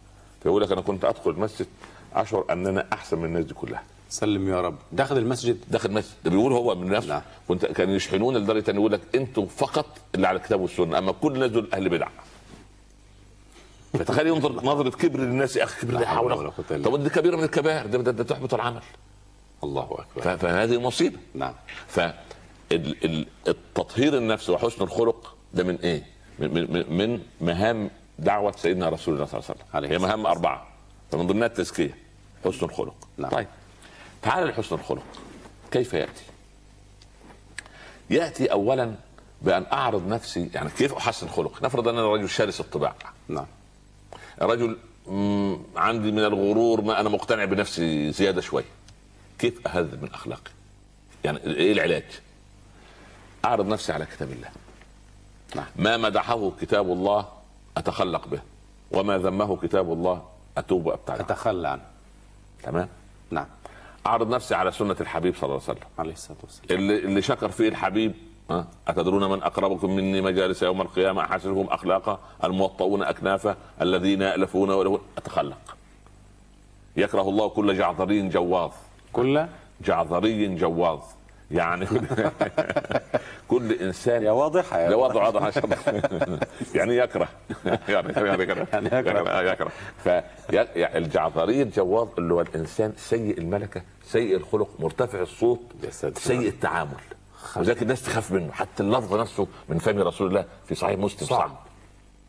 فيقول 0.43 0.61
لك 0.61 0.71
أنا 0.71 0.81
كنت 0.81 1.05
أدخل 1.05 1.29
المسجد 1.31 1.67
اشعر 2.15 2.45
أن 2.49 2.67
أنا 2.67 2.85
أحسن 2.93 3.17
من 3.19 3.25
الناس 3.25 3.45
دي 3.45 3.53
كلها. 3.53 3.83
سلم 4.09 4.49
يا 4.49 4.61
رب. 4.61 4.75
داخل 4.91 5.17
المسجد؟ 5.17 5.57
داخل 5.67 5.91
مسجد 5.93 6.13
ده 6.25 6.31
بيقول 6.31 6.53
هو 6.53 6.75
من 6.75 6.89
نفسه. 6.89 7.09
نعم. 7.09 7.21
كنت 7.47 7.65
كانوا 7.65 7.95
يشحنون 7.95 8.37
لدرجة 8.37 8.71
أن 8.71 8.75
يقول 8.75 8.91
لك 8.91 9.01
أنتم 9.15 9.45
فقط 9.45 9.85
اللي 10.15 10.27
على 10.27 10.37
الكتاب 10.37 10.61
والسنة 10.61 10.97
أما 10.97 11.11
كل 11.11 11.33
الناس 11.35 11.51
دول 11.51 11.67
أهل 11.73 11.89
بدع 11.89 12.07
فتخيل 13.93 14.27
ينظر 14.27 14.51
نظرة 14.51 14.89
كبر 14.89 15.19
للناس 15.19 15.55
يا 15.55 15.63
أخي 15.63 15.81
كبر 15.87 15.93
لا 15.99 16.07
حول 16.07 16.33
ولا 16.33 16.49
قوة 16.49 16.81
طب 16.83 17.03
دي 17.03 17.09
كبيره 17.09 17.35
من 17.37 17.43
الكبائر 17.43 17.85
ده, 17.85 17.97
ده, 17.97 18.11
ده 18.11 18.23
تحبط 18.23 18.53
العمل. 18.53 18.81
الله 19.63 19.83
أكبر. 19.83 20.21
ف- 20.21 20.27
فهذه 20.27 20.79
مصيبة. 20.81 21.17
نعم. 21.35 21.53
فالتطهير 22.69 24.17
النفس 24.17 24.49
وحسن 24.49 24.83
الخلق 24.83 25.35
ده 25.53 25.63
من 25.63 25.75
إيه؟ 25.75 26.03
من, 26.39 26.53
من, 26.73 26.97
من 26.97 27.19
مهام 27.41 27.89
دعوة 28.19 28.51
سيدنا 28.51 28.89
رسول 28.89 29.13
الله 29.13 29.25
صلى 29.25 29.39
الله 29.39 29.49
عليه 29.73 29.87
وسلم. 29.87 29.91
هي 29.91 30.07
مهام 30.07 30.25
أربعة 30.25 30.67
فمن 31.11 31.27
ضمنها 31.27 31.47
التزكية 31.47 31.97
حسن 32.45 32.65
الخلق. 32.65 33.07
نعم. 33.17 33.31
طيب 33.31 33.47
تعال 34.21 34.47
لحسن 34.47 34.75
الخلق. 34.75 35.03
كيف 35.71 35.93
يأتي؟ 35.93 36.23
يأتي 38.09 38.51
اولا 38.51 38.95
بأن 39.41 39.65
أعرض 39.71 40.07
نفسي 40.07 40.49
يعني 40.53 40.69
كيف 40.69 40.93
أحسن 40.93 41.27
خلق؟ 41.27 41.63
نفرض 41.63 41.87
أن 41.87 41.97
أنا 41.97 42.13
رجل 42.13 42.29
شرس 42.29 42.59
الطباع 42.59 42.95
نعم. 43.27 43.45
رجل 44.41 44.77
عندي 45.75 46.11
من 46.11 46.19
الغرور 46.19 46.81
ما 46.81 46.99
أنا 46.99 47.09
مقتنع 47.09 47.45
بنفسي 47.45 48.11
زيادة 48.11 48.41
شوي. 48.41 48.63
كيف 49.39 49.67
أهذب 49.67 50.03
من 50.03 50.13
أخلاقي؟ 50.13 50.51
يعني 51.23 51.39
إيه 51.43 51.71
العلاج؟ 51.71 52.03
أعرض 53.45 53.67
نفسي 53.67 53.93
على 53.93 54.05
كتاب 54.05 54.31
الله. 54.31 54.49
نعم. 55.55 55.65
ما 55.75 55.97
مدحه 55.97 56.51
كتاب 56.61 56.91
الله 56.91 57.38
أتخلق 57.77 58.27
به. 58.27 58.39
وما 58.91 59.17
ذمه 59.17 59.57
كتاب 59.57 59.93
الله 59.93 60.21
أتوب 60.57 60.85
وأبتعد. 60.85 61.17
عنه. 61.17 61.25
أتخلى 61.25 61.67
عنه. 61.67 61.81
تمام؟ 62.63 62.87
نعم. 63.31 63.45
أعرض 64.07 64.29
نفسي 64.29 64.55
على 64.55 64.71
سنة 64.71 64.95
الحبيب 65.01 65.35
صلى 65.35 65.43
الله 65.43 65.61
عليه 65.67 65.77
وسلم. 65.77 65.87
عليه 65.99 66.13
الصلاة 66.13 66.37
والسلام. 66.43 66.79
اللي, 66.79 66.97
اللي 66.97 67.21
شكر 67.21 67.49
فيه 67.49 67.69
الحبيب؟ 67.69 68.13
أتدرون 68.87 69.29
من 69.29 69.43
أقربكم 69.43 69.95
مني 69.95 70.21
مجالس 70.21 70.63
يوم 70.63 70.81
القيامة؟ 70.81 71.21
أحسنهم 71.21 71.67
أخلاقا 71.67 72.19
الموطؤون 72.43 73.03
أكنافا 73.03 73.55
الذين 73.81 74.21
يألفون 74.21 74.69
ويلهون. 74.69 74.99
أتخلق. 75.17 75.75
يكره 76.97 77.21
الله 77.21 77.49
كل 77.49 77.77
جعذري 77.77 78.29
جواظ. 78.29 78.71
كل 79.13 79.45
جعذري 79.81 80.55
جواظ. 80.55 80.99
يعني. 81.51 81.87
كل 83.47 83.71
إنسان 83.71 84.23
يا 84.23 84.31
واضحة 84.31 84.79
يا 84.79 84.95
واضح 84.95 85.15
واضح 85.15 85.61
يعني 86.75 86.97
يكره. 86.97 87.27
يعني 87.65 88.13
يعني 88.17 88.43
يكره. 88.43 88.67
يعني 88.73 88.87
يكره. 88.87 89.51
يكره. 89.51 89.71
فالجعذري 90.03 91.61
الجواظ 91.61 92.07
اللي 92.17 92.33
هو 92.33 92.41
الإنسان 92.41 92.93
سيء 92.97 93.37
الملكة 93.37 93.81
سيء 94.03 94.37
الخلق 94.37 94.69
مرتفع 94.79 95.21
الصوت. 95.21 95.59
سيء 96.15 96.47
التعامل. 96.47 96.97
وذلك 97.55 97.81
الناس 97.81 98.03
تخاف 98.03 98.31
منه. 98.31 98.51
حتى 98.51 98.83
اللفظ 98.83 99.13
نفسه 99.13 99.47
من 99.69 99.77
فم 99.77 99.99
رسول 99.99 100.27
الله 100.27 100.45
في 100.65 100.75
صحيح 100.75 100.99
مسلم 100.99 101.27
صعب. 101.27 101.51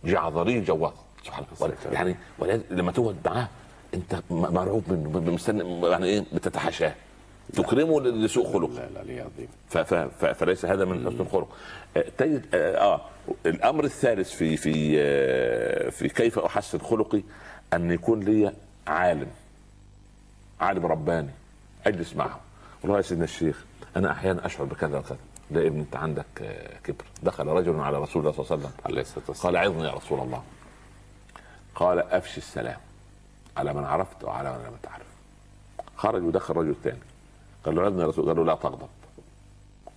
جعذري 0.05 0.61
جواظ 0.61 0.93
سبحان 1.25 1.45
الله. 1.61 1.75
يعني 1.93 2.17
ولذلك 2.39 2.65
لما 2.71 2.93
تقعد 2.93 3.17
معاه 3.25 3.49
انت 3.95 4.23
مرعوب 4.31 4.85
منه 4.93 5.33
مستني 5.33 5.89
يعني 5.89 6.07
إيه 6.07 6.25
بتتحاشاه. 6.33 6.95
تكرمه 7.53 8.01
لسوء 8.01 8.53
خلق 8.53 8.71
لا 8.71 9.03
لا 9.03 9.25
عظيم. 9.25 10.09
فليس 10.35 10.65
هذا 10.65 10.85
من 10.85 11.07
حسن 11.07 11.21
الخلق 11.21 11.57
آه، 11.97 12.05
تجد 12.19 12.55
آه 12.55 12.77
آه، 12.77 13.01
الأمر 13.47 13.85
الثالث 13.85 14.31
في 14.31 14.57
في 14.57 14.95
آه، 15.01 15.91
في 15.91 16.09
كيف 16.09 16.39
أحسن 16.39 16.79
خلقي 16.79 17.23
أن 17.75 17.91
يكون 17.91 18.21
لي 18.21 18.53
عالم 18.87 19.31
عالم 20.61 20.87
رباني 20.87 21.31
أجلس 21.87 22.17
معه 22.17 22.41
والله 22.83 22.97
يا 22.97 23.03
سيدنا 23.03 23.25
الشيخ 23.25 23.65
أنا 23.97 24.13
أحيانا 24.13 24.47
أشعر 24.47 24.65
بكذا 24.65 24.99
وكذا 24.99 25.19
لا 25.51 25.63
يا 25.63 25.69
ابني 25.69 25.81
أنت 25.81 25.97
عندك 25.97 26.27
كبر. 26.85 27.05
دخل 27.23 27.47
رجل 27.47 27.81
على 27.81 27.99
رسول 27.99 28.23
الله 28.23 28.33
صلى 28.33 28.41
الله 28.41 28.57
عليه 28.57 28.65
وسلم. 28.65 28.73
عليه 28.87 29.01
الصلاة 29.01 29.25
والسلام. 29.29 29.55
قال 29.57 29.65
عظني 29.67 29.89
يا 29.89 29.95
رسول 29.95 30.21
الله. 30.21 30.43
قال 31.75 31.99
أفشي 31.99 32.39
السلام 32.39 32.79
على 33.57 33.75
من 33.75 33.85
عرفت 33.85 34.25
وعلى 34.25 34.53
من 34.53 34.65
لم 34.65 34.77
تعرف. 34.83 35.07
خرج 35.97 36.23
ودخل 36.23 36.55
رجل 36.57 36.75
ثاني 36.85 36.99
قال 37.67 37.75
له 37.75 37.83
عظني 37.83 38.03
يا 38.03 38.07
رسول 38.07 38.27
قال 38.27 38.37
له 38.37 38.45
لا 38.45 38.55
تغضب. 38.55 38.89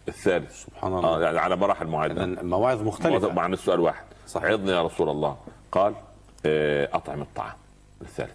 الثالث. 0.08 0.66
سبحان 0.66 0.94
الله. 0.94 1.10
آه 1.10 1.22
يعني 1.22 1.40
على 1.40 1.56
مراحل 1.56 1.88
معينة. 1.88 2.42
مواعظ 2.42 2.82
مختلفة. 2.82 3.34
مع 3.34 3.46
السؤال 3.46 3.80
واحد. 3.80 4.06
صحيح. 4.28 4.50
عظني 4.50 4.72
يا 4.72 4.84
رسول 4.84 5.10
الله. 5.10 5.38
قال 5.72 5.96
آه، 6.46 6.90
أطعم 6.94 7.22
الطعام. 7.22 7.54
الثالث. 8.02 8.34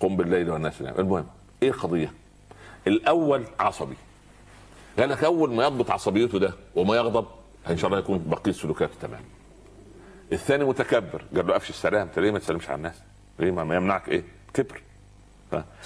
قم 0.00 0.16
بالليل 0.16 0.50
والناس 0.50 0.82
نيام 0.82 0.94
المهم 0.98 1.26
إيه 1.62 1.68
القضية؟ 1.68 2.12
الأول 2.86 3.44
عصبي. 3.60 3.96
قال 4.98 5.08
لك 5.08 5.24
أول 5.24 5.54
ما 5.54 5.64
يضبط 5.64 5.90
عصبيته 5.90 6.38
ده 6.38 6.54
وما 6.76 6.96
يغضب 6.96 7.26
إن 7.70 7.76
شاء 7.76 7.86
الله 7.86 7.98
يكون 7.98 8.24
بقية 8.26 8.52
سلوكاته 8.52 8.92
تمام. 9.00 9.22
الثاني 10.32 10.64
متكبر. 10.64 11.24
قال 11.36 11.46
له 11.46 11.56
أفشي 11.56 11.70
السلام. 11.70 12.06
انت 12.06 12.18
ليه 12.18 12.30
ما 12.30 12.38
تسلمش 12.38 12.68
على 12.68 12.76
الناس؟ 12.76 13.02
ليه 13.38 13.50
ما 13.50 13.76
يمنعك 13.76 14.08
إيه؟ 14.08 14.24
كبر. 14.54 14.82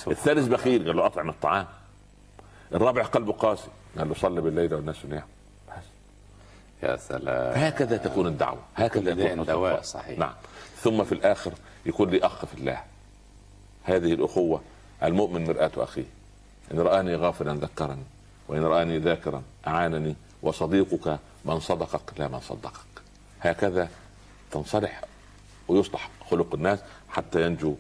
الثالث 0.06 0.48
بخيل. 0.48 0.86
قال 0.86 0.96
له 0.96 1.06
أطعم 1.06 1.28
الطعام. 1.28 1.66
الرابع 2.74 3.02
قلبه 3.02 3.32
قاسي. 3.32 3.68
قال 3.98 4.08
له 4.08 4.14
صلي 4.14 4.40
بالليل 4.40 4.74
والناس 4.74 5.04
نيام 5.04 5.26
بس. 5.68 5.84
يا 6.82 6.96
سلام. 6.96 7.58
هكذا 7.58 7.96
تكون 7.96 8.26
الدعوة. 8.26 8.60
هكذا 8.76 9.14
كل 9.14 9.16
داء 9.16 9.32
يكون 9.32 9.44
دواء، 9.44 9.72
الخلق. 9.72 9.84
صحيح. 9.84 10.18
نعم. 10.18 10.34
ثم 10.76 11.04
في 11.04 11.12
الآخر 11.12 11.52
يكون 11.86 12.10
لي 12.10 12.26
أخ 12.26 12.44
في 12.44 12.54
الله. 12.54 12.82
هذه 13.84 14.12
الأخوة 14.12 14.60
المؤمن 15.02 15.44
مرآة 15.44 15.70
أخيه. 15.76 16.04
إن 16.72 16.80
رآني 16.80 17.14
غافلا 17.14 17.54
ذكرني 17.54 18.04
وإن 18.48 18.64
رآني 18.64 18.98
ذاكرا 18.98 19.42
أعانني 19.66 20.14
وصديقك 20.42 21.18
من 21.44 21.60
صدقك 21.60 22.18
لا 22.18 22.28
من 22.28 22.40
صدقك. 22.40 23.02
هكذا 23.40 23.88
تنصلح 24.50 25.04
ويصلح 25.68 26.10
خلق 26.30 26.54
الناس 26.54 26.78
حتى 27.08 27.46
ينجو 27.46 27.74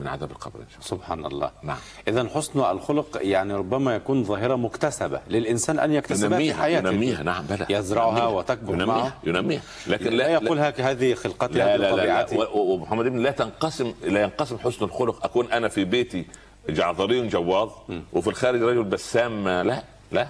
من 0.00 0.08
عذاب 0.08 0.30
القبر 0.30 0.60
إن 0.60 0.66
شاء 0.68 0.76
الله. 0.78 0.88
سبحان 0.88 1.26
الله. 1.26 1.50
نعم. 1.62 1.76
اذا 2.08 2.28
حسن 2.34 2.60
الخلق 2.60 3.18
يعني 3.20 3.54
ربما 3.54 3.94
يكون 3.94 4.24
ظاهرة 4.24 4.56
مكتسبة 4.56 5.20
للإنسان 5.28 5.78
أن 5.78 5.92
يكتسبها 5.92 6.38
في 6.38 6.54
حياته. 6.54 6.90
ينميها. 6.90 7.22
نعم 7.22 7.46
بلى. 7.46 7.66
يزرعها 7.70 8.08
ينميها. 8.08 8.26
وتكبر 8.26 8.72
ينميها 8.74 8.86
معه. 8.86 9.12
ينميها. 9.24 9.62
لكن 9.86 10.04
لا, 10.04 10.10
لا, 10.10 10.16
لا 10.16 10.28
يقول 10.28 10.58
هذه 10.58 11.14
خلقتي 11.14 11.58
لا 11.58 11.76
لا 11.76 11.96
لا, 11.96 12.26
لا. 12.26 12.48
و- 12.48 12.72
ومحمد 12.74 13.06
ابن 13.06 13.18
لا 13.18 13.30
تنقسم 13.30 13.94
لا 14.02 14.22
ينقسم 14.22 14.58
حسن 14.58 14.84
الخلق. 14.84 15.24
أكون 15.24 15.52
أنا 15.52 15.68
في 15.68 15.84
بيتي 15.84 16.24
جعذري 16.68 17.28
جواظ 17.28 17.70
وفي 18.12 18.28
الخارج 18.28 18.62
رجل 18.62 18.84
بسام. 18.84 19.48
لا 19.48 19.82
لا. 20.12 20.28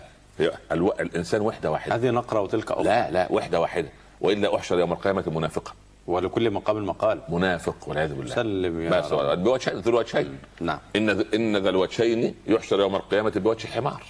الإنسان 1.00 1.40
وحدة 1.40 1.70
واحدة. 1.70 1.94
هذه 1.94 2.10
نقرة 2.10 2.40
وتلك 2.40 2.70
أخرى. 2.72 2.84
لا 2.84 3.10
لا 3.10 3.28
وحدة 3.30 3.60
واحدة. 3.60 3.88
وإلا 4.20 4.56
أحشر 4.56 4.78
يوم 4.78 4.92
القيامة 4.92 5.24
منافقا. 5.26 5.72
ولكل 6.10 6.50
مقام 6.50 6.86
مقال 6.86 7.20
منافق 7.28 7.76
والعياذ 7.88 8.14
بالله. 8.14 8.34
سلم 8.34 8.80
يا 8.80 8.90
بس 9.00 9.12
رب. 9.12 9.44
بوجهين 9.44 9.78
ذو 9.78 9.90
الوجهين. 9.90 10.38
نعم. 10.60 10.78
إن 10.96 11.10
ذ- 11.20 11.34
إن 11.34 11.56
ذا 11.56 11.68
الوجهين 11.68 12.34
يحشر 12.46 12.80
يوم 12.80 12.96
القيامة 12.96 13.30
بوجه 13.30 13.66
حمار. 13.66 14.02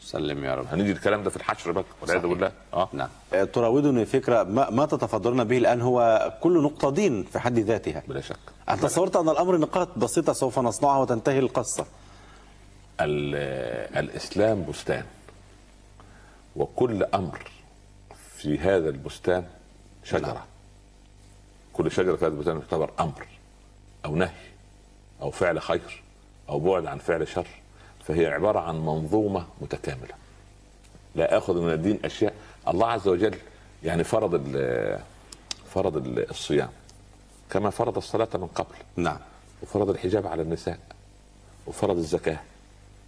سلم 0.00 0.44
يا 0.44 0.54
رب. 0.54 0.66
هنيجي 0.72 0.92
الكلام 0.92 1.22
ده 1.22 1.30
في 1.30 1.36
الحشر 1.36 1.72
بقى 1.72 1.84
والعياذ. 2.02 2.22
بالله. 2.26 2.52
آه. 2.74 2.88
نعم. 2.92 3.08
آه، 3.34 3.44
تراودني 3.44 4.04
فكرة 4.06 4.42
ما, 4.42 4.70
ما 4.70 4.86
تتفضلون 4.86 5.44
به 5.44 5.58
الآن 5.58 5.80
هو 5.80 6.32
كل 6.42 6.62
نقطة 6.62 6.90
دين 6.90 7.22
في 7.24 7.38
حد 7.38 7.58
ذاتها. 7.58 8.02
بلا 8.08 8.20
شك. 8.20 8.36
أنا 8.68 8.76
تصورت 8.76 9.16
أن 9.16 9.28
الأمر 9.28 9.56
نقاط 9.58 9.98
بسيطة 9.98 10.32
سوف 10.32 10.58
نصنعها 10.58 10.98
وتنتهي 10.98 11.38
القصة؟ 11.38 11.86
ال- 13.00 13.96
الإسلام 13.98 14.64
بستان. 14.68 15.04
وكل 16.56 17.04
أمر 17.04 17.50
في 18.36 18.58
هذا 18.58 18.88
البستان 18.88 19.44
شجرة. 20.04 20.20
نعم. 20.20 20.36
كل 21.76 21.90
شجرة 21.90 22.26
البستان 22.26 22.60
تعتبر 22.60 22.90
أمر 23.00 23.26
أو 24.04 24.16
نهي 24.16 24.30
أو 25.22 25.30
فعل 25.30 25.60
خير 25.62 26.02
أو 26.48 26.58
بعد 26.60 26.86
عن 26.86 26.98
فعل 26.98 27.28
شر 27.28 27.46
فهي 28.04 28.26
عبارة 28.26 28.58
عن 28.58 28.76
منظومة 28.86 29.46
متكاملة. 29.60 30.14
لا 31.14 31.38
اخذ 31.38 31.60
من 31.60 31.72
الدين 31.72 31.98
أشياء. 32.04 32.34
الله 32.68 32.86
عز 32.86 33.08
وجل 33.08 33.34
يعني 33.84 34.04
فرض 34.04 34.34
فرض 35.74 35.96
ال- 35.96 36.30
الصيام 36.30 36.68
كما 37.50 37.70
فرض 37.70 37.96
الصلاة 37.96 38.28
من 38.34 38.46
قبل. 38.46 38.74
نعم. 38.96 39.18
وفرض 39.62 39.90
الحجاب 39.90 40.26
على 40.26 40.42
النساء 40.42 40.78
وفرض 41.66 41.96
الزكاة. 41.96 42.38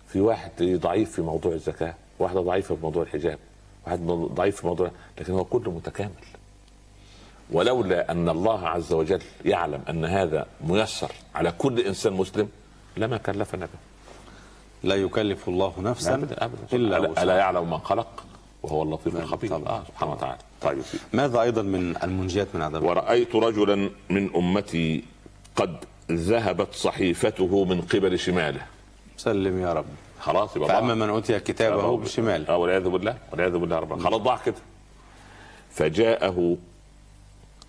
في 0.08 0.20
واحد 0.20 0.62
ضعيف 0.62 1.12
في 1.12 1.22
موضوع 1.22 1.52
الزكاة 1.52 1.94
واحدة 2.18 2.40
ضعيفة 2.40 2.74
في 2.74 2.82
موضوع 2.82 3.02
الحجاب 3.02 3.38
واحد 3.86 3.98
ضعيف 4.34 4.60
في 4.60 4.66
موضوع 4.66 4.90
لكن 5.18 5.32
هو 5.32 5.44
كله 5.44 5.70
متكامل. 5.70 6.12
ولولا 7.50 8.10
أن 8.12 8.28
الله 8.28 8.68
عز 8.68 8.92
وجل 8.92 9.20
يعلم 9.44 9.80
أن 9.90 10.04
هذا 10.04 10.46
ميسر 10.64 11.12
على 11.34 11.52
كل 11.58 11.80
إنسان 11.80 12.12
مسلم 12.12 12.48
لما 12.96 13.16
كلفنا 13.16 13.66
به 13.66 13.78
لا 14.88 14.94
يكلف 14.94 15.48
الله 15.48 15.72
نفسا 15.78 16.14
أبدا 16.14 16.44
أبدا 16.44 17.08
وسعها. 17.10 17.22
ألا 17.22 17.36
يعلم 17.36 17.70
من 17.70 17.78
خلق 17.78 18.24
وهو 18.62 18.82
اللطيف 18.82 19.14
نعم، 19.14 19.22
الخبير. 19.22 19.54
آه 19.54 19.82
سبحانه 19.88 20.12
وتعالى 20.12 20.38
طيب. 20.62 20.82
ماذا 21.12 21.40
أيضا 21.40 21.62
من 21.62 21.96
المنجيات 22.02 22.48
من 22.54 22.62
عذاب؟ 22.62 22.82
ورأيت 22.82 23.34
رجلا 23.36 23.90
من 24.10 24.34
أمتي 24.36 25.04
قد 25.56 25.84
ذهبت 26.10 26.74
صحيفته 26.74 27.64
من 27.64 27.80
قبل 27.80 28.18
شماله 28.18 28.60
سلم 29.16 29.60
يا 29.60 29.72
رب 29.72 29.84
خلاص 30.20 30.56
يبقى 30.56 30.68
ضاع. 30.68 30.80
من 30.80 31.08
أوتي 31.08 31.40
كتابه 31.40 31.96
بشماله 31.96 32.48
آه 32.48 32.56
والعياذ 32.56 32.88
بالله 32.88 33.16
والعياذ 33.32 33.52
بالله 33.58 33.78
رب. 33.78 34.02
خلاص 34.02 34.20
ضاع 34.20 34.36
كده 34.46 34.54
فجاءه 35.70 36.56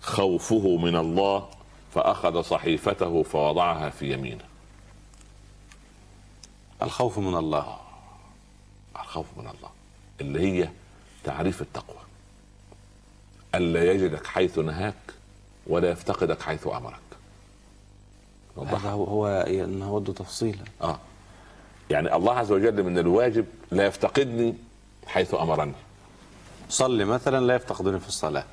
خوفه 0.02 0.76
من 0.76 0.96
الله 0.96 1.48
فأخذ 1.94 2.42
صحيفته 2.42 3.22
فوضعها 3.22 3.90
في 3.90 4.12
يمينه. 4.12 4.44
الخوف 6.82 7.18
من 7.18 7.34
الله 7.34 7.76
الخوف 9.00 9.26
من 9.36 9.46
الله 9.46 9.70
اللي 10.20 10.40
هي 10.40 10.68
تعريف 11.24 11.62
التقوى. 11.62 12.00
الا 13.54 13.92
يجدك 13.92 14.26
حيث 14.26 14.58
نهاك 14.58 14.94
ولا 15.66 15.90
يفتقدك 15.90 16.42
حيث 16.42 16.66
أمرك. 16.66 17.00
هذا. 18.56 18.90
هو, 18.90 19.04
هو 19.04 19.44
نود 19.48 20.14
تفصيلا 20.14 20.64
آه. 20.82 20.98
يعني 21.90 22.16
الله 22.16 22.32
عز 22.32 22.52
وجل 22.52 22.82
من 22.82 22.98
الواجب 22.98 23.46
لا 23.70 23.86
يفتقدني 23.86 24.54
حيث 25.06 25.34
أمرني. 25.34 25.72
صلي 26.68 27.04
مثلا 27.04 27.46
لا 27.46 27.54
يفتقدني 27.54 28.00
في 28.00 28.08
الصلاة. 28.08 28.44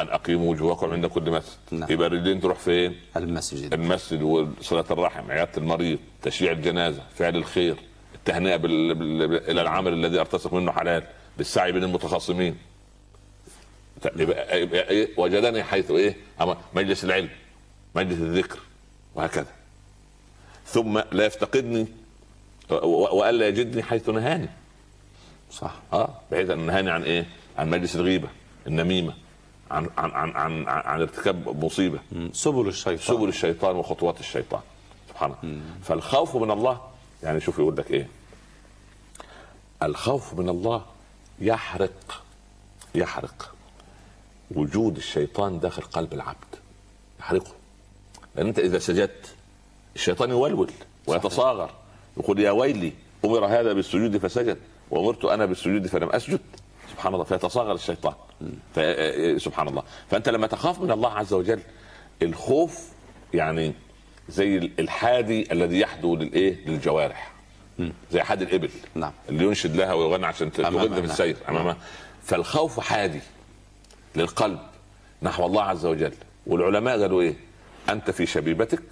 أن 0.00 0.08
اقيموا 0.08 0.50
وجوهكم 0.50 0.90
عند 0.92 1.06
كل 1.06 1.30
مسجد 1.30 1.56
نعم. 1.70 1.92
يبقى 1.92 2.06
الرجلين 2.06 2.40
تروح 2.40 2.58
فين؟ 2.58 2.96
المسجد 3.16 3.74
المسجد 3.74 4.22
وصلة 4.22 4.84
الرحم 4.90 5.30
عيادة 5.30 5.50
المريض 5.56 5.98
تشييع 6.22 6.52
الجنازة 6.52 7.02
فعل 7.14 7.36
الخير 7.36 7.76
التهنئة 8.14 8.56
بال... 8.56 8.94
بال... 8.94 9.50
إلى 9.50 9.60
العمل 9.62 9.92
الذي 9.92 10.20
أرتزق 10.20 10.54
منه 10.54 10.72
حلال 10.72 11.02
بالسعي 11.38 11.72
بين 11.72 11.84
المتخاصمين 11.84 12.56
يبقى, 14.16 14.62
يبقى 14.62 14.88
إيه؟ 14.90 15.08
وجدني 15.16 15.62
حيث 15.62 15.90
إيه 15.90 16.16
أما 16.40 16.56
مجلس 16.74 17.04
العلم 17.04 17.28
مجلس 17.94 18.18
الذكر 18.20 18.58
وهكذا 19.14 19.46
ثم 20.66 20.98
لا 21.12 21.26
يفتقدني 21.26 21.86
و... 22.70 22.74
و... 22.74 23.16
وألا 23.18 23.48
يجدني 23.48 23.82
حيث 23.82 24.08
نهاني 24.08 24.48
صح 25.50 25.74
آه 25.92 26.14
بحيث 26.32 26.50
أن 26.50 26.58
نهاني 26.58 26.90
عن 26.90 27.02
إيه؟ 27.02 27.26
عن 27.58 27.70
مجلس 27.70 27.96
الغيبة 27.96 28.28
النميمة 28.66 29.14
عن 29.74 29.90
عن 29.98 30.10
عن 30.10 30.36
عن, 30.36 30.68
عن 30.68 31.00
ارتكاب 31.00 31.64
مصيبة. 31.64 31.98
سبل 32.32 32.68
الشيطان. 32.68 33.16
سبل 33.16 33.28
الشيطان 33.28 33.76
وخطوات 33.76 34.20
الشيطان. 34.20 34.60
سبحان 35.08 35.34
الله. 35.42 35.62
فالخوف 35.82 36.36
من 36.36 36.50
الله 36.50 36.80
يعني 37.22 37.40
شوف 37.40 37.58
يقول 37.58 37.76
لك 37.76 37.90
إيه. 37.90 38.08
الخوف 39.82 40.34
من 40.34 40.48
الله 40.48 40.84
يحرق 41.40 42.22
يحرق 42.94 43.54
وجود 44.50 44.96
الشيطان 44.96 45.60
داخل 45.60 45.82
قلب 45.82 46.12
العبد. 46.12 46.54
يحرقه. 47.20 47.52
لأن 48.36 48.46
أنت 48.46 48.58
إذا 48.58 48.78
سجدت 48.78 49.34
الشيطان 49.96 50.30
يولول 50.30 50.70
ويتصاغر. 51.06 51.70
يقول 52.16 52.40
يا 52.40 52.50
ويلي 52.50 52.92
أمر 53.24 53.46
هذا 53.46 53.72
بالسجود 53.72 54.16
فسجد 54.16 54.58
وأمرت 54.90 55.24
أنا 55.24 55.46
بالسجود 55.46 55.86
فلم 55.86 56.10
أسجد. 56.10 56.40
سبحان 56.94 57.14
الله 57.14 57.24
فيتصاغر 57.24 57.72
الشيطان. 57.74 58.14
ف- 58.74 59.42
سبحان 59.42 59.68
الله. 59.68 59.82
فأنت 60.10 60.28
لما 60.28 60.46
تخاف 60.46 60.80
من 60.80 60.90
الله 60.90 61.10
عز 61.12 61.32
وجل 61.32 61.60
الخوف 62.22 62.88
يعني 63.34 63.72
زي 64.28 64.56
الحادي 64.78 65.52
الذي 65.52 65.80
يحدو 65.80 66.16
للايه 66.16 66.66
للجوارح. 66.66 67.32
زي 68.12 68.22
حادي 68.22 68.44
الإبل. 68.44 68.70
نعم. 68.94 69.12
اللي 69.28 69.44
ينشد 69.44 69.76
لها 69.76 69.92
ويغني 69.92 70.26
عشان 70.26 70.52
تغد 70.52 70.78
في 70.82 70.88
نعم. 70.88 71.04
السير. 71.04 71.36
أمامها. 71.48 71.76
فالخوف 72.24 72.80
حادي 72.80 73.20
للقلب 74.16 74.58
نحو 75.22 75.46
الله 75.46 75.62
عز 75.62 75.86
وجل. 75.86 76.12
والعلماء 76.46 77.00
قالوا 77.00 77.22
إيه؟ 77.22 77.34
أنت 77.88 78.10
في 78.10 78.26
شبيبتك 78.26 78.82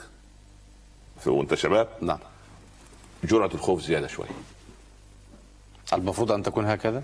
في- 1.20 1.30
وأنت 1.30 1.54
شباب. 1.54 1.88
نعم. 2.00 2.18
جرعه 3.24 3.50
الخوف 3.54 3.82
زيادة 3.82 4.06
شوية 4.06 4.28
المفروض 5.92 6.32
أن 6.32 6.42
تكون 6.42 6.64
هكذا؟ 6.66 7.02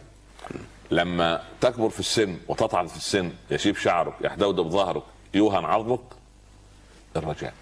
لما 0.90 1.42
تكبر 1.60 1.88
في 1.88 2.00
السن 2.00 2.36
وتطعن 2.48 2.86
في 2.86 2.96
السن 2.96 3.32
يشيب 3.50 3.76
شعرك 3.76 4.14
يحدودب 4.20 4.68
ظهرك 4.68 5.02
يوهن 5.34 5.64
عظمك 5.64 6.00
الرجاء. 7.16 7.54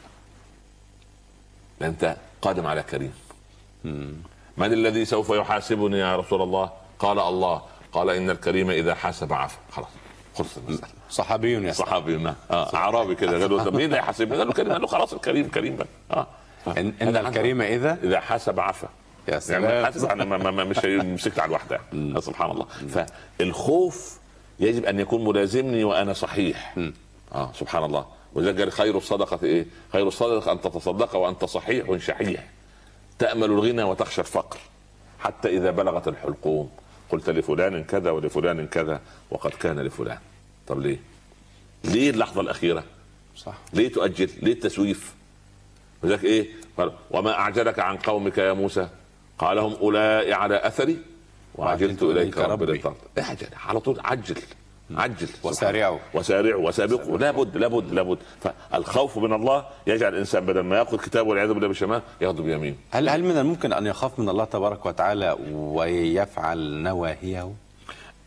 انت 1.82 2.16
قادم 2.42 2.66
على 2.66 2.82
كريم. 2.82 3.14
من 4.56 4.72
الذي 4.72 5.04
سوف 5.04 5.30
يحاسبني 5.30 5.98
يا 5.98 6.16
رسول 6.16 6.42
الله؟ 6.42 6.70
قال 6.98 7.18
الله. 7.18 7.62
قال 7.92 8.10
إن 8.10 8.30
الكريم 8.30 8.70
إذا 8.70 8.94
حاسب 8.94 9.32
عفا. 9.32 9.58
خلاص. 9.72 9.88
خلص 10.34 10.56
المسألة. 10.56 10.90
صحابي 11.10 11.52
يسأل 11.52 11.74
صحابي 11.74 12.16
نعم. 12.16 12.34
آه 12.50 12.74
اعرابي 12.74 13.14
كده 13.14 13.40
قالوا 13.40 13.64
طب 13.64 13.74
مين 13.74 13.84
اللي 13.84 13.96
هيحاسبني؟ 13.96 14.38
قال 14.38 14.46
له 14.46 14.52
كريم. 14.52 14.72
قال 14.72 14.80
له 14.80 14.86
خلاص 14.86 15.12
الكريم 15.12 15.48
كريم. 15.48 15.76
بقى 15.76 15.86
آه. 16.10 16.26
ان, 16.68 16.94
إن 17.02 17.16
الكريم 17.16 17.62
إذا؟ 17.62 17.98
إذا 18.02 18.20
حاسب 18.20 18.60
عفا. 18.60 18.88
يا 19.28 19.32
يعني 19.32 19.40
سلام 19.40 19.84
حاسب 19.84 20.04
أنا 20.08 20.24
ما 20.24 20.36
ما 20.36 20.50
ما 20.50 20.64
مش 20.64 20.78
مسكت 20.84 21.38
على 21.38 21.48
الواحده 21.48 21.80
يعني. 21.92 22.20
سبحان 22.20 22.50
الله 22.50 22.66
فالخوف 23.38 24.18
يجب 24.60 24.84
أن 24.84 25.00
يكون 25.00 25.24
ملازمني 25.24 25.84
وأنا 25.84 26.12
صحيح 26.12 26.76
آه 27.32 27.52
سبحان 27.52 27.84
الله 27.84 28.06
ولذلك 28.34 28.60
قال 28.60 28.72
خير 28.72 28.96
الصدقة 28.96 29.38
إيه؟ 29.42 29.66
خير 29.92 30.08
الصدقة 30.08 30.52
أن 30.52 30.60
تتصدق 30.60 31.16
وأنت 31.16 31.44
صحيح 31.44 31.96
شحيح 31.96 32.44
تأمل 33.18 33.44
الغنى 33.44 33.82
وتخشى 33.82 34.20
الفقر 34.20 34.58
حتى 35.18 35.56
إذا 35.56 35.70
بلغت 35.70 36.08
الحلقوم 36.08 36.70
قلت 37.10 37.30
لفلان 37.30 37.84
كذا 37.84 38.10
ولفلان 38.10 38.66
كذا 38.66 39.00
وقد 39.30 39.50
كان 39.50 39.80
لفلان 39.80 40.18
طب 40.66 40.80
ليه؟ 40.80 40.98
ليه 41.84 42.10
اللحظة 42.10 42.40
الأخيرة؟ 42.40 42.84
صح 43.36 43.54
ليه 43.72 43.92
تؤجل؟ 43.92 44.30
ليه 44.42 44.52
التسويف؟ 44.52 45.14
وذلك 46.02 46.24
إيه؟ 46.24 46.48
وما 47.10 47.32
أعجلك 47.32 47.78
عن 47.78 47.96
قومك 47.96 48.38
يا 48.38 48.52
موسى؟ 48.52 48.88
قال 49.38 49.58
هم 49.58 49.72
أولئك 49.74 50.32
على 50.32 50.66
أثري 50.66 50.98
وعجلت 51.54 52.02
إليك 52.02 52.38
رب. 52.38 52.62
لترضى 52.62 52.96
اعجل 53.18 53.46
على 53.66 53.80
طول 53.80 54.00
عجل 54.04 54.36
عجل. 54.90 55.28
وسارعوا. 55.42 55.98
وسارعوا 56.14 56.68
وسابقوا 56.68 57.18
لابد 57.18 57.56
لابد 57.56 57.92
لابد 57.92 58.18
فالخوف 58.40 59.18
من 59.18 59.32
الله 59.32 59.66
يجعل 59.86 60.12
الإنسان 60.14 60.46
بدل 60.46 60.60
ما 60.60 60.78
يأخذ 60.78 60.98
كتابه 60.98 61.28
والعياذ 61.28 61.52
بالله 61.52 61.68
بالشمال 61.68 62.02
ياخذه 62.20 62.40
بيمينه. 62.42 62.76
هل 62.90 63.08
هل 63.08 63.24
من 63.24 63.38
الممكن 63.38 63.72
أن 63.72 63.86
يخاف 63.86 64.18
من 64.18 64.28
الله 64.28 64.44
تبارك 64.44 64.86
وتعالى 64.86 65.36
ويفعل 65.52 66.58
نواهيه؟ 66.82 67.52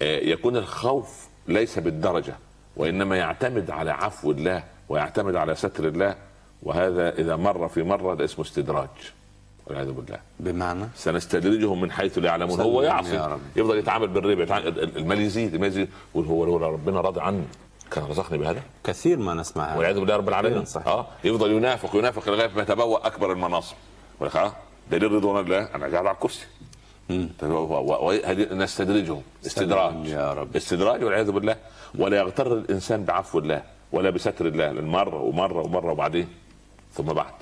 آه، 0.01 0.20
يكون 0.20 0.57
الخوف 0.57 1.28
ليس 1.47 1.80
بالدرجة 1.80 2.36
وإنما 2.78 3.18
يعتمد 3.18 3.72
على 3.72 3.91
عفو 3.91 4.32
الله 4.32 4.64
ويعتمد 4.89 5.36
على 5.36 5.55
ستر 5.55 5.88
الله 5.88 6.16
وهذا 6.64 7.10
إذا 7.10 7.36
مر 7.36 7.68
في 7.68 7.84
مرة 7.84 8.16
ده 8.16 8.26
اسمه 8.26 8.45
استدراج. 8.45 8.89
والعياذ 9.70 9.92
بالله. 9.92 10.20
بمعنى؟ 10.40 10.86
سنستدرجهم 10.96 11.82
من 11.82 11.92
حيث 11.92 12.18
لا 12.18 12.26
يعلمون. 12.26 12.60
هو 12.60 12.82
يعصي. 12.82 13.16
يا 13.16 13.28
رب. 13.28 13.40
يفضل 13.56 13.78
يتعامل 13.78 14.08
بالربا. 14.08 14.44
يتعامل 14.44 14.98
المال 14.98 15.22
يزيد 15.22 15.54
المال 15.54 15.68
يزيد. 15.68 15.90
يقول 16.12 16.26
هو 16.26 16.46
لولا 16.46 16.68
ربنا 16.68 17.02
راضي 17.02 17.22
عني 17.22 17.44
كان 17.92 18.04
رزقني 18.04 18.38
بهذا. 18.38 18.62
كثير 18.84 19.18
ما 19.18 19.34
نسمع 19.34 19.66
هذا. 19.66 19.78
والعياذ 19.78 20.00
بالله 20.00 20.16
رب 20.16 20.30
العالمين. 20.30 20.66
صحيح. 20.66 20.88
آه. 20.88 21.08
يفضل 21.24 21.52
ينافق 21.52 21.96
ينافق 21.96 22.30
لغاية 22.30 22.50
ما 22.56 22.62
يتبوأ 22.62 23.08
أكبر 23.08 23.32
المناصب. 23.32 23.76
آه 24.22 24.52
دليل 24.92 25.12
رضوان 25.12 25.46
الله. 25.46 25.76
أنا 25.76 25.86
قاعد 25.88 25.96
على 25.96 26.12
الكرسي. 26.12 26.46
طيب، 27.10 28.54
نستدرجهم 28.54 29.22
استدراج. 29.46 30.06
يا 30.06 30.34
رب. 30.34 30.56
استدراج 30.56 31.04
والعياذ 31.04 31.32
بالله. 31.32 31.56
ولا 32.00 32.18
يغتر 32.18 32.54
الإنسان 32.54 33.04
بعفو 33.04 33.40
الله 33.40 33.64
ولا 33.92 34.10
بستر 34.10 34.46
الله. 34.48 34.72
مره 34.72 35.22
ومره 35.22 35.62
ومره 35.62 35.92
وبعدين 35.92 36.28
ثم 36.94 37.04
بعد. 37.04 37.34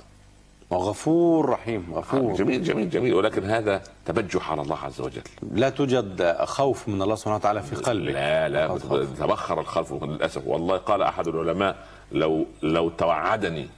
وغفور 0.69 1.49
رحيم 1.49 1.93
غفور. 1.93 2.33
جميل 2.33 2.63
جميل 2.63 2.89
جميل. 2.89 3.13
ولكن 3.13 3.43
هذا 3.49 3.83
تبجح 4.05 4.51
على 4.51 4.61
الله 4.61 4.77
عز 4.77 5.01
وجل. 5.01 5.21
لا 5.51 5.69
توجد 5.69 6.35
خوف 6.43 6.87
من 6.87 7.01
الله 7.01 7.15
سبحانه 7.15 7.35
وتعالى 7.35 7.61
في 7.61 7.75
قلبك. 7.75 8.13
لا 8.13 8.49
لا. 8.49 8.77
تبخر 9.19 9.59
الخلف 9.59 9.93
للأسف. 9.93 10.41
والله 10.45 10.77
قال 10.77 11.01
أحد 11.01 11.27
العلماء 11.27 11.87
لو 12.11 12.45
لو 12.61 12.89
توعدني 12.89 13.69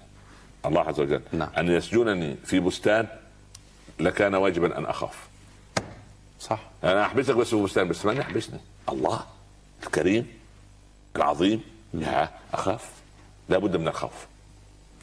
الله 0.65 0.81
عز 0.81 0.99
وجل 0.99 1.21
نعم. 1.31 1.49
أن 1.57 1.67
يسجنني 1.67 2.35
في 2.45 2.59
بستان 2.59 3.07
لكان 3.99 4.35
واجبا 4.35 4.77
أن 4.77 4.85
أخاف. 4.85 5.27
صح. 6.39 6.59
أنا 6.83 7.05
أحبسك 7.05 7.35
بس 7.35 7.49
في 7.49 7.63
بستان 7.63 7.87
بس 7.87 8.05
من 8.05 8.17
يحبسني؟ 8.17 8.59
الله 8.89 9.19
الكريم 9.83 10.27
العظيم. 11.15 11.61
يا 11.93 12.29
أخاف. 12.53 12.89
لابد 13.49 13.75
من 13.75 13.87
الخوف. 13.87 14.27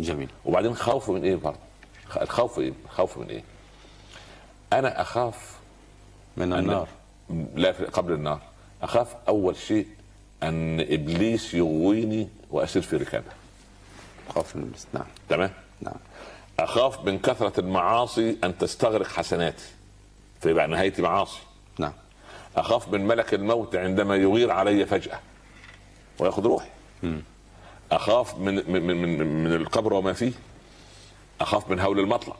جميل. 0.01 0.29
وبعدين 0.45 0.75
خوف 0.75 1.11
من 1.11 1.23
إيه؟ 1.23 1.37
برضه 1.37 1.59
الخوف 2.21 2.59
إيه؟ 2.59 2.73
الخوف 2.85 3.19
من 3.19 3.27
إيه؟ 3.27 3.43
أنا 4.73 5.01
أخاف 5.01 5.57
من 6.37 6.53
النار. 6.53 6.89
لا 7.55 7.71
قبل 7.71 8.13
النار. 8.13 8.41
أخاف 8.83 9.17
أول 9.29 9.57
شيء 9.57 9.87
أن 10.43 10.81
إبليس 10.81 11.55
يغويني 11.55 12.29
وأسير 12.51 12.83
في 12.83 12.97
ركابة. 12.97 13.31
خوف 14.35 14.57
من 14.57 14.63
الإبليس. 14.63 14.87
نعم. 14.93 15.07
تمام؟ 15.29 15.51
نعم. 15.81 15.95
أخاف 16.61 17.05
من 17.05 17.19
كثرة 17.19 17.61
المعاصي 17.61 18.37
أن 18.45 18.59
تستغرق 18.59 19.07
حسناتي. 19.07 19.65
فيبقى 20.41 20.69
نهايتي 20.69 21.03
معاصي. 21.03 21.41
نعم. 21.79 21.93
أخاف 22.57 22.89
من 22.89 23.07
ملك 23.07 23.35
الموت 23.35 23.77
عندما 23.77 24.17
يغير 24.17 24.51
علي 24.51 24.87
فجأة 24.87 25.21
ويأخذ 26.19 26.47
روحي. 26.47 26.69
أخاف 27.93 28.39
من 28.39 28.55
من 28.55 28.83
من, 28.83 29.45
من 29.45 29.55
القبر 29.55 29.93
وما 29.93 30.13
فيه. 30.13 30.33
أخاف 31.41 31.71
من 31.71 31.81
هول 31.81 32.01
المطلع. 32.01 32.37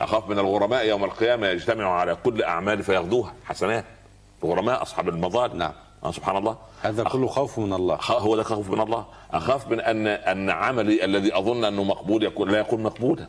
أخاف 0.00 0.28
من 0.28 0.38
الغرماء 0.38 0.86
يوم 0.86 1.04
القيامة 1.04 1.46
يجتمعوا 1.46 1.92
على 1.92 2.16
كل 2.24 2.42
اعمالي 2.42 2.82
فياخذوها 2.82 3.34
حسنات. 3.44 3.84
الغرماء 4.44 4.82
أصحاب 4.82 5.08
المظالم 5.08 5.56
نعم. 5.56 5.72
آه 6.04 6.10
سبحان 6.10 6.36
الله. 6.36 6.56
هذا 6.82 7.04
كله 7.04 7.26
خوف 7.26 7.58
من 7.58 7.72
الله. 7.72 7.98
هو 8.10 8.36
ده 8.36 8.42
خوف 8.42 8.70
من 8.70 8.80
الله. 8.80 9.06
أخاف 9.32 9.68
من 9.68 9.80
ان 9.80 10.06
أن 10.06 10.50
عملي 10.50 11.04
الذي 11.04 11.38
أظن 11.38 11.64
أنه 11.64 11.82
مقبول 11.84 12.24
يكون 12.24 12.50
لا 12.50 12.58
يكون 12.58 12.82
مقبولا. 12.82 13.28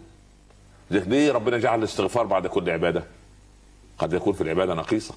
ليه 0.91 1.32
ربنا 1.32 1.57
جعل 1.57 1.80
الاستغفار 1.80 2.26
بعد 2.26 2.47
كل 2.47 2.70
عبادة؟ 2.70 3.03
قد 3.97 4.14
يكون 4.14 4.34
في 4.34 4.41
العبادة 4.41 4.74
نقيصة. 4.74 5.16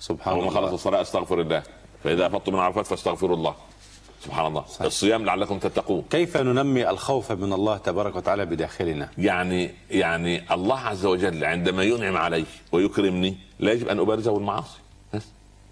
سبحان 0.00 0.36
ما 0.36 0.50
خلص 0.50 0.56
الله 0.56 0.74
الصلاة 0.74 1.00
أستغفر 1.00 1.40
الله. 1.40 1.62
فإذا 2.04 2.26
افضتم 2.26 2.52
من 2.52 2.58
عرفات 2.58 2.86
فاستغفروا 2.86 3.36
الله. 3.36 3.54
سبحان 4.26 4.46
الله. 4.46 4.64
صحيح. 4.68 4.82
الصيام 4.86 5.24
لعلكم 5.24 5.58
تتقون. 5.58 6.04
كيف 6.10 6.36
ننمي 6.36 6.90
الخوف 6.90 7.32
من 7.32 7.52
الله 7.52 7.76
تبارك 7.76 8.16
وتعالى 8.16 8.44
بداخلنا؟ 8.46 9.08
يعني 9.18 9.70
يعني 9.90 10.54
الله 10.54 10.78
عز 10.78 11.06
وجل 11.06 11.44
عندما 11.44 11.82
ينعم 11.82 12.16
علي 12.16 12.44
ويكرمني 12.72 13.36
لا 13.60 13.72
يجب 13.72 13.88
أن 13.88 13.98
ابارزه 13.98 14.32
بالمعاصي 14.32 14.78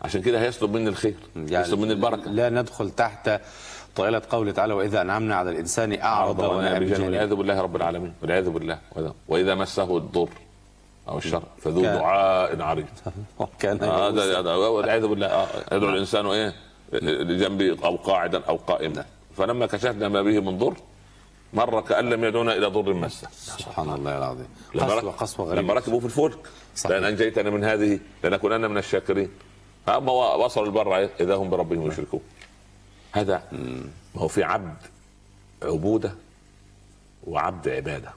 عشان 0.02 0.22
كده 0.22 0.40
هيطلب 0.40 0.72
مني 0.76 0.88
الخير 0.88 1.14
يطلب 1.36 1.78
مني 1.78 1.92
البركة. 1.92 2.30
لا 2.30 2.50
ندخل 2.50 2.90
تحت 2.90 3.30
طائلة 3.96 4.22
قوله 4.30 4.52
تعالى 4.52 4.74
وإذا 4.74 5.00
أنعمنا 5.00 5.34
على 5.34 5.50
الإنسان 5.50 6.00
أعرض 6.00 6.38
ونأى 6.38 6.80
بجانبه 6.80 7.04
والعياذ 7.04 7.34
بالله 7.34 7.60
رب 7.60 7.76
العالمين. 7.76 8.12
والعياذ 8.22 8.48
بالله. 8.50 8.78
وإذا- 8.94 9.12
وإذا 9.28 9.54
مسه 9.54 9.96
الضر 9.96 10.28
أو 11.08 11.18
الشر 11.18 11.42
فذو 11.58 11.82
كان- 11.82 11.98
دعاء 11.98 12.62
عريض. 12.62 12.86
يئوسا. 13.40 14.40
هذا 14.40 14.54
والعياذ 14.54 15.06
بالله. 15.06 15.26
آه، 15.26 15.46
يدعو 15.72 15.90
الإنسان 15.90 16.26
إيه؟ 16.26 16.54
لجنبي 16.92 17.84
أو 17.84 17.96
قاعدا 17.96 18.44
أو 18.44 18.56
قائما. 18.56 19.04
فلما 19.36 19.66
كشفنا 19.66 20.08
ما 20.08 20.22
به 20.22 20.40
من 20.40 20.58
ضر 20.58 20.74
مر 21.52 21.80
كأن 21.80 22.10
لم 22.10 22.24
يدعونا 22.24 22.56
إلى 22.56 22.66
ضر 22.66 22.94
مسه 22.94 23.28
سبحان 23.32 23.90
الله 23.90 24.18
العظيم. 24.18 24.46
لما 24.74 24.84
قسوة 24.84 25.10
رك- 25.10 25.16
قسوة 25.16 25.54
لما 25.54 25.74
ركبوا 25.74 26.00
في 26.00 26.06
الفلك. 26.06 26.38
لأن 26.90 27.04
أنجيتنا 27.04 27.50
من 27.50 27.64
هذه 27.64 28.00
لنكونن 28.24 28.70
من 28.70 28.78
الشاكرين. 28.78 29.30
اما 29.88 30.12
وصلوا 30.12 30.66
البر 30.66 31.08
إذا 31.20 31.34
هم 31.34 31.50
بربهم 31.50 31.88
يشركون. 31.88 32.20
هذا 33.12 33.42
ما 34.14 34.22
هو 34.22 34.28
في 34.28 34.42
عبد 34.42 34.76
عبودة 35.62 36.14
وعبد 37.26 37.68
عبادة. 37.68 38.10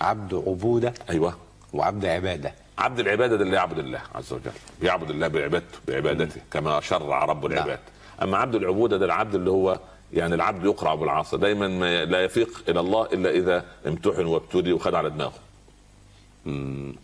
عبد 0.00 0.34
عبودة 0.34 0.94
أيوه. 1.10 1.36
وعبد 1.72 2.04
عبادة. 2.04 2.54
عبد 2.80 3.00
العبادة 3.00 3.36
ده 3.36 3.44
اللي 3.44 3.56
يعبد 3.56 3.78
الله 3.78 4.00
عز 4.14 4.32
وجل. 4.32 4.50
يعبد 4.82 5.10
الله 5.10 5.28
بعبادته 5.28 5.78
بعبادته 5.88 6.40
كما 6.50 6.80
شرع 6.80 7.24
رب 7.24 7.46
نعم. 7.46 7.52
العباد. 7.52 7.78
أما 8.22 8.38
عبد 8.38 8.54
العبودة 8.54 8.96
ده 8.96 9.06
العبد 9.06 9.34
اللي 9.34 9.50
هو 9.50 9.78
يعني 10.12 10.34
العبد 10.34 10.64
يقرع 10.64 10.94
بالعصا 10.94 11.36
دايما 11.36 11.68
ما 11.68 12.04
لا 12.04 12.24
يفيق 12.24 12.62
إلى 12.68 12.80
الله 12.80 13.06
إلا 13.06 13.30
إذا 13.30 13.64
امتحن 13.86 14.24
وابتلي 14.26 14.72
وخد 14.72 14.94
على 14.94 15.10
دماغه. 15.10 15.32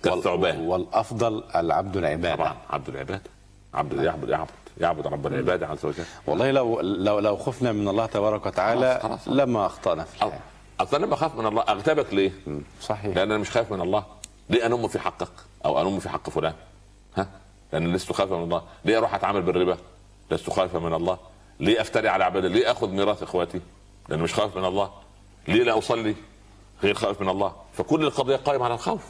كالثعبان 0.03 0.61
والأفضل 0.61 1.43
العبد 1.57 1.97
العبادة. 1.97 2.35
طبعا 2.35 2.57
عبد 2.71 2.89
العبادة. 2.89 3.31
عبد 3.75 3.93
يعبد 3.93 4.29
يعبد. 4.29 4.51
يعبد 4.81 5.07
رب 5.07 5.27
العباد 5.27 5.63
عز 5.63 5.85
وجل. 5.85 6.05
والله 6.27 6.51
لو 6.51 6.81
لو 6.81 7.19
لو 7.19 7.37
خفنا 7.37 7.73
من 7.73 7.89
الله 7.89 8.07
تبارك 8.07 8.47
وتعالى 8.47 9.01
خلاص، 9.03 9.25
خلاص. 9.25 9.37
لما 9.37 9.67
أخطأنا 9.67 10.05
في 10.05 10.17
الحياة. 10.17 10.41
أصلا 10.81 11.05
لما 11.05 11.15
أخاف 11.15 11.37
من 11.37 11.47
الله 11.47 11.63
أغتابك 11.63 12.15
ليه؟ 12.15 12.33
صحيح. 12.83 13.17
لأن 13.17 13.31
أنا 13.31 13.39
مش 13.39 13.51
خايف 13.51 13.73
من 13.73 13.81
الله. 13.81 14.05
ليه؟ 14.51 14.67
انم 14.67 14.89
في 14.89 14.99
حقك. 14.99 15.29
أو 15.67 15.81
انم 15.81 15.99
في 15.99 16.09
حق 16.09 16.31
فلان. 16.31 16.55
ها؟ 17.17 17.29
لأن 17.73 17.93
لست 17.93 18.13
خايفا 18.13 18.37
من 18.37 18.43
الله. 18.43 18.63
ليه 18.85 18.99
أروح 18.99 19.15
أتعامل 19.15 19.43
بالربا؟ 19.43 19.77
لست 20.31 20.51
خايفا 20.51 20.79
من 20.79 20.95
الله. 20.95 21.19
ليه 21.61 21.81
أفتري 21.81 22.09
على 22.09 22.25
عبادة؟ 22.25 22.49
ليه 22.49 22.71
آخذ 22.71 22.89
ميراث 22.89 23.23
إخواتي؟ 23.23 23.61
لأن 24.09 24.21
مش 24.21 24.35
خايف 24.35 24.57
من 24.57 24.65
الله. 24.65 24.91
ليه 25.49 25.63
لا 25.63 25.79
أصلي 25.79 26.15
غير 26.83 26.95
خائف 26.95 27.21
من 27.21 27.29
الله؟ 27.29 27.53
فكل 27.73 28.05
القضية 28.05 28.37
قائمة 28.37 28.65
على 28.65 28.75
الخوف. 28.75 29.03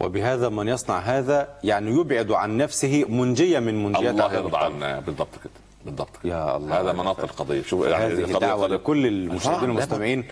وبهذا 0.00 0.48
من 0.48 0.68
يصنع 0.68 0.98
هذا 0.98 1.58
يعني 1.64 1.90
يبعد 1.90 2.30
عن 2.30 2.56
نفسه 2.56 3.04
منجية 3.08 3.58
من 3.58 3.84
منجيات 3.84 4.14
الله 4.14 4.34
يرضى. 4.34 4.56
عنا 4.56 5.00
بالضبط 5.00 5.34
كده. 5.44 5.52
بالضبط. 5.88 6.08
يا 6.24 6.56
الله. 6.56 6.80
هذا 6.80 6.92
مناط 6.92 7.20
القضية. 7.20 7.62
شوف 7.62 7.86
يعني 7.86 8.14
هذه 8.14 8.38
دعوة 8.38 8.68
قضية- 8.68 8.70
لكل 8.70 9.06
المشاهدين 9.06 9.70
والمستمعين. 9.70 10.24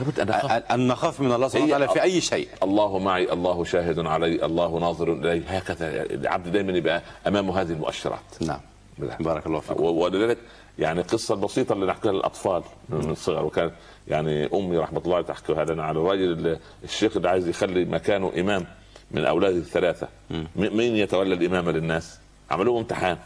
أن 0.70 0.86
نخاف. 0.86 1.20
من 1.20 1.32
الله 1.32 1.48
سبحانه 1.48 1.66
وتعالى 1.66 1.88
في 1.88 2.02
أي 2.02 2.20
شيء. 2.20 2.48
الله 2.62 2.98
معي 2.98 3.32
الله 3.32 3.64
شاهد 3.64 3.98
علي 3.98 4.44
الله 4.44 4.78
ناظر 4.78 5.12
الي 5.12 5.42
هكذا 5.46 6.02
العبد 6.02 6.52
دائما 6.52 6.72
يبقى 6.72 7.02
امامه 7.26 7.60
هذه 7.60 7.72
المؤشرات. 7.72 8.20
نعم. 8.40 8.60
بالله. 8.98 9.16
بارك 9.20 9.46
الله 9.46 9.60
فيك. 9.60 9.80
ولذلك 9.80 10.38
يعني 10.78 11.00
القصة 11.00 11.34
البسيطه 11.34 11.72
اللي 11.72 11.86
نحكيها 11.86 12.12
للأطفال 12.12 12.62
من 12.88 13.10
الصغر. 13.10 13.44
وكان 13.44 13.70
يعني 14.08 14.48
أمي 14.54 14.78
رحمة 14.78 15.02
الله 15.04 15.20
تحكيها 15.22 15.64
لنا 15.64 15.82
على 15.84 15.98
الراجل 15.98 16.32
اللي 16.32 16.58
الشيخ 16.84 17.16
اللي 17.16 17.28
عايز 17.28 17.48
يخلي 17.48 17.84
مكانه 17.84 18.32
إمام 18.38 18.66
من 19.10 19.24
أولاده 19.24 19.56
الثلاثة. 19.56 20.08
مين 20.56 20.96
يتولى 20.96 21.34
الإمامة 21.34 21.72
للناس؟ 21.72 22.18
عملوه 22.50 22.78
امتحان. 22.78 23.16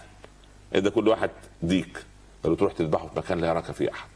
إذا 0.74 0.91
كل 0.91 1.09
واحد 1.09 1.31
ديك. 1.62 2.05
قالوا 2.45 2.57
تروح 2.57 2.72
تذبحه 2.72 3.07
في 3.07 3.18
مكان 3.18 3.41
لا 3.41 3.49
يراك 3.49 3.64
فيه 3.72 3.91
أحد. 3.91 4.09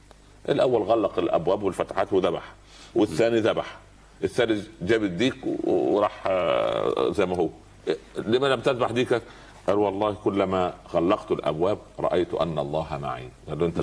الأول 0.49 0.83
غلق 0.83 1.19
الأبواب 1.19 1.63
والفتحات 1.63 2.13
وذبح 2.13 2.43
والثاني 2.95 3.41
ذبح. 3.41 3.77
الثالث 4.25 4.69
جاب 4.83 5.05
الديك 5.05 5.35
وراح 5.65 6.25
آه، 6.27 7.11
زي 7.13 7.27
ما 7.27 7.37
هو. 7.37 7.49
لما 8.17 8.47
لم 8.47 8.61
تذبح 8.61 8.91
ديكك؟ 8.91 9.23
قال 9.67 9.77
والله 9.77 10.15
كلما 10.25 10.75
غلقت 10.95 11.33
الأبواب 11.33 11.79
رأيت 12.01 12.35
أن 12.35 12.59
الله 12.59 12.99
معي. 13.03 13.29
قال 13.49 13.59
له 13.59 13.67
أنت. 13.67 13.81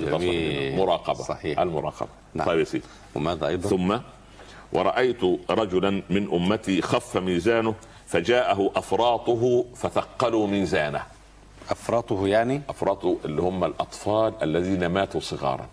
مراقبه 0.80 1.14
صحيح. 1.14 1.58
المراقبة. 1.60 2.08
نعم. 2.34 2.46
طيب 2.46 2.58
يا 2.58 2.64
سيدي. 2.64 2.84
وماذا 3.14 3.46
أيضا؟ 3.46 3.68
ثم 3.68 3.98
ورأيت 4.72 5.20
رجلا 5.50 6.02
من 6.10 6.32
أمتي 6.32 6.82
خف 6.82 7.16
ميزانه 7.16 7.74
فجاءه 8.06 8.70
أفراطه 8.76 9.64
فثقلوا 9.74 10.46
ميزانه. 10.46 11.02
أفراطه 11.70 12.26
يعني؟ 12.28 12.62
أفراطه 12.68 13.16
اللي 13.24 13.42
هم 13.42 13.64
الأطفال 13.64 14.34
الذين 14.42 14.86
ماتوا 14.86 15.20
صغارا. 15.20 15.68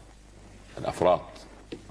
الأفراط. 0.77 1.21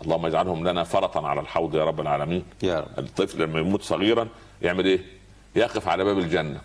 اللهم 0.02 0.26
اجعلهم 0.26 0.68
لنا 0.68 0.84
فرطا 0.84 1.28
على 1.28 1.40
الحوض 1.40 1.74
يا 1.74 1.84
رب 1.84 2.00
العالمين. 2.00 2.44
يا 2.62 2.80
رب. 2.80 2.98
الطفل 2.98 3.42
لما 3.42 3.60
يموت 3.60 3.82
صغيرا 3.82 4.28
يعمل 4.62 4.84
إيه؟ 4.84 5.00
يقف 5.56 5.88
على 5.88 6.04
باب 6.04 6.18
الجنة. 6.18 6.60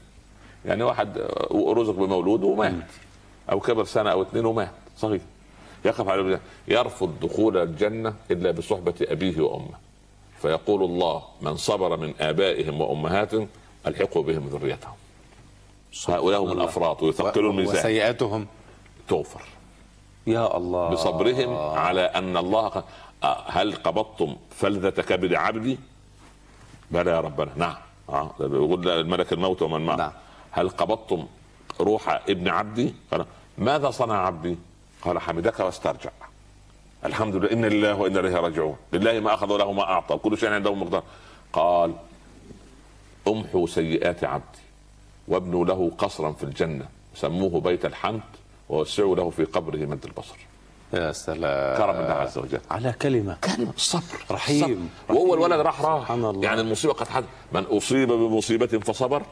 يعني 0.66 0.84
واحد 0.84 1.18
آه، 1.18 1.74
رزق 1.78 1.94
بمولود 1.94 2.44
ومات. 2.44 2.74
أو 3.52 3.60
كبر 3.60 3.84
سنة 3.84 4.12
أو 4.12 4.22
اثنين 4.22 4.46
ومات. 4.46 4.72
صغير. 4.98 5.22
يقف 5.86 6.08
على 6.08 6.24
باب 6.24 6.32
الجنة. 6.32 6.42
يرفض 6.68 7.20
دخول 7.22 7.58
الجنة 7.58 8.14
إلا 8.32 8.52
بصحبة 8.52 8.94
أبيه 9.02 9.42
وأمه. 9.42 9.78
فيقول 10.42 10.84
الله 10.84 11.24
من 11.42 11.58
صبر 11.58 11.98
من 11.98 12.14
آبائهم 12.20 12.82
وأمهاتهم 12.82 13.48
ألحقوا 13.88 14.24
بهم 14.24 14.48
ذريتهم. 14.48 15.03
هؤلاء 16.08 16.42
هم 16.42 16.52
الله. 16.52 16.64
الأفراط 16.64 17.04
ويثقلوا 17.04 17.52
الميزان 17.52 17.76
وسيئاتهم؟ 17.76 18.48
تغفر 19.08 19.42
يا 20.28 20.58
الله. 20.58 20.90
بصبرهم 20.90 21.56
على 21.58 22.02
أن 22.02 22.38
الله 22.38 22.84
آه، 23.24 23.44
هل 23.48 23.76
قبضتم 23.76 24.36
فلذة 24.50 25.02
كبد 25.02 25.34
عبدي؟ 25.34 25.80
بلى 26.92 27.12
يا 27.12 27.20
ربنا. 27.20 27.52
نعم. 27.56 27.76
آه 28.10 28.32
ده 28.40 28.48
بيقول 28.48 28.90
الملك 28.90 29.34
الموت 29.34 29.62
ومن 29.62 29.86
معه. 29.86 29.96
نعم. 29.96 30.12
هل 30.52 30.70
قبضتم 30.70 31.28
روح 31.82 32.10
ابن 32.30 32.48
عبدي؟ 32.48 32.94
قال 33.12 33.26
ماذا 33.58 33.90
صنع 33.92 34.26
عبدي؟ 34.26 34.58
قال 35.02 35.20
حمدك 35.20 35.60
واسترجع. 35.60 36.10
الحمد 37.06 37.36
لله. 37.36 37.52
إن 37.52 37.66
لله 37.66 37.96
وأنا 37.96 38.20
إليه 38.20 38.36
راجعون. 38.36 38.76
لله 38.94 39.20
ما 39.20 39.34
أخذ 39.34 39.52
وله 39.52 39.72
ما 39.72 39.84
أعطى. 39.84 40.18
كل 40.18 40.38
شيء 40.38 40.50
عنده 40.50 40.74
مقدار. 40.74 41.04
قال 41.54 41.94
امحوا 43.28 43.68
سيئات 43.68 44.24
عبدي. 44.24 44.63
وابنوا 45.28 45.66
له 45.66 45.92
قصرا 45.98 46.32
في 46.32 46.44
الجنة. 46.44 46.86
سموه 47.16 47.62
بيت 47.62 47.86
الحمد 47.86 48.22
ووسعوا 48.70 49.16
له 49.16 49.30
في 49.30 49.44
قبره 49.44 49.78
مد 49.78 50.06
البصر. 50.06 50.36
يا 50.94 51.12
سلام. 51.12 51.78
كرم 51.78 51.96
الله 51.96 52.14
عز 52.14 52.38
وجل. 52.38 52.60
على 52.72 52.94
كلمة. 53.02 53.38
كلمة 53.44 53.74
الصبر 53.76 54.26
رحيم. 54.32 54.90
وهو. 55.10 55.34
الولد 55.34 55.60
راح 55.60 55.82
راح. 55.82 56.12
يعني 56.42 56.62
المصيبة 56.62 56.94
قد 56.94 57.08
حدث 57.08 57.26
من 57.52 57.64
أصيب 57.64 58.08
بمصيبة 58.08 58.68
فصبر 58.68 59.24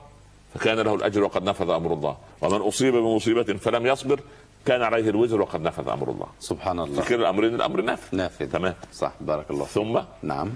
فكان 0.53 0.79
له 0.79 0.95
الأجر 0.95 1.23
وقد 1.23 1.43
نفذ 1.43 1.69
أمر 1.69 1.93
الله. 1.93 2.17
ومن 2.41 2.61
أصيب 2.61 2.93
بمصيبة 2.93 3.43
فلم 3.43 3.87
يصبر 3.87 4.19
كان 4.65 4.81
عليه 4.81 5.09
الوزر 5.09 5.41
وقد 5.41 5.61
نفذ 5.61 5.89
أمر 5.89 6.09
الله. 6.09 6.27
سبحان 6.39 6.79
الله. 6.79 7.01
فكر 7.01 7.15
الأمرين 7.15 7.55
الأمر 7.55 7.81
نافذ. 7.81 8.17
نافذ. 8.17 8.51
تمام. 8.51 8.75
صح. 8.93 9.11
بارك 9.21 9.51
الله 9.51 9.65
ثم 9.65 9.99
نعم. 10.23 10.49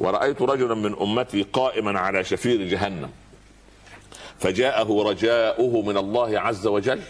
ورأيت 0.00 0.42
رجلا 0.42 0.74
من 0.74 0.96
أمتي 1.00 1.42
قائما 1.42 2.00
على 2.00 2.24
شفير 2.24 2.62
جهنم. 2.62 3.10
فجاءه 4.42 5.02
رجاؤه 5.02 5.82
من 5.82 5.96
الله 5.96 6.40
عز 6.40 6.66
وجل 6.66 7.00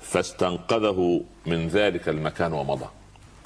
فاستنقذه 0.00 1.20
من 1.46 1.68
ذلك 1.68 2.08
المكان 2.08 2.52
ومضى. 2.52 2.86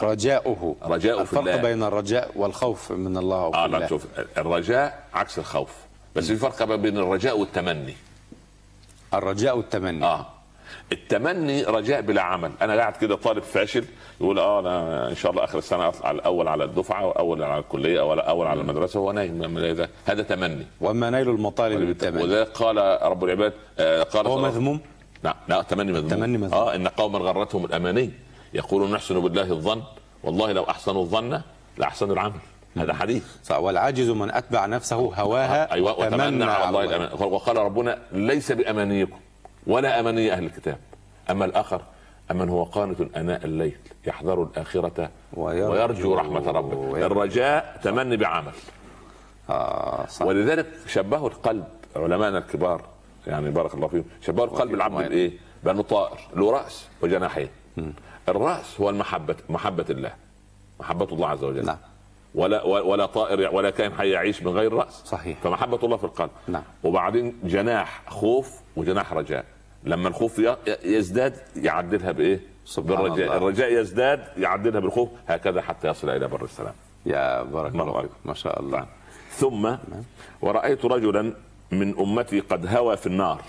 رجاؤه. 0.01 0.77
رجاؤه 0.83 1.25
في 1.25 1.33
الفرق 1.33 1.55
الله. 1.55 1.57
بين 1.63 1.83
الرجاء 1.83 2.31
والخوف 2.37 2.93
من 2.93 3.17
الله 3.17 3.45
أو 3.45 3.53
في 3.53 3.59
آه 3.59 3.67
لا 3.67 3.77
الله. 3.77 3.89
شوف 3.89 4.07
الرجاء 4.39 5.05
عكس 5.15 5.39
الخوف. 5.39 5.71
بس 6.17 6.27
في 6.27 6.37
فرق 6.37 6.63
بين 6.65 6.99
الرجاء 6.99 7.39
والتمني. 7.39 7.95
الرجاء 9.15 9.57
والتمني. 9.57 10.05
آه. 10.05 10.27
التمني 10.93 11.65
رجاء 11.65 12.01
بلا 12.01 12.23
عمل. 12.23 12.53
أنا 12.63 12.77
قاعد 12.77 12.97
كده 12.97 13.17
طالب 13.17 13.43
فاشل 13.43 13.85
يقول 14.21 14.39
آه 14.39 14.61
أنا 14.61 15.09
إن 15.09 15.15
شاء 15.15 15.33
الله 15.33 15.45
آخر 15.45 15.59
السنة 15.59 15.89
أطلع 15.89 16.11
الأول 16.11 16.49
على 16.49 16.65
الدفعة 16.65 17.07
واول 17.07 17.43
على 17.43 17.61
الكلية 17.61 18.01
أو 18.01 18.13
أول 18.13 18.47
على 18.47 18.61
المدرسة 18.61 19.01
وهو 19.01 19.13
نايم. 19.13 19.89
هذا 20.07 20.23
تمني. 20.23 20.67
وما 20.81 21.11
نيل 21.11 21.29
المطالب 21.29 21.81
بالتمني. 21.81 22.23
وذلك 22.23 22.49
قال 22.49 23.03
رب 23.03 23.25
العباد 23.25 23.53
آه 23.79 24.03
قال 24.03 24.27
هو 24.27 24.39
مذموم؟ 24.39 24.81
لا 25.25 25.37
لا 25.49 25.63
تمني 25.63 25.93
مذموم. 25.93 26.11
تمني 26.11 26.39
مذموم. 26.39 26.61
آه 26.61 26.75
إن 26.75 26.89
قوما 26.89 27.19
غرتهم 27.19 27.65
الأماني. 27.65 28.11
يقولون 28.55 28.93
نحسن 28.93 29.21
بالله 29.21 29.53
الظن. 29.53 29.83
والله 30.23 30.53
لو 30.53 30.65
أحسنوا 30.65 31.03
الظن 31.03 31.41
لأحسنوا 31.79 32.15
العمل. 32.15 32.41
هذا 32.77 32.93
حديث. 32.93 33.25
صح 33.45 33.59
والعاجز 33.59 34.11
من 34.11 34.31
أتبع 34.31 34.67
نفسه 34.67 34.97
هواها 34.97 35.73
أيوه 35.73 35.99
وتمنى 36.01 36.45
على 36.45 36.85
الله 36.85 37.27
وقال 37.27 37.57
ربنا 37.57 37.99
ليس 38.13 38.53
بأمانيكم. 38.53 39.19
ولا 39.67 40.01
اماني 40.01 40.33
أهل 40.33 40.45
الكتاب 40.45 40.79
أما 41.31 41.45
الآخر 41.45 41.83
أمن 42.31 42.49
هو 42.49 42.65
قانت 42.65 43.17
أناء 43.17 43.45
الليل 43.45 43.77
يحذر 44.07 44.43
الآخرة 44.43 45.11
ويرجو- 45.37 45.71
ويرجو 45.71 46.15
رحمة 46.15 46.51
ربه 46.51 46.77
ويرجو. 46.77 47.07
الرجاء 47.07 47.81
تمني 47.83 48.17
بعمل 48.17 48.53
آه 49.51 50.07
صح 50.07 50.27
ولذلك 50.27 50.67
شبهوا 50.87 51.29
القلب 51.29 51.65
علماءنا 51.97 52.39
الكبار 52.39 52.83
يعني 53.27 53.51
بارك 53.51 53.75
الله 53.75 53.89
فيهم 53.89 54.05
شبهوا 54.23 54.47
القلب 54.47 54.75
العبد. 54.75 55.09
بإيه؟ 55.09 55.33
بأنه 55.65 55.83
طائر 55.83 56.19
له 56.37 56.51
رأس 56.53 56.89
وجناحين 57.03 57.49
الرأس 58.29 58.81
هو 58.81 58.91
المحبة 58.91 59.37
محبة 59.49 59.85
الله 59.91 60.13
محبة 60.81 61.05
الله 61.13 61.29
عز 61.29 61.45
وجل 61.45 61.65
نعم. 61.67 61.77
ولا 62.35 62.63
ولا 62.63 63.07
طائر 63.07 63.55
ولا 63.55 63.71
كائن 63.71 63.93
حي 63.93 64.11
يعيش 64.11 64.43
من 64.43 64.53
غير 64.53 64.73
رأس. 64.73 65.03
صحيح. 65.05 65.39
فمحبة 65.43 65.79
الله 65.83 65.97
في 65.97 66.05
القلب. 66.05 66.31
نعم. 66.49 66.63
وبعدين 66.85 67.41
جناح 67.45 68.03
خوف 68.09 68.61
وجناح 68.77 69.13
رجاء. 69.13 69.45
لما 69.85 70.09
الخوف 70.09 70.43
يزداد 70.85 71.37
يعدلها 71.57 72.13
بإيه؟ 72.13 72.41
سبحان 72.65 72.97
بالرجاء. 72.97 73.27
الله. 73.27 73.37
الرجاء 73.37 73.73
يزداد 73.73 74.25
يعدلها 74.37 74.81
بالخوف. 74.81 75.09
هكذا 75.29 75.63
حتى 75.63 75.89
يصل 75.89 76.11
إلى 76.11 76.29
بر 76.29 76.45
السلام. 76.45 76.75
يا 77.07 77.43
بارك 77.43 77.75
الله 77.75 78.03
فيك. 78.03 78.11
ما 78.25 78.35
شاء 78.35 78.61
الله. 78.61 78.87
ثم 79.31 79.75
ورأيت 80.43 80.85
رجلا 80.85 81.35
من 81.71 81.99
أمتي 81.99 82.41
قد 82.41 82.67
هوى 82.77 82.97
في 82.97 83.07
النار. 83.07 83.43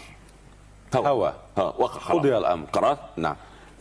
هوى. 0.95 1.33
ها 1.57 1.63
وقع. 1.63 2.13
قضي 2.13 2.37
الأمر. 2.37 2.65
قرأت؟ 2.65 2.99
نعم. 3.17 3.35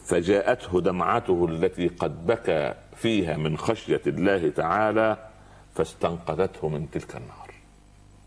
فجاءته 0.04 0.80
دمعته 0.80 1.46
التي 1.50 1.88
قد 1.88 2.26
بكى 2.26 2.74
فيها 3.02 3.36
من 3.36 3.58
خشية 3.58 4.00
الله 4.06 4.50
تعالى 4.50 5.16
فاستنقذته 5.74 6.68
من 6.68 6.90
تلك 6.90 7.16
النار. 7.16 7.50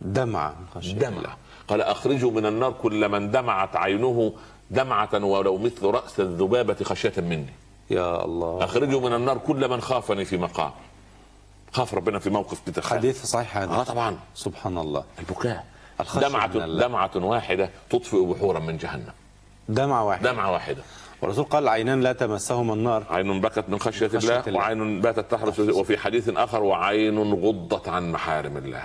دمعة 0.02 0.50
من 0.50 0.68
خشية 0.76 0.92
الله. 0.92 1.10
دمعة 1.10 1.38
قال 1.68 1.82
أخرجوا 1.82 2.32
من 2.32 2.46
النار 2.46 2.72
كل 2.72 3.10
من 3.10 3.32
دمعت 3.32 3.76
عينه 3.76 4.34
دمعة 4.72 5.26
ولو 5.26 5.58
مثل 5.58 5.86
رأس 5.86 6.20
الذبابة 6.20 6.76
خشية 6.84 7.14
مني. 7.18 7.54
يا 7.90 8.26
الله. 8.26 8.64
أخرجوا 8.64 9.02
من 9.02 9.14
النار 9.14 9.38
كل 9.38 9.70
من 9.70 9.82
خافني 9.82 10.26
في 10.26 10.38
مقام. 10.38 10.72
خاف 11.72 11.94
ربنا 11.94 12.20
في 12.20 12.30
موقف 12.30 12.62
بتخاف 12.68 12.94
حديث 12.94 13.26
صحيح 13.26 13.58
هذا. 13.58 13.72
آه 13.72 13.84
طبعا. 13.84 14.20
سبحان 14.36 14.78
الله. 14.78 15.04
البكاء. 15.20 15.66
دمعة. 16.16 16.48
دمعة 16.66 17.12
واحدة 17.16 17.70
تطفئ 17.90 18.26
بحورا 18.26 18.60
من 18.60 18.78
جهنم. 18.78 19.14
دمعة 19.70 20.04
واحدة. 20.04 20.32
دمعة 20.32 20.52
واحدة. 20.52 20.84
والرسول 21.26 21.46
قال 21.46 21.68
عينان 21.68 22.02
لا 22.02 22.14
تمسهما 22.14 22.74
النار. 22.74 23.04
عين 23.10 23.42
بكت 23.42 23.66
من 23.70 23.80
خشية, 23.80 24.08
خشية 24.08 24.18
الله, 24.18 24.48
الله. 24.48 24.60
وعين 24.60 25.02
باتت 25.02 25.32
تحرس 25.32 25.60
وفي 25.60 25.98
حديث 25.98 26.30
آخر 26.30 26.64
وعين 26.64 27.34
غضت 27.34 27.90
عن 27.90 28.12
محارم 28.12 28.58
الله. 28.58 28.84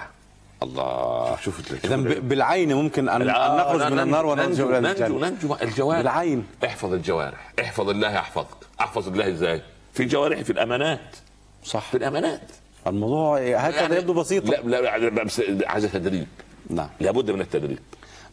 الله. 0.62 1.36
شوف 1.43 1.72
اذا 1.84 1.97
بالعين 1.97 2.72
ممكن 2.74 3.09
ان, 3.09 3.22
أن 3.30 3.57
نخرج 3.57 3.93
من 3.93 3.99
النار 3.99 4.26
ونرجع 4.26 4.64
إلى 4.64 4.80
ننجو 4.80 5.16
الجنه 5.16 5.28
ننجو 5.28 5.57
الجوارح. 5.62 5.99
بالعين. 6.01 6.47
احفظ 6.64 6.93
الجوارح. 6.93 7.53
احفظ 7.61 7.88
الله 7.88 8.12
يحفظك 8.14 8.57
احفظ 8.80 9.09
الله 9.09 9.28
إزاي؟ 9.28 9.62
في 9.93 10.03
الجوارح 10.03 10.41
في 10.41 10.51
الأمانات. 10.51 11.16
صح. 11.64 11.91
في 11.91 11.97
الأمانات. 11.97 12.41
الموضوع 12.86 13.38
هكذا 13.38 13.80
يعني- 13.80 13.97
يبدو 13.97 14.12
بسيطا. 14.12 14.51
لا 14.51 14.80
لا 14.80 15.26
عايز 15.66 15.84
تدريب. 15.93 16.26
نعم. 16.70 16.88
لابد 17.01 17.30
من 17.30 17.41
التدريب. 17.41 17.78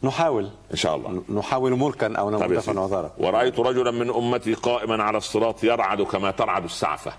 نحاول. 0.02 0.50
إن 0.70 0.76
شاء 0.76 0.96
الله. 0.96 1.22
نحاول 1.28 1.72
ملكا 1.78 2.16
أو 2.16 2.30
طيب 2.30 2.40
نموذجا 2.42 2.60
سيدي. 2.60 2.78
وزارا 2.78 3.12
ورأيت 3.18 3.58
رجلا 3.58 3.90
من 3.90 4.10
أمتي 4.10 4.54
قائما 4.54 5.02
على 5.02 5.18
الصراط 5.18 5.64
يرعد 5.64 6.02
كما 6.02 6.30
ترعد 6.30 6.64
السعفة. 6.64 7.12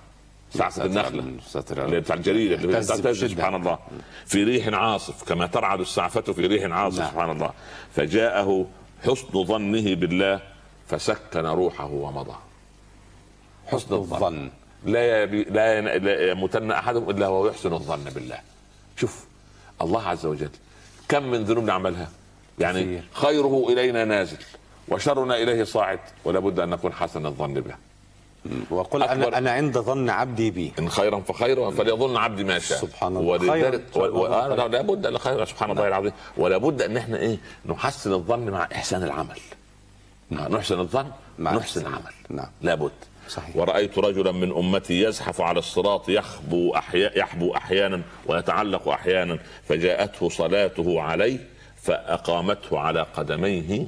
سعفة 0.53 0.85
النخلة. 0.85 1.37
اللي 1.71 1.99
بتاع 1.99 2.15
الجريدة 2.15 2.55
اللي. 2.55 2.83
سبحان 3.13 3.55
الله. 3.55 3.79
في 4.25 4.43
ريح 4.43 4.67
عاصف 4.67 5.23
كما 5.23 5.47
ترعد 5.47 5.79
السعفة 5.79 6.21
في 6.21 6.47
ريح 6.47 6.71
عاصف 6.71 6.99
نعم. 6.99 7.09
سبحان 7.09 7.31
الله. 7.31 7.51
فجاءه 7.95 8.65
حسن 9.05 9.43
ظنه 9.43 9.95
بالله 9.95 10.39
فسكن 10.87 11.45
روحه 11.45 11.91
ومضى. 11.91 12.35
حسن 13.67 13.95
الظن. 13.95 14.49
لا 14.85 15.23
يبي 15.23 15.43
لا, 15.43 15.77
ين- 15.77 16.03
لا 16.03 16.31
يموتن 16.31 16.71
أحدهم 16.71 17.09
إلا 17.09 17.27
وهو 17.27 17.47
يحسن 17.47 17.73
الظن 17.73 18.03
بالله. 18.03 18.39
شوف 18.97 19.25
الله 19.81 20.07
عز 20.07 20.25
وجل 20.25 20.49
كم 21.09 21.23
من 21.23 21.43
ذنوب 21.43 21.63
نعملها؟ 21.63 22.09
يعني 22.59 22.83
كثير. 22.83 23.03
خيره 23.13 23.65
إلينا 23.69 24.05
نازل 24.05 24.37
وشرنا 24.87 25.35
إليه 25.37 25.63
صاعد 25.63 25.99
ولا 26.25 26.39
بد 26.39 26.59
أن 26.59 26.69
نكون 26.69 26.93
حسن 26.93 27.25
الظن 27.25 27.53
به 27.53 27.75
وقل 28.69 29.03
أنا 29.03 29.37
أنا 29.37 29.51
عند 29.51 29.77
ظن 29.77 30.09
عبدي 30.09 30.51
بي 30.51 30.73
إن 30.79 30.89
خيرا 30.89 31.19
فخير 31.19 31.71
فليظن 31.71 32.17
عبدي 32.17 32.43
ما 32.43 32.59
شاء 32.59 32.77
سبحان 32.77 33.17
الله. 33.17 33.27
ولذلك 33.29 33.83
خير. 33.93 34.03
و... 34.03 34.19
و... 34.19 34.25
آه 34.25 34.67
لا 34.67 34.81
بد 34.81 35.07
لخير 35.07 35.45
سبحان 35.45 35.71
الله 35.71 35.87
العظيم 35.87 36.11
ولا 36.37 36.57
بد 36.57 36.81
أن 36.81 36.97
إحنا 36.97 37.17
إيه 37.17 37.37
نحسن 37.65 38.13
الظن 38.13 38.49
مع 38.49 38.67
إحسان 38.75 39.03
العمل 39.03 39.39
نحسن 40.31 40.79
الظن 40.79 41.11
مع 41.39 41.53
نحسن. 41.53 41.81
العمل 41.81 42.13
نعم. 42.29 42.49
لابد 42.61 42.91
صحيح. 43.29 43.55
ورأيت 43.55 43.97
رجلا 43.97 44.31
من 44.31 44.51
أمتي 44.51 45.01
يزحف 45.03 45.41
على 45.41 45.59
الصراط 45.59 46.09
يخبو 46.09 46.75
أحيا 46.75 47.17
يحبو 47.17 47.55
أحيانا 47.55 48.01
ويتعلق 48.25 48.87
أحيانا 48.87 49.39
فجاءته 49.67 50.29
صلاته 50.29 51.01
عليه 51.01 51.39
فأقامته 51.83 52.79
على 52.79 53.01
قدميه 53.15 53.87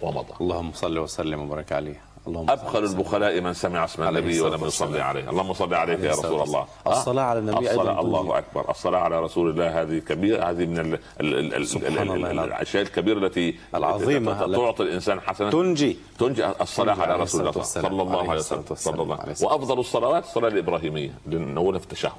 ومضى 0.00 0.32
اللهم 0.40 0.72
صل 0.72 0.98
وسلم 0.98 1.40
وبارك 1.42 1.72
عليه 1.72 2.00
اللهم 2.26 2.50
وسلم. 2.50 2.84
البخلاء 2.84 3.40
من 3.40 3.54
سمع 3.54 3.84
اسم 3.84 4.02
النبي 4.02 4.40
ولم 4.40 4.64
يصلي. 4.64 5.00
عليه 5.00 5.30
اللهم 5.30 5.52
صل 5.52 5.74
عليك 5.74 6.00
يا 6.00 6.10
رسول 6.10 6.42
الله 6.42 6.66
الصلاة 6.86 7.22
على 7.22 7.38
النبي 7.38 7.70
الصلاة. 7.70 8.00
الله 8.00 8.38
أكبر 8.38 8.70
الصلاة 8.70 8.98
على 8.98 9.20
رسول 9.20 9.50
الله 9.50 9.82
هذه 9.82 9.98
كبيرة 9.98 10.50
هذه 10.50 10.66
من 10.66 10.78
ال- 10.78 10.98
ال- 11.20 11.54
ال- 11.54 11.66
سبحان 11.66 11.92
ال- 11.92 11.98
الله 12.02 12.14
ال- 12.14 12.20
العظيم. 12.32 12.40
الأشياء 12.52 12.82
الكبيرة 12.82 13.18
التي 13.26 13.48
التي 13.74 14.20
تعطي 14.56 14.82
الإنسان 14.82 15.20
حسنة 15.20 15.50
تنجي 15.50 15.96
تنجي 16.18 16.46
الصلاة 16.46 16.94
تنجي 16.94 17.02
على 17.12 17.22
رسول 17.22 17.40
الله. 17.48 17.62
صلى 17.62 17.88
الله 18.02 18.30
عليه 18.30 18.40
وسلم. 18.40 18.64
صلى 18.74 19.02
الله 19.02 19.18
وأفضل 19.42 19.78
الصلوات 19.80 20.24
الصلاة 20.24 20.48
الإبراهيمية 20.48 21.10
لنقولها 21.26 21.78
في 21.78 21.84
التشهد 21.84 22.12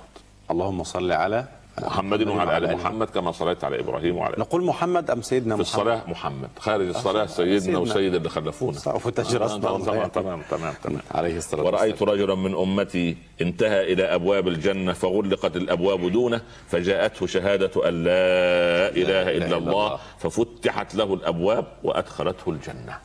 اللهم 0.52 0.84
صل 0.84 1.12
على 1.12 1.46
محمد 1.82 2.28
وعلى 2.28 2.58
آل 2.58 2.76
محمد 2.76 3.10
كما 3.10 3.32
صليت 3.32 3.64
على 3.64 3.80
إبراهيم 3.80 4.18
وعلى 4.18 4.36
نقول 4.38 4.64
محمد 4.64 5.12
أم 5.12 5.22
سيدنا 5.22 5.56
في 5.56 5.62
محمد 5.62 5.74
الصلاة 5.74 6.02
محمد؟ 6.08 6.50
خارج 6.60 6.88
الصلاة 6.88 7.26
سيدنا 7.26 7.60
سيدنا. 7.60 7.78
وسيد 7.80 8.14
اللي 8.16 8.30
خلفونا. 8.30 8.78
وفي 8.88 9.06
التشهير 9.06 9.46
أصلاً. 9.46 9.60
تمام 9.60 10.08
تمام 10.10 10.42
تمام 10.50 10.74
تمام. 10.84 11.02
عليه 11.12 11.38
الصلاة 11.38 11.64
ورأيت 11.64 12.04
رجلا 12.04 12.36
من 12.36 12.56
أمتي 12.56 13.18
انتهى 13.42 13.94
إلى 13.94 14.04
أبواب 14.04 14.48
الجنة 14.48 14.94
فغلقت 14.94 15.56
الأبواب 15.56 16.12
دونه 16.12 16.42
فجاءته 16.70 17.26
شهادة 17.28 17.90
أن 17.90 18.04
لا 18.04 18.90
إله 18.90 19.38
إلا 19.38 19.58
الله. 19.58 20.00
ففتحت 20.20 20.96
له 20.96 21.14
الأبواب 21.14 21.66
وأدخلته 21.84 22.50
الجنة. 22.50 22.98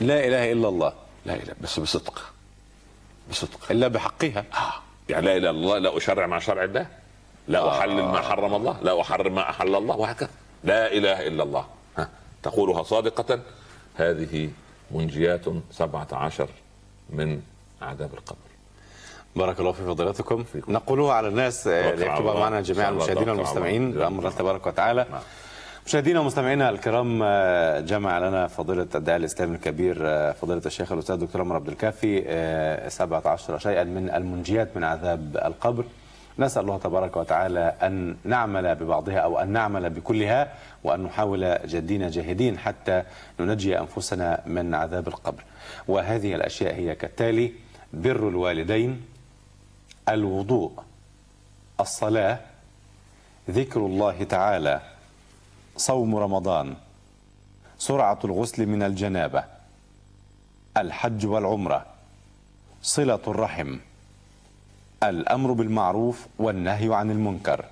لا 0.00 0.26
إله 0.26 0.52
إلا 0.52 0.68
الله. 0.68 0.92
لا 1.26 1.34
إله 1.34 1.54
بس 1.60 1.80
بصدق. 1.80 2.32
بصدق. 3.30 3.58
إلا 3.70 3.88
بحقها. 3.88 4.44
آه. 4.54 4.72
يعني 5.08 5.26
لا 5.26 5.36
إله 5.36 5.50
إلا 5.50 5.50
الله 5.50 5.78
لا 5.78 5.96
أشرع 5.96 6.26
مع 6.26 6.38
شرع 6.38 6.64
الله. 6.64 7.03
لا 7.48 7.68
أحلل 7.68 8.02
ما 8.02 8.20
حرم 8.20 8.54
الله 8.54 8.76
لا 8.82 9.00
أحرم 9.00 9.34
ما 9.34 9.50
أحل 9.50 9.74
الله 9.74 9.96
وهكذا 9.96 10.30
لا 10.64 10.92
إله 10.92 11.26
إلا 11.26 11.42
الله 11.42 11.66
ها. 11.98 12.08
تقولها 12.42 12.82
صادقة 12.82 13.40
هذه 13.96 14.50
منجيات 14.90 15.44
سبعة 15.70 16.08
عشر 16.12 16.48
من 17.10 17.40
عذاب 17.82 18.14
القبر 18.14 18.38
بارك 19.36 19.60
الله 19.60 19.72
في 19.72 19.82
فضيلتكم 19.86 20.44
نقولها 20.68 21.12
على 21.12 21.28
الناس 21.28 21.66
آه، 21.66 21.94
ليكتبها. 21.94 22.40
معنا 22.40 22.60
جميع 22.60 22.88
المشاهدين 22.88 23.28
والمستمعين. 23.28 23.92
بأمر 23.92 24.18
الله 24.18 24.30
تبارك 24.30 24.66
وتعالى 24.66 25.06
نعم. 25.10 25.20
مشاهدينا 25.86 26.20
ومستمعينا 26.20 26.70
الكرام 26.70 27.20
آه، 27.22 27.80
جمع 27.80 28.18
لنا 28.18 28.46
فضيلة 28.46 28.86
الداعي 28.94 29.16
الإسلامي 29.18 29.54
الكبير 29.56 29.98
آه، 30.00 30.32
فضيلة 30.32 30.62
الشيخ 30.66 30.92
الأستاذ 30.92 31.16
دكتور 31.16 31.40
عمر 31.40 31.56
عبد 31.56 31.68
الكافي 31.68 32.24
آه، 32.26 32.88
17 32.88 33.58
شيئا 33.58 33.84
من 33.84 34.10
المنجيات 34.10 34.76
من 34.76 34.84
عذاب 34.84 35.36
القبر 35.44 35.84
نسأل 36.38 36.62
الله 36.62 36.78
تبارك 36.78 37.16
وتعالى 37.16 37.74
أن 37.82 38.16
نعمل 38.24 38.74
ببعضها 38.74 39.18
أو 39.18 39.38
أن 39.38 39.48
نعمل 39.48 39.90
بكلها 39.90 40.52
وأن 40.84 41.02
نحاول 41.02 41.58
جادين 41.66 42.10
جاهدين 42.10 42.58
حتى 42.58 43.02
ننجي 43.40 43.78
أنفسنا 43.78 44.42
من 44.46 44.74
عذاب 44.74 45.08
القبر. 45.08 45.44
وهذه 45.88 46.34
الأشياء 46.34 46.74
هي 46.74 46.94
كالتالي 46.94 47.52
بر 47.92 48.28
الوالدين 48.28 49.02
الوضوء 50.08 50.72
الصلاة 51.80 52.38
ذكر 53.50 53.80
الله 53.80 54.24
تعالى 54.24 54.80
صوم 55.76 56.16
رمضان 56.16 56.74
سرعة 57.78 58.18
الغسل 58.24 58.66
من 58.66 58.82
الجنابة 58.82 59.44
الحج 60.76 61.26
والعمرة 61.26 61.86
صلة 62.82 63.20
الرحم. 63.28 63.78
الأمر 65.10 65.52
بالمعروف 65.52 66.26
والنهي 66.38 66.94
عن 66.94 67.10
المنكر. 67.10 67.64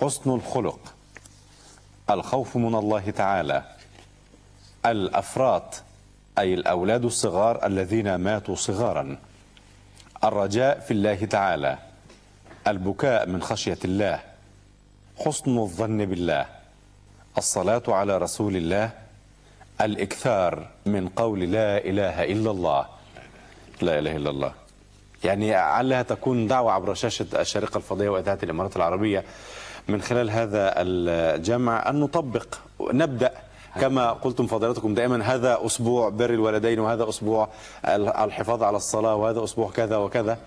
حسن 0.00 0.30
الخلق. 0.30 0.78
الخوف 2.10 2.56
من 2.56 2.74
الله 2.74 3.10
تعالى. 3.10 3.62
الأفراط 4.86 5.82
أي 6.38 6.54
الأولاد 6.54 7.04
الصغار 7.04 7.66
الذين 7.66 8.14
ماتوا 8.14 8.54
صغارا. 8.54 9.16
الرجاء 10.24 10.80
في 10.80 10.90
الله 10.90 11.24
تعالى. 11.24 11.78
البكاء 12.66 13.28
من 13.28 13.42
خشية 13.42 13.78
الله. 13.84 14.20
حسن 15.18 15.58
الظن 15.58 16.04
بالله. 16.04 16.46
الصلاة 17.38 17.82
على 17.88 18.18
رسول 18.18 18.56
الله. 18.56 18.90
الإكثار 19.80 20.68
من 20.86 21.08
قول 21.08 21.40
لا 21.40 21.78
إله 21.78 22.24
إلا 22.24 22.50
الله. 22.50 22.86
لا 23.82 23.98
إله 23.98 24.16
إلا 24.16 24.30
الله. 24.30 24.65
يعني 25.24 25.54
علها 25.54 26.02
تكون 26.02 26.46
دعوة 26.46 26.72
عبر 26.72 26.94
شاشة 26.94 27.26
الشارقة 27.40 27.76
الفضية 27.76 28.08
وإذاعة 28.08 28.38
الإمارات 28.42 28.76
العربية 28.76 29.24
من 29.88 30.02
خلال 30.02 30.30
هذا 30.30 30.72
الجمع 30.76 31.90
أن 31.90 32.00
نطبق 32.00 32.54
نبدأ 32.80 33.30
كما 33.80 34.12
قلتم 34.12 34.46
فضيلتكم 34.46 34.94
دائما 34.94 35.24
هذا 35.24 35.58
أسبوع 35.66 36.08
بر 36.08 36.30
الوالدين 36.30 36.78
وهذا 36.80 37.08
أسبوع 37.08 37.48
الحفاظ 37.94 38.62
على 38.62 38.76
الصلاة 38.76 39.14
وهذا 39.14 39.44
أسبوع 39.44 39.70
كذا 39.70 39.96
وكذا. 39.96 40.38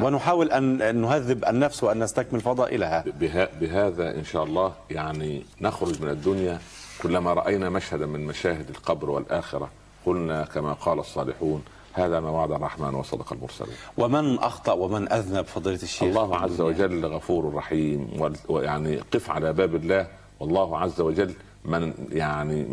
ونحاول 0.00 0.50
أن 0.52 0.96
نهذب 0.96 1.44
النفس 1.44 1.84
وأن 1.84 1.98
نستكمل 2.02 2.40
فضائلها 2.40 3.04
بها 3.20 3.48
بهذا 3.60 4.14
إن 4.14 4.24
شاء 4.24 4.44
الله 4.44 4.72
يعني 4.90 5.42
نخرج 5.60 6.02
من 6.02 6.08
الدنيا 6.08 6.58
كلما 7.02 7.32
رأينا 7.32 7.70
مشهدا 7.70 8.06
من 8.06 8.26
مشاهد 8.26 8.70
القبر 8.70 9.10
والآخرة 9.10 9.70
قلنا 10.06 10.44
كما 10.44 10.72
قال 10.72 10.98
الصالحون 10.98 11.62
هذا 11.92 12.20
ما 12.20 12.30
وعد 12.30 12.52
الرحمن 12.52 12.94
وصدق 12.94 13.32
المرسلون 13.32 13.74
ومن 13.98 14.38
أخطأ 14.38 14.72
ومن 14.72 15.12
أذنب 15.12 15.44
فضيلة 15.44 15.82
الشيخ 15.82 16.02
الله 16.02 16.36
عز 16.36 16.60
وجل 16.60 17.06
غفور 17.06 17.54
رحيم 17.54 18.30
ويعني 18.48 18.96
قف 18.96 19.30
على 19.30 19.52
باب 19.52 19.74
الله. 19.74 20.06
والله 20.40 20.78
عز 20.78 21.00
وجل 21.00 21.34
من 21.64 21.94
يعني 22.12 22.64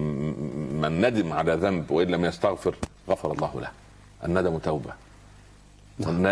من 0.82 1.02
ندم 1.02 1.34
على 1.34 1.54
ذنب 1.56 1.92
وإن 1.92 2.08
لم 2.08 2.26
يستغفر 2.26 2.76
غفر 3.10 3.32
الله 3.32 3.62
له. 3.62 3.72
الندم 4.26 4.58
توبة. 4.58 4.94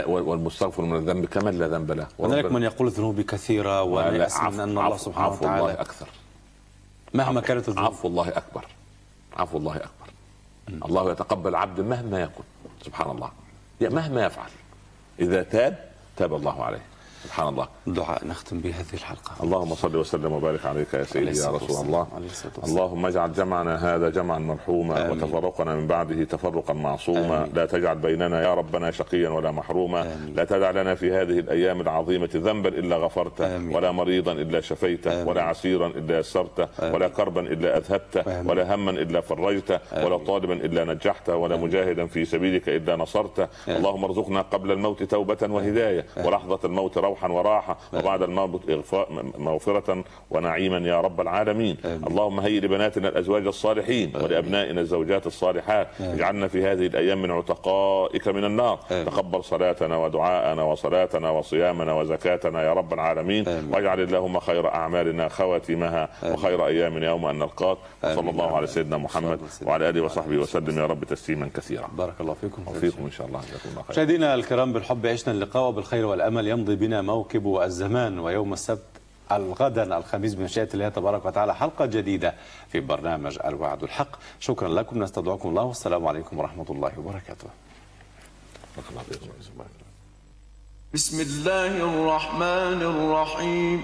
والمستغفر 0.07 0.83
من 0.83 0.95
الذنب 0.95 1.25
كمن 1.25 1.59
لا 1.59 1.67
ذنب 1.67 1.91
له. 1.91 2.07
هنالك 2.19 2.51
من 2.51 2.63
يقول 2.63 2.89
ذنوبي 2.89 3.23
كثيرة 3.23 3.83
وأنا 3.83 4.27
أن 4.47 4.59
الله 4.59 4.97
سبحانه 4.97 5.27
عفو 5.27 5.45
وتعالى 5.45 5.61
الله 5.61 5.81
أكثر. 5.81 6.07
مهما 7.13 7.41
كانت 7.41 7.69
الذنوب. 7.69 7.85
عفو 7.85 8.07
الله 8.07 8.27
أكبر. 8.29 8.65
عفو 9.37 9.57
الله 9.57 9.75
أكبر. 9.75 10.07
الله 10.85 11.11
يتقبل 11.11 11.55
عبد 11.55 11.79
مهما 11.81 12.21
يكن. 12.21 12.43
سبحان 12.87 13.11
الله. 13.11 13.31
مهما 13.81 14.25
يفعل. 14.25 14.49
إذا 15.19 15.43
تاب 15.43 15.89
تاب 16.17 16.35
الله 16.35 16.63
عليه. 16.63 16.81
سبحان 17.23 17.47
الله 17.47 17.67
دعاء 17.87 18.27
نختم 18.27 18.59
به 18.59 18.69
هذه 18.69 18.93
الحلقة 18.93 19.31
اللهم 19.43 19.75
صل 19.75 19.95
وسلم 19.95 20.31
وبارك 20.33 20.65
عليك 20.65 20.93
يا 20.93 21.03
سيدي 21.03 21.39
يا 21.39 21.47
رسول 21.47 21.85
الله 21.85 22.07
اللهم 22.63 23.05
اجعل 23.05 23.33
جمعنا 23.33 23.95
هذا 23.95 24.09
جمعا 24.09 24.39
مرحوما. 24.39 25.09
وتفرقنا 25.09 25.75
من 25.75 25.87
بعده 25.87 26.23
تفرقا 26.23 26.73
معصوما. 26.73 27.49
لا 27.53 27.65
تجعل 27.65 27.97
بيننا 27.97 28.41
يا 28.41 28.53
ربنا 28.53 28.91
شقيا 28.91 29.29
ولا 29.29 29.51
محروما. 29.51 30.17
لا 30.35 30.43
تدع 30.43 30.71
لنا 30.71 30.95
في 30.95 31.11
هذه 31.11 31.39
الأيام 31.39 31.81
العظيمة 31.81 32.29
ذنبا 32.35 32.69
إلا 32.69 32.97
غفرته. 32.97 33.75
ولا 33.75 33.91
مريضا 33.91 34.31
إلا 34.31 34.61
شفيته. 34.61 35.27
ولا 35.27 35.41
عسيرا 35.41 35.87
إلا 35.87 36.19
يسرته. 36.19 36.67
ولا 36.93 37.07
كربا 37.07 37.41
إلا 37.41 37.77
أذهبته. 37.77 38.47
ولا 38.49 38.75
هما 38.75 38.91
إلا 38.91 39.21
فرجته. 39.21 39.79
ولا 40.03 40.17
طالبا 40.17 40.53
إلا 40.53 40.83
نجحته 40.83 41.35
ولا. 41.35 41.57
مجاهدا 41.57 42.07
في 42.07 42.25
سبيلك 42.25 42.69
إلا 42.69 42.95
نصرته. 42.95 43.47
اللهم 43.67 44.03
ارزقنا 44.03 44.41
قبل 44.41 44.71
الموت 44.71 45.03
توبة 45.03 45.37
وهداية. 45.41 46.05
ولحظة 46.25 46.59
الموت 46.65 46.97
روحا 47.07 47.27
وراحة 47.27 47.77
وبعد 47.93 48.21
الموت 48.21 48.61
مغفرة 49.37 50.03
ونعيما 50.29 50.77
يا 50.77 51.01
رب 51.01 51.21
العالمين. 51.21 51.77
اللهم 52.07 52.39
هيئ 52.39 52.59
لبناتنا 52.59 53.09
الأزواج 53.09 53.47
الصالحين 53.47 54.15
آمين. 54.15 54.25
ولأبنائنا 54.25 54.81
الزوجات 54.81 55.27
الصالحات. 55.27 55.87
اجعلنا 55.99 56.47
في 56.47 56.63
هذه 56.63 56.85
الأيام 56.87 57.21
من 57.21 57.31
عتقائك 57.31 58.27
من 58.27 58.43
النار. 58.43 58.79
تقبل 58.89 59.43
صلاتنا 59.43 59.97
ودعاءنا 59.97 60.63
وصلاتنا 60.63 61.29
وصيامنا 61.29 61.93
وزكاتنا 61.93 62.63
يا 62.63 62.73
رب 62.73 62.93
العالمين. 62.93 63.45
واجعل 63.71 63.99
اللهم 63.99 64.39
خير 64.39 64.67
أعمالنا 64.67 65.27
خواتمها 65.27 66.09
وخير 66.33 66.67
أيامنا 66.67 67.05
يوم 67.05 67.25
أن 67.25 67.39
نلقاك. 67.39 67.77
وصلى 68.03 68.29
الله 68.29 68.55
على 68.57 68.67
سيدنا 68.67 68.97
محمد 68.97 69.39
وعلى 69.65 69.89
آله 69.89 70.01
وصحبه 70.01 70.37
وسلم 70.37 70.77
يا 70.77 70.85
رب 70.85 71.03
تسليما 71.03 71.49
كثيرا. 71.55 71.87
بارك 71.97 72.21
الله 72.21 72.33
فيكم. 72.33 72.61
وفيكم 72.67 73.03
إن 73.03 73.11
شاء 73.11 73.27
الله. 73.27 73.39
جزاكم 73.39 73.69
الله 73.69 73.81
خير 73.81 73.91
مشاهدينا 73.91 74.35
الكرام 74.35 74.73
بالحب 74.73 75.05
عشنا 75.05 75.33
اللقاء 75.33 75.63
وبالخير 75.69 76.05
والأمل. 76.05 76.47
يمضي 76.47 76.75
بنا 76.75 76.96
موكب 77.01 77.57
الزمان 77.61 78.19
ويوم 78.19 78.53
السبت 78.53 78.83
الغدا 79.31 79.97
الخميس 79.97 80.33
بمشيئة 80.33 80.69
الله 80.73 80.89
تبارك 80.89 81.25
وتعالى 81.25 81.55
حلقة 81.55 81.85
جديدة 81.85 82.35
في 82.71 82.79
برنامج 82.79 83.39
الوعد 83.45 83.83
الحق. 83.83 84.15
شكرا 84.39 84.69
لكم 84.69 85.03
نستودعكم 85.03 85.49
الله. 85.49 85.63
والسلام 85.63 86.07
عليكم 86.07 86.39
ورحمة 86.39 86.65
الله 86.69 86.99
وبركاته. 86.99 87.47
بسم 90.93 91.21
الله 91.21 91.73
الرحمن 91.83 92.81
الرحيم. 92.81 93.83